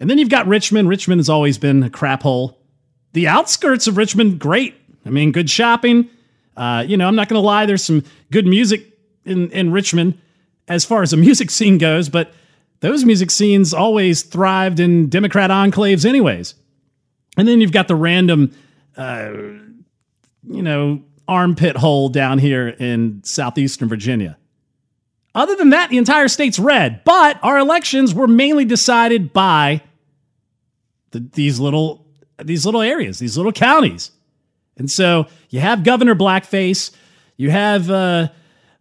And 0.00 0.08
then 0.08 0.16
you've 0.16 0.30
got 0.30 0.46
Richmond. 0.46 0.88
Richmond 0.88 1.18
has 1.18 1.28
always 1.28 1.58
been 1.58 1.82
a 1.82 1.90
crap 1.90 2.22
hole. 2.22 2.58
The 3.12 3.28
outskirts 3.28 3.86
of 3.86 3.96
Richmond, 3.96 4.38
great. 4.38 4.74
I 5.04 5.10
mean, 5.10 5.32
good 5.32 5.50
shopping. 5.50 6.08
Uh, 6.56 6.84
you 6.86 6.96
know, 6.96 7.06
I'm 7.06 7.16
not 7.16 7.28
going 7.28 7.40
to 7.40 7.46
lie, 7.46 7.66
there's 7.66 7.84
some 7.84 8.02
good 8.30 8.46
music 8.46 8.86
in, 9.24 9.50
in 9.50 9.70
Richmond 9.70 10.18
as 10.66 10.84
far 10.84 11.02
as 11.02 11.10
the 11.10 11.16
music 11.28 11.50
scene 11.50 11.78
goes, 11.78 12.08
but 12.08 12.32
those 12.80 13.04
music 13.04 13.30
scenes 13.30 13.74
always 13.74 14.22
thrived 14.22 14.80
in 14.80 15.08
Democrat 15.08 15.50
enclaves, 15.50 16.04
anyways. 16.04 16.54
And 17.36 17.46
then 17.46 17.60
you've 17.60 17.72
got 17.72 17.88
the 17.88 17.96
random, 17.96 18.52
uh, 18.96 19.30
you 20.48 20.62
know, 20.62 21.02
armpit 21.26 21.76
hole 21.76 22.08
down 22.08 22.38
here 22.38 22.68
in 22.68 23.22
southeastern 23.24 23.88
Virginia. 23.88 24.36
Other 25.34 25.54
than 25.54 25.70
that, 25.70 25.90
the 25.90 25.98
entire 25.98 26.28
state's 26.28 26.58
red, 26.58 27.04
but 27.04 27.38
our 27.42 27.58
elections 27.58 28.14
were 28.14 28.26
mainly 28.26 28.64
decided 28.64 29.32
by 29.32 29.82
the, 31.10 31.20
these 31.20 31.60
little 31.60 32.06
these 32.42 32.64
little 32.64 32.82
areas, 32.82 33.18
these 33.18 33.36
little 33.36 33.52
counties. 33.52 34.12
And 34.76 34.88
so 34.90 35.26
you 35.50 35.60
have 35.60 35.82
Governor 35.82 36.14
Blackface, 36.14 36.92
you 37.36 37.50
have 37.50 37.90
uh, 37.90 38.28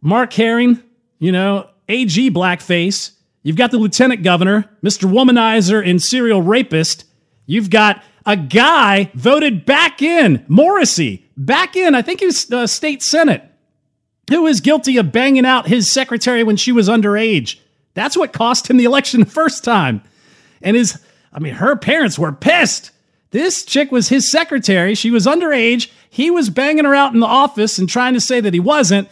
Mark 0.02 0.32
Herring, 0.34 0.82
you 1.20 1.32
know, 1.32 1.70
AG 1.90 2.32
Blackface. 2.32 3.14
You've 3.48 3.56
got 3.56 3.72
the 3.72 3.78
Lieutenant 3.78 4.24
Governor, 4.24 4.70
Mr. 4.84 5.10
Womanizer 5.10 5.82
and 5.90 6.04
serial 6.04 6.42
rapist. 6.42 7.06
You've 7.46 7.70
got 7.70 8.04
a 8.26 8.36
guy 8.36 9.10
voted 9.14 9.66
back 9.66 10.02
in, 10.02 10.44
Morrissey, 10.50 11.26
back 11.38 11.78
in, 11.78 11.96
I 11.96 12.02
think 12.02 12.20
he 12.20 12.26
was 12.26 12.52
uh, 12.52 12.68
state 12.68 13.02
senate, 13.02 13.42
who 14.30 14.48
is 14.48 14.60
guilty 14.60 14.98
of 14.98 15.14
banging 15.14 15.46
out 15.46 15.70
his 15.70 15.90
secretary 15.90 16.44
when 16.44 16.58
she 16.58 16.74
was 16.74 16.90
underage. 16.90 17.58
That's 17.94 18.18
what 18.18 18.34
cost 18.34 18.70
him 18.70 18.76
the 18.76 18.84
election 18.84 19.22
the 19.22 19.26
first 19.28 19.64
time. 19.64 20.04
And 20.62 20.76
his, 20.76 21.02
I 21.32 21.40
mean, 21.40 21.54
her 21.54 21.78
parents 21.78 22.20
were 22.20 22.34
pissed. 22.34 22.92
This 23.32 23.64
chick 23.64 23.94
was 23.94 24.10
his 24.10 24.30
secretary. 24.30 24.94
She 24.94 25.10
was 25.10 25.26
underage. 25.26 25.90
He 26.10 26.30
was 26.30 26.50
banging 26.50 26.84
her 26.84 26.96
out 26.96 27.14
in 27.14 27.22
the 27.22 27.26
office 27.26 27.80
and 27.80 27.88
trying 27.88 28.14
to 28.14 28.20
say 28.20 28.42
that 28.42 28.54
he 28.54 28.60
wasn't. 28.60 29.08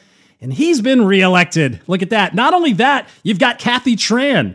And 0.46 0.54
he's 0.54 0.80
been 0.80 1.04
reelected. 1.04 1.82
Look 1.88 2.04
at 2.04 2.12
that. 2.12 2.36
Not 2.36 2.54
only 2.54 2.74
that, 2.74 3.10
you've 3.24 3.40
got 3.40 3.58
Kathy 3.58 3.96
Tran. 3.96 4.54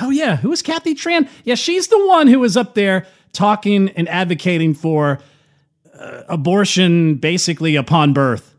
Oh, 0.00 0.10
yeah. 0.10 0.34
Who 0.34 0.50
is 0.50 0.60
Kathy 0.60 0.92
Tran? 0.92 1.28
Yeah, 1.44 1.54
she's 1.54 1.86
the 1.86 2.04
one 2.04 2.26
who 2.26 2.40
was 2.40 2.56
up 2.56 2.74
there 2.74 3.06
talking 3.32 3.90
and 3.90 4.08
advocating 4.08 4.74
for 4.74 5.20
uh, 5.96 6.22
abortion 6.28 7.14
basically 7.14 7.76
upon 7.76 8.12
birth. 8.12 8.56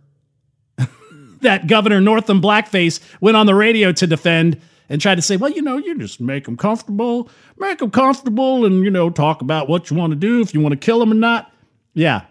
that 1.42 1.68
Governor 1.68 2.00
Northam 2.00 2.42
Blackface 2.42 3.02
went 3.20 3.36
on 3.36 3.48
the 3.48 3.56
radio 3.56 3.92
to 3.92 4.08
defend 4.08 4.62
and 4.88 5.02
tried 5.02 5.16
to 5.16 5.22
say, 5.22 5.36
well, 5.36 5.52
you 5.52 5.62
know, 5.62 5.76
you 5.76 6.00
just 6.00 6.22
make 6.22 6.46
them 6.46 6.56
comfortable, 6.56 7.30
make 7.58 7.80
them 7.80 7.92
comfortable, 7.92 8.64
and, 8.66 8.86
you 8.86 8.92
know, 8.92 9.10
talk 9.10 9.42
about 9.42 9.68
what 9.68 9.92
you 9.92 9.98
want 9.98 10.12
to 10.12 10.16
do, 10.16 10.40
if 10.40 10.54
you 10.54 10.62
want 10.62 10.72
to 10.72 10.78
kill 10.78 11.00
them 11.00 11.12
or 11.12 11.16
not. 11.16 11.52
Yeah. 11.94 12.22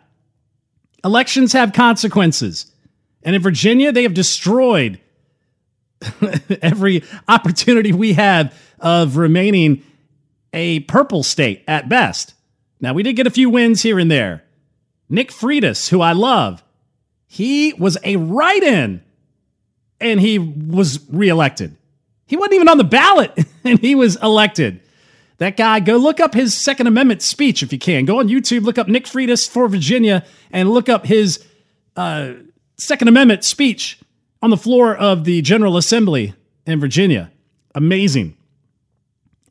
Elections 1.05 1.53
have 1.53 1.75
consequences. 1.75 2.70
And 3.23 3.37
in 3.37 3.43
Virginia, 3.43 3.93
they 3.93 4.03
have 4.05 4.15
destroyed 4.15 5.01
every 6.63 7.05
opportunity 7.29 7.93
we 7.93 8.15
have 8.15 8.55
of 8.79 9.17
remaining 9.17 9.83
a 10.53 10.81
purple 10.81 11.23
state 11.23 11.63
at 11.69 11.89
best. 11.89 12.35
Now, 12.81 12.95
we 12.95 13.03
did 13.03 13.15
get 13.15 13.27
a 13.27 13.31
few 13.31 13.51
wins 13.51 13.83
here 13.83 13.99
and 13.99 14.11
there. 14.11 14.43
Nick 15.09 15.31
Freitas, 15.31 15.89
who 15.91 16.01
I 16.01 16.13
love, 16.13 16.63
he 17.27 17.75
was 17.75 17.99
a 18.05 18.17
write 18.17 18.63
in 18.63 19.03
and 20.01 20.21
he 20.21 20.39
was 20.39 21.01
reelected. 21.11 21.77
He 22.27 22.37
wasn't 22.37 22.55
even 22.55 22.69
on 22.69 22.79
the 22.79 22.85
ballot 22.85 23.39
and 23.65 23.79
he 23.79 23.95
was 23.95 24.17
elected. 24.17 24.81
That 25.39 25.57
guy, 25.57 25.81
go 25.81 25.97
look 25.97 26.21
up 26.21 26.35
his 26.35 26.57
Second 26.57 26.87
Amendment 26.87 27.23
speech 27.23 27.63
if 27.63 27.73
you 27.73 27.79
can. 27.79 28.05
Go 28.05 28.19
on 28.19 28.29
YouTube, 28.29 28.63
look 28.63 28.79
up 28.79 28.89
Nick 28.89 29.05
Freitas 29.05 29.49
for 29.49 29.69
Virginia, 29.69 30.25
and 30.53 30.71
look 30.71 30.89
up 30.89 31.07
his 31.07 31.45
uh, 31.97 32.33
Second 32.81 33.09
Amendment 33.09 33.45
speech 33.45 34.01
on 34.41 34.49
the 34.49 34.57
floor 34.57 34.97
of 34.97 35.25
the 35.25 35.43
General 35.43 35.77
Assembly 35.77 36.33
in 36.65 36.81
Virginia. 36.81 37.31
Amazing. 37.75 38.37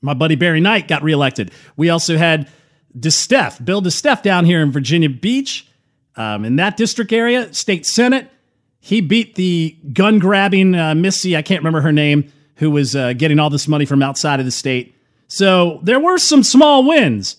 My 0.01 0.15
buddy 0.15 0.35
Barry 0.35 0.59
Knight 0.59 0.87
got 0.87 1.03
reelected. 1.03 1.51
We 1.77 1.91
also 1.91 2.17
had 2.17 2.49
DeSteph, 2.97 3.63
Bill 3.63 3.83
DeSteph 3.83 4.23
down 4.23 4.45
here 4.45 4.61
in 4.61 4.71
Virginia 4.71 5.09
Beach, 5.09 5.67
um, 6.15 6.43
in 6.43 6.55
that 6.55 6.75
district 6.75 7.13
area, 7.13 7.53
state 7.53 7.85
senate. 7.85 8.31
He 8.79 8.99
beat 8.99 9.35
the 9.35 9.77
gun 9.93 10.17
grabbing 10.17 10.73
uh, 10.73 10.95
Missy, 10.95 11.37
I 11.37 11.43
can't 11.43 11.59
remember 11.59 11.81
her 11.81 11.91
name, 11.91 12.31
who 12.55 12.71
was 12.71 12.95
uh, 12.95 13.13
getting 13.13 13.37
all 13.37 13.51
this 13.51 13.67
money 13.67 13.85
from 13.85 14.01
outside 14.01 14.39
of 14.39 14.45
the 14.45 14.51
state. 14.51 14.95
So 15.27 15.79
there 15.83 15.99
were 15.99 16.17
some 16.17 16.41
small 16.41 16.83
wins, 16.83 17.37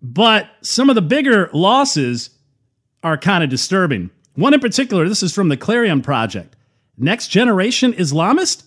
but 0.00 0.48
some 0.60 0.88
of 0.90 0.94
the 0.94 1.02
bigger 1.02 1.50
losses 1.52 2.30
are 3.02 3.18
kind 3.18 3.42
of 3.42 3.50
disturbing. 3.50 4.10
One 4.34 4.54
in 4.54 4.60
particular, 4.60 5.08
this 5.08 5.22
is 5.22 5.32
from 5.32 5.48
the 5.48 5.56
Clarion 5.56 6.02
Project. 6.02 6.56
Next 6.98 7.28
Generation 7.28 7.92
Islamist? 7.92 8.64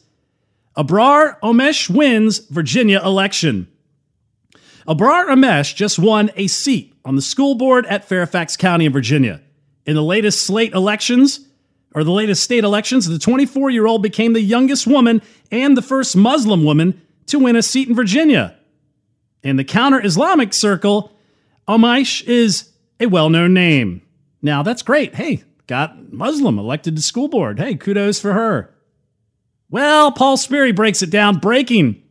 Abrar 0.77 1.39
Omeish 1.41 1.89
wins 1.89 2.39
Virginia 2.39 3.01
election. 3.03 3.67
Abrar 4.87 5.27
Omeish 5.27 5.75
just 5.75 5.99
won 5.99 6.31
a 6.35 6.47
seat 6.47 6.93
on 7.03 7.15
the 7.15 7.21
school 7.21 7.55
board 7.55 7.85
at 7.87 8.05
Fairfax 8.05 8.55
County 8.55 8.85
in 8.85 8.93
Virginia. 8.93 9.41
In 9.85 9.95
the 9.95 10.03
latest 10.03 10.45
slate 10.45 10.73
elections, 10.73 11.41
or 11.95 12.03
the 12.03 12.11
latest 12.11 12.43
state 12.43 12.63
elections, 12.63 13.07
the 13.07 13.17
24 13.17 13.71
year 13.71 13.87
old 13.87 14.03
became 14.03 14.33
the 14.33 14.41
youngest 14.41 14.85
woman 14.85 15.21
and 15.51 15.75
the 15.75 15.81
first 15.81 16.15
Muslim 16.15 16.63
woman 16.63 17.01
to 17.25 17.39
win 17.39 17.55
a 17.55 17.63
seat 17.63 17.89
in 17.89 17.95
Virginia. 17.95 18.55
In 19.43 19.55
the 19.55 19.63
counter 19.63 20.03
Islamic 20.05 20.53
circle, 20.53 21.11
Omeish 21.67 22.23
is 22.25 22.69
a 22.99 23.07
well 23.07 23.29
known 23.29 23.53
name. 23.53 24.01
Now, 24.41 24.63
that's 24.63 24.83
great. 24.83 25.15
Hey, 25.15 25.43
got 25.67 26.11
Muslim 26.11 26.57
elected 26.57 26.95
to 26.95 27.01
school 27.01 27.27
board. 27.27 27.59
Hey, 27.59 27.75
kudos 27.75 28.19
for 28.19 28.33
her. 28.33 28.73
Well, 29.69 30.11
Paul 30.11 30.37
Sperry 30.37 30.71
breaks 30.71 31.01
it 31.01 31.09
down, 31.09 31.37
breaking 31.37 32.01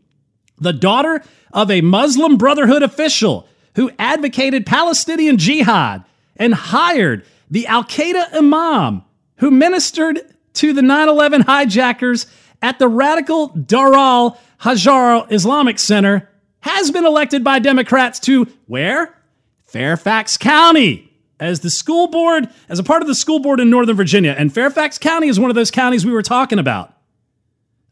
the 0.58 0.72
daughter 0.72 1.22
of 1.52 1.70
a 1.70 1.80
Muslim 1.80 2.36
Brotherhood 2.36 2.82
official 2.82 3.48
who 3.74 3.90
advocated 3.98 4.66
Palestinian 4.66 5.38
jihad 5.38 6.04
and 6.36 6.54
hired 6.54 7.24
the 7.50 7.66
Al 7.66 7.84
Qaeda 7.84 8.34
imam 8.34 9.02
who 9.38 9.50
ministered 9.50 10.20
to 10.54 10.72
the 10.72 10.82
9 10.82 11.08
11 11.08 11.42
hijackers 11.42 12.26
at 12.62 12.78
the 12.78 12.88
radical 12.88 13.48
Dar 13.48 13.94
al 13.94 14.38
Hijrah 14.58 15.26
Islamic 15.30 15.78
Center 15.78 16.28
has 16.60 16.90
been 16.90 17.04
elected 17.04 17.44
by 17.44 17.58
Democrats 17.58 18.18
to 18.20 18.46
where? 18.66 19.14
Fairfax 19.64 20.36
County 20.36 21.05
as 21.38 21.60
the 21.60 21.70
school 21.70 22.08
board, 22.08 22.48
as 22.68 22.78
a 22.78 22.84
part 22.84 23.02
of 23.02 23.08
the 23.08 23.14
school 23.14 23.40
board 23.40 23.60
in 23.60 23.70
Northern 23.70 23.96
Virginia. 23.96 24.34
And 24.36 24.52
Fairfax 24.52 24.98
County 24.98 25.28
is 25.28 25.38
one 25.38 25.50
of 25.50 25.54
those 25.54 25.70
counties 25.70 26.06
we 26.06 26.12
were 26.12 26.22
talking 26.22 26.58
about. 26.58 26.92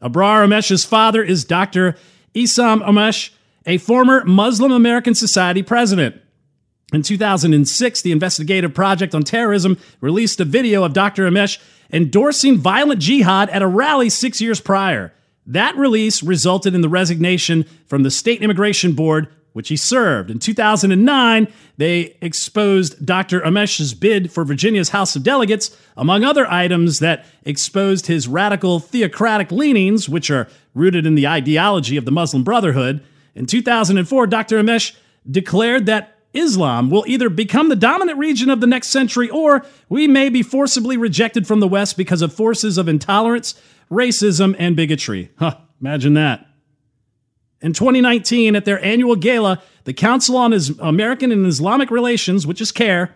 Abrar 0.01 0.45
Amesh's 0.45 0.85
father 0.85 1.23
is 1.23 1.45
Dr. 1.45 1.95
Isam 2.33 2.83
Amesh, 2.83 3.31
a 3.65 3.77
former 3.77 4.23
Muslim 4.25 4.71
American 4.71 5.15
Society 5.15 5.63
president. 5.63 6.21
In 6.93 7.01
2006, 7.01 8.01
the 8.01 8.11
Investigative 8.11 8.73
Project 8.73 9.15
on 9.15 9.23
Terrorism 9.23 9.77
released 10.01 10.39
a 10.39 10.45
video 10.45 10.83
of 10.83 10.93
Dr. 10.93 11.29
Amesh 11.29 11.57
endorsing 11.91 12.57
violent 12.57 13.01
jihad 13.01 13.49
at 13.49 13.61
a 13.61 13.67
rally 13.67 14.09
six 14.09 14.41
years 14.41 14.59
prior. 14.59 15.13
That 15.47 15.75
release 15.75 16.23
resulted 16.23 16.73
in 16.73 16.81
the 16.81 16.89
resignation 16.89 17.65
from 17.87 18.03
the 18.03 18.11
State 18.11 18.41
Immigration 18.41 18.93
Board, 18.93 19.27
which 19.55 19.69
he 19.69 19.77
served. 19.77 20.29
In 20.29 20.37
2009, 20.37 21.47
they 21.77 22.17
exposed 22.21 23.05
Dr. 23.05 23.39
Amesh's 23.39 23.93
bid 23.93 24.29
for 24.29 24.43
Virginia's 24.43 24.89
House 24.89 25.15
of 25.15 25.23
Delegates, 25.23 25.75
among 25.95 26.25
other 26.25 26.45
items 26.51 26.99
that 26.99 27.23
exposed 27.45 28.07
his 28.07 28.27
radical 28.27 28.81
theocratic 28.81 29.53
leanings, 29.53 30.09
which 30.09 30.29
are 30.29 30.49
rooted 30.73 31.05
in 31.05 31.15
the 31.15 31.25
ideology 31.25 31.95
of 31.95 32.03
the 32.03 32.11
Muslim 32.11 32.43
Brotherhood. 32.43 33.01
In 33.33 33.45
2004, 33.45 34.27
Dr. 34.27 34.61
Amesh 34.61 34.93
declared 35.31 35.85
that 35.85 36.17
Islam 36.33 36.89
will 36.89 37.05
either 37.07 37.29
become 37.29 37.69
the 37.69 37.77
dominant 37.77 38.19
region 38.19 38.49
of 38.49 38.59
the 38.59 38.67
next 38.67 38.89
century 38.89 39.29
or 39.29 39.65
we 39.87 40.05
may 40.05 40.27
be 40.27 40.43
forcibly 40.43 40.97
rejected 40.97 41.47
from 41.47 41.61
the 41.61 41.67
West 41.69 41.95
because 41.95 42.21
of 42.21 42.33
forces 42.33 42.77
of 42.77 42.89
intolerance, 42.89 43.55
racism, 43.89 44.53
and 44.59 44.75
bigotry. 44.75 45.31
Huh, 45.39 45.55
imagine 45.79 46.13
that. 46.15 46.45
In 47.61 47.73
2019, 47.73 48.55
at 48.55 48.65
their 48.65 48.83
annual 48.83 49.15
gala, 49.15 49.61
the 49.85 49.93
Council 49.93 50.37
on 50.37 50.53
American 50.79 51.31
and 51.31 51.45
Islamic 51.45 51.89
Relations, 51.89 52.45
which 52.45 52.61
is 52.61 52.71
CAIR, 52.71 53.15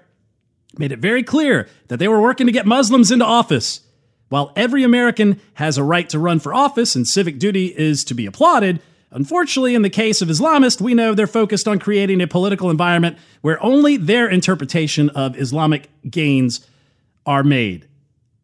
made 0.78 0.92
it 0.92 1.00
very 1.00 1.24
clear 1.24 1.68
that 1.88 1.98
they 1.98 2.08
were 2.08 2.22
working 2.22 2.48
to 2.48 2.54
get 2.54 2.66
Muslims 2.66 3.12
into 3.12 3.26
office. 3.26 3.82
While 4.30 4.54
every 4.56 4.84
American 4.84 5.42
has 5.56 5.78
a 5.78 5.84
right 5.84 6.08
to 6.10 6.20
run 6.20 6.40
for 6.40 6.54
office 6.54 6.96
and 6.96 7.08
civic 7.08 7.40
duty 7.40 7.68
is 7.68 8.04
to 8.06 8.14
be 8.14 8.28
applauded, 8.28 8.80
unfortunately, 9.12 9.74
in 9.74 9.82
the 9.82 9.90
case 9.90 10.22
of 10.22 10.30
Islamists, 10.30 10.80
we 10.80 10.94
know 10.94 11.14
they're 11.14 11.28
focused 11.28 11.68
on 11.68 11.80
creating 11.80 12.22
a 12.22 12.28
political 12.28 12.70
environment 12.70 13.18
where 13.42 13.62
only 13.64 13.98
their 13.98 14.30
interpretation 14.30 15.10
of 15.10 15.40
Islamic 15.40 15.90
gains 16.10 16.66
are 17.26 17.44
made. 17.44 17.88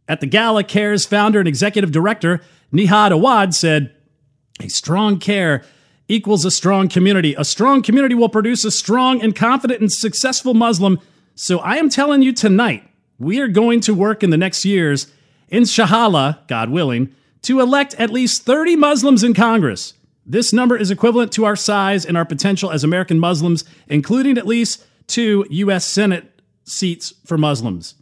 At 0.08 0.22
the 0.22 0.28
gala, 0.28 0.64
CAIR's 0.64 1.06
founder 1.06 1.40
and 1.40 1.48
executive 1.48 1.92
director, 1.92 2.42
Nihad 2.72 3.12
Awad, 3.12 3.54
said, 3.54 3.96
A 4.60 4.68
strong 4.68 5.20
CAIR 5.20 5.64
equals 6.08 6.46
a 6.46 6.52
strong 6.52 6.88
community. 6.88 7.34
A 7.38 7.44
strong 7.44 7.82
community 7.82 8.16
will 8.16 8.30
produce 8.30 8.64
a 8.66 8.72
strong 8.72 9.22
and 9.22 9.36
confident 9.36 9.82
and 9.82 9.92
successful 9.92 10.54
Muslim. 10.54 11.00
So 11.36 11.60
I 11.60 11.78
am 11.78 11.90
telling 11.90 12.22
you 12.22 12.34
tonight, 12.34 12.88
we 13.18 13.40
are 13.40 13.48
going 13.48 13.82
to 13.82 13.94
work 13.94 14.24
in 14.24 14.30
the 14.30 14.38
next 14.38 14.66
years 14.66 15.12
inshallah, 15.50 16.42
God 16.48 16.70
willing, 16.70 17.14
to 17.44 17.60
elect 17.60 17.94
at 17.96 18.10
least 18.10 18.44
30 18.44 18.76
Muslims 18.76 19.24
in 19.24 19.34
Congress. 19.34 19.94
This 20.26 20.52
number 20.52 20.76
is 20.76 20.90
equivalent 20.90 21.32
to 21.34 21.46
our 21.46 21.56
size 21.56 22.06
and 22.06 22.18
our 22.18 22.26
potential 22.26 22.72
as 22.72 22.84
American 22.84 23.20
Muslims, 23.20 23.64
including 23.88 24.38
at 24.38 24.48
least 24.48 24.84
two 25.08 25.46
U.S. 25.50 25.86
Senate 25.86 26.42
seats 26.64 27.14
for 27.26 27.38
Muslims. 27.38 27.96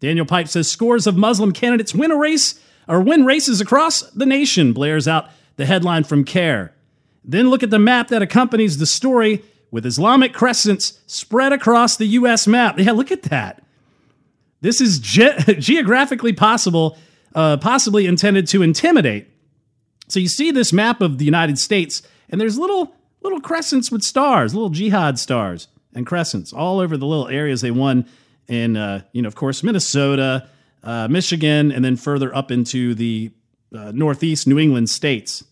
Daniel 0.00 0.26
Pipes 0.26 0.52
says 0.52 0.68
scores 0.68 1.06
of 1.06 1.16
Muslim 1.16 1.52
candidates 1.52 1.94
win 1.94 2.10
a 2.10 2.16
race 2.16 2.58
or 2.88 3.00
win 3.00 3.24
races 3.24 3.60
across 3.60 4.02
the 4.10 4.26
nation, 4.26 4.72
blares 4.72 5.06
out 5.06 5.28
the 5.56 5.66
headline 5.66 6.02
from 6.02 6.24
CAIR. 6.24 6.74
Then 7.30 7.48
look 7.48 7.62
at 7.62 7.70
the 7.70 7.78
map 7.78 8.08
that 8.08 8.22
accompanies 8.22 8.78
the 8.78 8.86
story 8.86 9.44
with 9.70 9.86
Islamic 9.86 10.32
crescents 10.32 11.00
spread 11.06 11.52
across 11.52 11.96
the 11.96 12.06
U.S. 12.06 12.48
map. 12.48 12.76
Yeah, 12.76 12.90
look 12.90 13.12
at 13.12 13.22
that. 13.24 13.62
This 14.62 14.80
is 14.80 14.98
ge- 14.98 15.46
geographically 15.58 16.32
possible, 16.32 16.98
uh, 17.32 17.56
possibly 17.58 18.06
intended 18.06 18.48
to 18.48 18.62
intimidate. 18.62 19.28
So 20.08 20.18
you 20.18 20.26
see 20.26 20.50
this 20.50 20.72
map 20.72 21.00
of 21.00 21.18
the 21.18 21.24
United 21.24 21.56
States, 21.56 22.02
and 22.30 22.40
there's 22.40 22.58
little 22.58 22.96
little 23.22 23.40
crescents 23.40 23.92
with 23.92 24.02
stars, 24.02 24.52
little 24.52 24.70
jihad 24.70 25.16
stars 25.18 25.68
and 25.94 26.06
crescents 26.06 26.52
all 26.52 26.80
over 26.80 26.96
the 26.96 27.06
little 27.06 27.28
areas 27.28 27.60
they 27.60 27.70
won 27.70 28.06
in, 28.48 28.76
uh, 28.76 29.02
you 29.12 29.22
know, 29.22 29.28
of 29.28 29.36
course, 29.36 29.62
Minnesota, 29.62 30.48
uh, 30.82 31.06
Michigan, 31.06 31.70
and 31.70 31.84
then 31.84 31.96
further 31.96 32.34
up 32.34 32.50
into 32.50 32.92
the 32.94 33.30
uh, 33.72 33.92
northeast 33.94 34.48
New 34.48 34.58
England 34.58 34.90
states. 34.90 35.44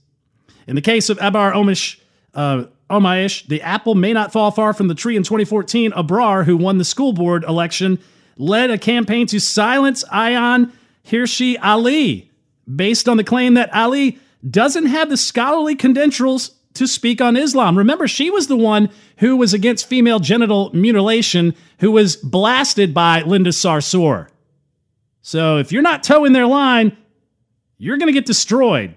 In 0.69 0.75
the 0.75 0.83
case 0.83 1.09
of 1.09 1.19
Abar 1.19 1.55
Omish, 1.55 1.99
uh, 2.35 2.65
Omaish, 2.91 3.47
the 3.49 3.63
apple 3.63 3.95
may 3.95 4.13
not 4.13 4.33
fall 4.33 4.51
far 4.51 4.75
from 4.75 4.89
the 4.89 4.95
tree 4.95 5.17
in 5.17 5.23
2014. 5.23 5.93
Abrar, 5.93 6.45
who 6.45 6.59
won 6.59 6.77
the 6.77 6.85
school 6.85 7.15
board 7.15 7.43
election, 7.45 7.99
led 8.37 8.71
a 8.71 8.79
campaign 8.79 9.27
to 9.29 9.41
silence 9.41 10.05
Ayaan 10.13 10.71
Hirsi 11.07 11.57
Ali 11.63 12.31
based 12.77 13.09
on 13.09 13.17
the 13.17 13.25
claim 13.25 13.55
that 13.55 13.75
Ali 13.75 14.19
doesn't 14.49 14.87
have 14.87 15.09
the 15.09 15.17
scholarly 15.17 15.75
credentials 15.75 16.53
to 16.75 16.87
speak 16.87 17.23
on 17.23 17.37
Islam. 17.37 17.77
Remember, 17.77 18.07
she 18.07 18.31
was 18.31 18.47
the 18.47 18.57
one 18.57 18.91
who 19.17 19.37
was 19.37 19.55
against 19.55 19.87
female 19.87 20.21
genital 20.21 20.71
mutilation, 20.75 21.55
who 21.81 21.91
was 21.91 22.15
blasted 22.17 22.93
by 22.93 23.23
Linda 23.23 23.51
Sarsour. 23.51 24.29
So 25.23 25.57
if 25.57 25.73
you're 25.73 25.83
not 25.83 26.05
toeing 26.05 26.35
their 26.35 26.47
line, 26.47 26.97
you're 27.79 27.97
going 27.97 28.09
to 28.09 28.13
get 28.13 28.27
destroyed. 28.27 28.95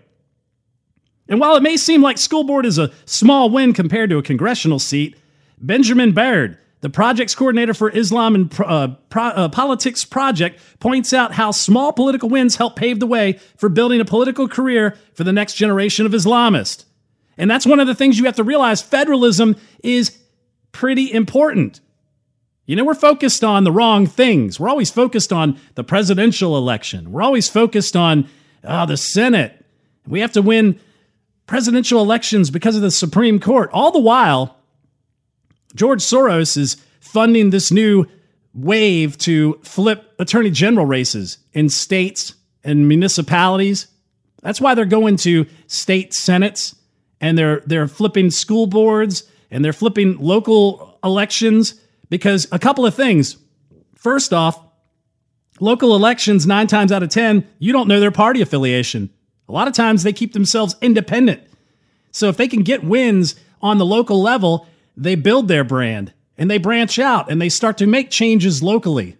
And 1.32 1.40
while 1.40 1.56
it 1.56 1.64
may 1.64 1.78
seem 1.78 2.02
like 2.02 2.18
school 2.18 2.44
board 2.44 2.66
is 2.66 2.78
a 2.78 2.92
small 3.06 3.50
win 3.50 3.72
compared 3.72 4.10
to 4.10 4.18
a 4.18 4.22
congressional 4.22 4.80
seat, 4.80 5.16
Benjamin 5.62 6.12
Baird, 6.12 6.58
the 6.82 6.90
project's 6.90 7.36
coordinator 7.36 7.74
for 7.74 7.90
Islam 7.90 8.36
and 8.36 8.60
uh, 8.60 8.90
Pro, 9.10 9.28
uh, 9.28 9.48
Politics 9.48 10.04
Project 10.04 10.60
points 10.82 11.14
out 11.14 11.32
how 11.32 11.52
small 11.52 11.94
political 11.94 12.28
wins 12.28 12.58
help 12.58 12.76
pave 12.76 13.00
the 13.00 13.08
way 13.08 13.40
for 13.56 13.70
building 13.70 14.02
a 14.02 14.06
political 14.06 14.50
career 14.50 14.98
for 15.14 15.24
the 15.24 15.32
next 15.32 15.54
generation 15.54 16.06
of 16.06 16.12
Islamists. 16.12 16.84
And 17.38 17.50
that's 17.50 17.66
one 17.66 17.80
of 17.80 17.88
the 17.88 17.96
things 17.96 18.20
you 18.20 18.26
have 18.26 18.36
to 18.36 18.44
realize 18.44 18.82
federalism 18.82 19.56
is 19.86 20.18
pretty 20.74 21.14
important. 21.14 21.80
You 22.66 22.76
know, 22.76 22.84
we're 22.84 22.94
focused 22.94 23.42
on 23.42 23.64
the 23.64 23.72
wrong 23.72 24.06
things. 24.06 24.60
We're 24.60 24.70
always 24.70 24.92
focused 24.92 25.32
on 25.32 25.58
the 25.76 25.84
presidential 25.86 26.58
election, 26.58 27.14
we're 27.14 27.24
always 27.24 27.48
focused 27.48 27.96
on 27.96 28.28
uh, 28.66 28.86
the 28.86 28.98
Senate. 28.98 29.58
We 30.06 30.20
have 30.20 30.34
to 30.34 30.42
win 30.42 30.78
presidential 31.52 32.02
elections 32.02 32.50
because 32.50 32.78
of 32.78 32.82
the 32.82 32.90
Supreme 32.90 33.38
Court. 33.38 33.70
All 33.74 33.92
the 33.92 34.00
while, 34.00 34.56
George 35.76 36.00
Soros 36.00 36.56
is 36.56 36.78
funding 37.02 37.50
this 37.50 37.74
new 37.74 38.06
wave 38.54 39.18
to 39.18 39.60
flip 39.62 40.14
attorney 40.18 40.50
general 40.50 40.86
races 40.86 41.40
in 41.52 41.68
states 41.68 42.36
and 42.64 42.88
municipalities. 42.88 43.88
That's 44.42 44.62
why 44.62 44.76
they're 44.76 44.86
going 44.86 45.18
to 45.18 45.46
state 45.68 46.14
senates 46.14 46.74
and 47.20 47.38
they're 47.38 47.60
they're 47.66 47.90
flipping 47.90 48.32
school 48.32 48.66
boards 48.66 49.26
and 49.52 49.64
they're 49.64 49.74
flipping 49.74 50.20
local 50.20 51.00
elections 51.04 51.76
because 52.10 52.48
a 52.54 52.60
couple 52.60 52.86
of 52.86 52.96
things. 52.96 53.36
First 53.96 54.32
off, 54.32 54.58
local 55.60 55.98
elections 55.98 56.48
9 56.48 56.68
times 56.68 56.94
out 56.94 57.04
of 57.04 57.10
10, 57.10 57.46
you 57.60 57.74
don't 57.74 57.90
know 57.90 58.00
their 58.00 58.10
party 58.10 58.42
affiliation. 58.42 59.10
A 59.52 59.54
lot 59.54 59.68
of 59.68 59.74
times 59.74 60.04
they 60.04 60.14
keep 60.14 60.32
themselves 60.32 60.78
independent. 60.82 61.42
So 62.12 62.30
if 62.30 62.38
they 62.38 62.48
can 62.48 62.64
get 62.64 62.86
wins 62.86 63.36
on 63.62 63.80
the 63.80 63.86
local 63.86 64.22
level, 64.22 64.66
they 64.96 65.16
build 65.16 65.50
their 65.50 65.66
brand 65.66 66.14
and 66.38 66.50
they 66.50 66.58
branch 66.58 66.98
out 66.98 67.30
and 67.30 67.42
they 67.42 67.50
start 67.50 67.78
to 67.80 67.86
make 67.86 68.10
changes 68.10 68.64
locally. 68.64 69.18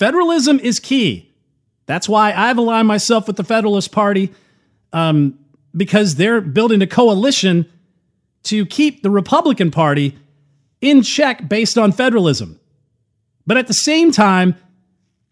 Federalism 0.00 0.58
is 0.58 0.80
key. 0.80 1.32
That's 1.86 2.08
why 2.08 2.32
I've 2.32 2.58
aligned 2.58 2.88
myself 2.88 3.28
with 3.28 3.36
the 3.36 3.44
Federalist 3.44 3.92
Party 3.92 4.32
um, 4.92 5.38
because 5.76 6.16
they're 6.16 6.40
building 6.40 6.82
a 6.82 6.86
coalition 6.88 7.70
to 8.44 8.66
keep 8.66 9.04
the 9.04 9.10
Republican 9.10 9.70
Party 9.70 10.18
in 10.80 11.02
check 11.02 11.48
based 11.48 11.78
on 11.78 11.92
federalism. 11.92 12.58
But 13.46 13.58
at 13.58 13.68
the 13.68 13.74
same 13.74 14.10
time, 14.10 14.56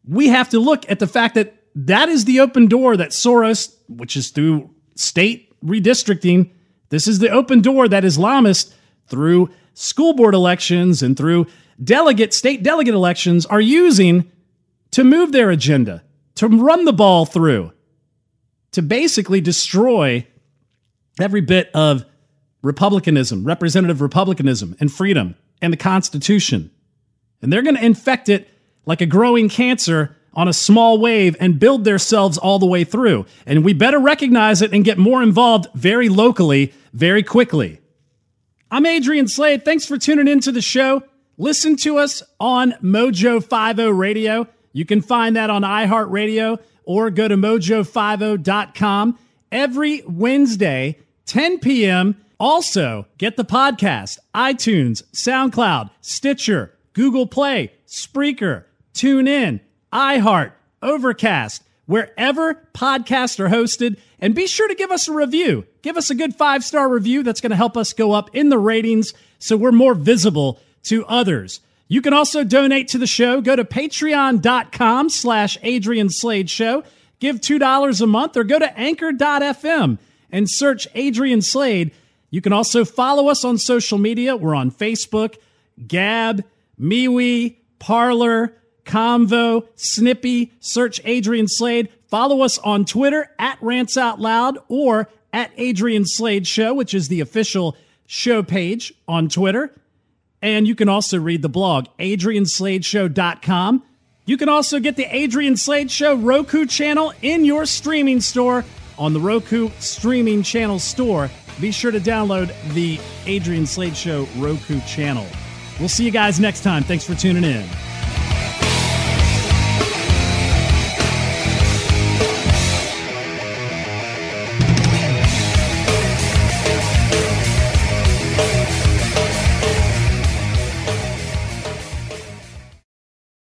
we 0.07 0.28
have 0.28 0.51
to 0.51 0.61
look 0.61 0.88
at 0.88 1.01
the 1.01 1.09
fact 1.09 1.34
that 1.34 1.59
that 1.74 2.08
is 2.08 2.24
the 2.24 2.40
open 2.40 2.66
door 2.66 2.96
that 2.96 3.10
Soros, 3.10 3.74
which 3.88 4.16
is 4.16 4.30
through 4.30 4.70
state 4.96 5.52
redistricting, 5.64 6.50
this 6.88 7.06
is 7.06 7.18
the 7.18 7.30
open 7.30 7.60
door 7.60 7.88
that 7.88 8.04
Islamists 8.04 8.72
through 9.06 9.50
school 9.74 10.14
board 10.14 10.34
elections 10.34 11.02
and 11.02 11.16
through 11.16 11.46
delegate 11.82 12.34
state 12.34 12.62
delegate 12.62 12.94
elections 12.94 13.46
are 13.46 13.60
using 13.60 14.30
to 14.90 15.04
move 15.04 15.32
their 15.32 15.50
agenda, 15.50 16.02
to 16.34 16.48
run 16.48 16.84
the 16.84 16.92
ball 16.92 17.24
through, 17.24 17.72
to 18.72 18.82
basically 18.82 19.40
destroy 19.40 20.26
every 21.20 21.40
bit 21.40 21.70
of 21.74 22.04
republicanism, 22.62 23.44
representative 23.44 24.00
republicanism 24.00 24.76
and 24.80 24.92
freedom 24.92 25.34
and 25.62 25.72
the 25.72 25.76
Constitution. 25.76 26.70
And 27.40 27.52
they're 27.52 27.62
going 27.62 27.76
to 27.76 27.84
infect 27.84 28.28
it 28.28 28.48
like 28.84 29.00
a 29.00 29.06
growing 29.06 29.48
cancer 29.48 30.16
on 30.34 30.48
a 30.48 30.52
small 30.52 30.98
wave 30.98 31.36
and 31.40 31.58
build 31.58 31.84
themselves 31.84 32.38
all 32.38 32.58
the 32.58 32.66
way 32.66 32.84
through. 32.84 33.26
And 33.46 33.64
we 33.64 33.72
better 33.72 33.98
recognize 33.98 34.62
it 34.62 34.72
and 34.72 34.84
get 34.84 34.98
more 34.98 35.22
involved 35.22 35.66
very 35.74 36.08
locally, 36.08 36.72
very 36.92 37.22
quickly. 37.22 37.80
I'm 38.70 38.86
Adrian 38.86 39.26
Slade. 39.26 39.64
Thanks 39.64 39.84
for 39.84 39.98
tuning 39.98 40.28
into 40.28 40.52
the 40.52 40.62
show. 40.62 41.02
Listen 41.36 41.74
to 41.76 41.98
us 41.98 42.22
on 42.38 42.72
Mojo 42.82 43.40
50 43.42 43.90
Radio. 43.92 44.46
You 44.72 44.84
can 44.84 45.00
find 45.00 45.34
that 45.36 45.50
on 45.50 45.62
iHeartRadio 45.62 46.58
or 46.84 47.10
go 47.10 47.26
to 47.28 47.36
mojo50.com 47.36 49.18
every 49.50 50.02
Wednesday, 50.06 50.98
10 51.26 51.58
p.m. 51.58 52.16
Also, 52.38 53.06
get 53.18 53.36
the 53.36 53.44
podcast, 53.44 54.18
iTunes, 54.34 55.02
SoundCloud, 55.12 55.90
Stitcher, 56.00 56.74
Google 56.92 57.26
Play, 57.26 57.72
Spreaker, 57.86 58.64
TuneIn, 58.94 59.60
iHeart, 59.93 60.53
Overcast, 60.82 61.62
wherever 61.86 62.55
podcasts 62.74 63.38
are 63.41 63.49
hosted. 63.49 63.99
And 64.18 64.34
be 64.34 64.47
sure 64.47 64.68
to 64.68 64.74
give 64.74 64.91
us 64.91 65.09
a 65.09 65.12
review. 65.12 65.66
Give 65.82 65.97
us 65.97 66.11
a 66.11 66.14
good 66.14 66.34
five 66.34 66.64
star 66.64 66.88
review. 66.88 67.22
That's 67.22 67.41
going 67.41 67.51
to 67.51 67.57
help 67.57 67.76
us 67.76 67.93
go 67.93 68.12
up 68.12 68.34
in 68.34 68.49
the 68.49 68.59
ratings 68.59 69.12
so 69.38 69.57
we're 69.57 69.72
more 69.72 69.95
visible 69.95 70.61
to 70.84 71.05
others. 71.07 71.61
You 71.88 72.03
can 72.03 72.12
also 72.12 72.45
donate 72.45 72.88
to 72.88 72.99
the 72.99 73.07
show. 73.07 73.41
Go 73.41 73.57
to 73.57 73.64
patreon.com 73.64 75.09
slash 75.09 75.59
Adrian 75.62 76.09
Slade 76.09 76.49
Show. 76.49 76.84
Give 77.18 77.41
$2 77.41 78.01
a 78.01 78.07
month 78.07 78.36
or 78.36 78.45
go 78.45 78.59
to 78.59 78.78
anchor.fm 78.78 79.99
and 80.30 80.49
search 80.49 80.86
Adrian 80.95 81.43
Slade. 81.43 81.91
You 82.30 82.41
can 82.41 82.53
also 82.53 82.84
follow 82.84 83.28
us 83.28 83.45
on 83.45 83.59
social 83.59 83.99
media. 83.99 84.36
We're 84.36 84.55
on 84.55 84.70
Facebook, 84.70 85.36
Gab, 85.86 86.45
MeWe, 86.80 87.57
Parler, 87.80 88.55
Convo, 88.84 89.66
Snippy, 89.76 90.52
search 90.60 91.00
Adrian 91.04 91.48
Slade. 91.48 91.88
Follow 92.08 92.42
us 92.42 92.58
on 92.58 92.84
Twitter 92.84 93.30
at 93.38 93.58
Rants 93.60 93.96
Out 93.96 94.20
Loud 94.20 94.58
or 94.68 95.08
at 95.32 95.52
Adrian 95.56 96.04
Slade 96.06 96.46
Show, 96.46 96.74
which 96.74 96.94
is 96.94 97.08
the 97.08 97.20
official 97.20 97.76
show 98.06 98.42
page 98.42 98.92
on 99.06 99.28
Twitter. 99.28 99.72
And 100.42 100.66
you 100.66 100.74
can 100.74 100.88
also 100.88 101.18
read 101.18 101.42
the 101.42 101.48
blog, 101.48 101.86
adriansladeshow.com. 101.98 103.84
You 104.26 104.36
can 104.36 104.48
also 104.48 104.80
get 104.80 104.96
the 104.96 105.06
Adrian 105.14 105.56
Slade 105.56 105.90
Show 105.90 106.16
Roku 106.16 106.66
channel 106.66 107.12
in 107.22 107.44
your 107.44 107.66
streaming 107.66 108.20
store 108.20 108.64
on 108.98 109.12
the 109.12 109.20
Roku 109.20 109.70
streaming 109.78 110.42
channel 110.42 110.78
store. 110.78 111.30
Be 111.60 111.72
sure 111.72 111.90
to 111.90 112.00
download 112.00 112.54
the 112.74 112.98
Adrian 113.26 113.66
Slade 113.66 113.96
Show 113.96 114.26
Roku 114.36 114.80
channel. 114.82 115.26
We'll 115.78 115.88
see 115.88 116.04
you 116.04 116.10
guys 116.10 116.38
next 116.38 116.62
time. 116.62 116.84
Thanks 116.84 117.04
for 117.04 117.14
tuning 117.14 117.44
in. 117.44 117.64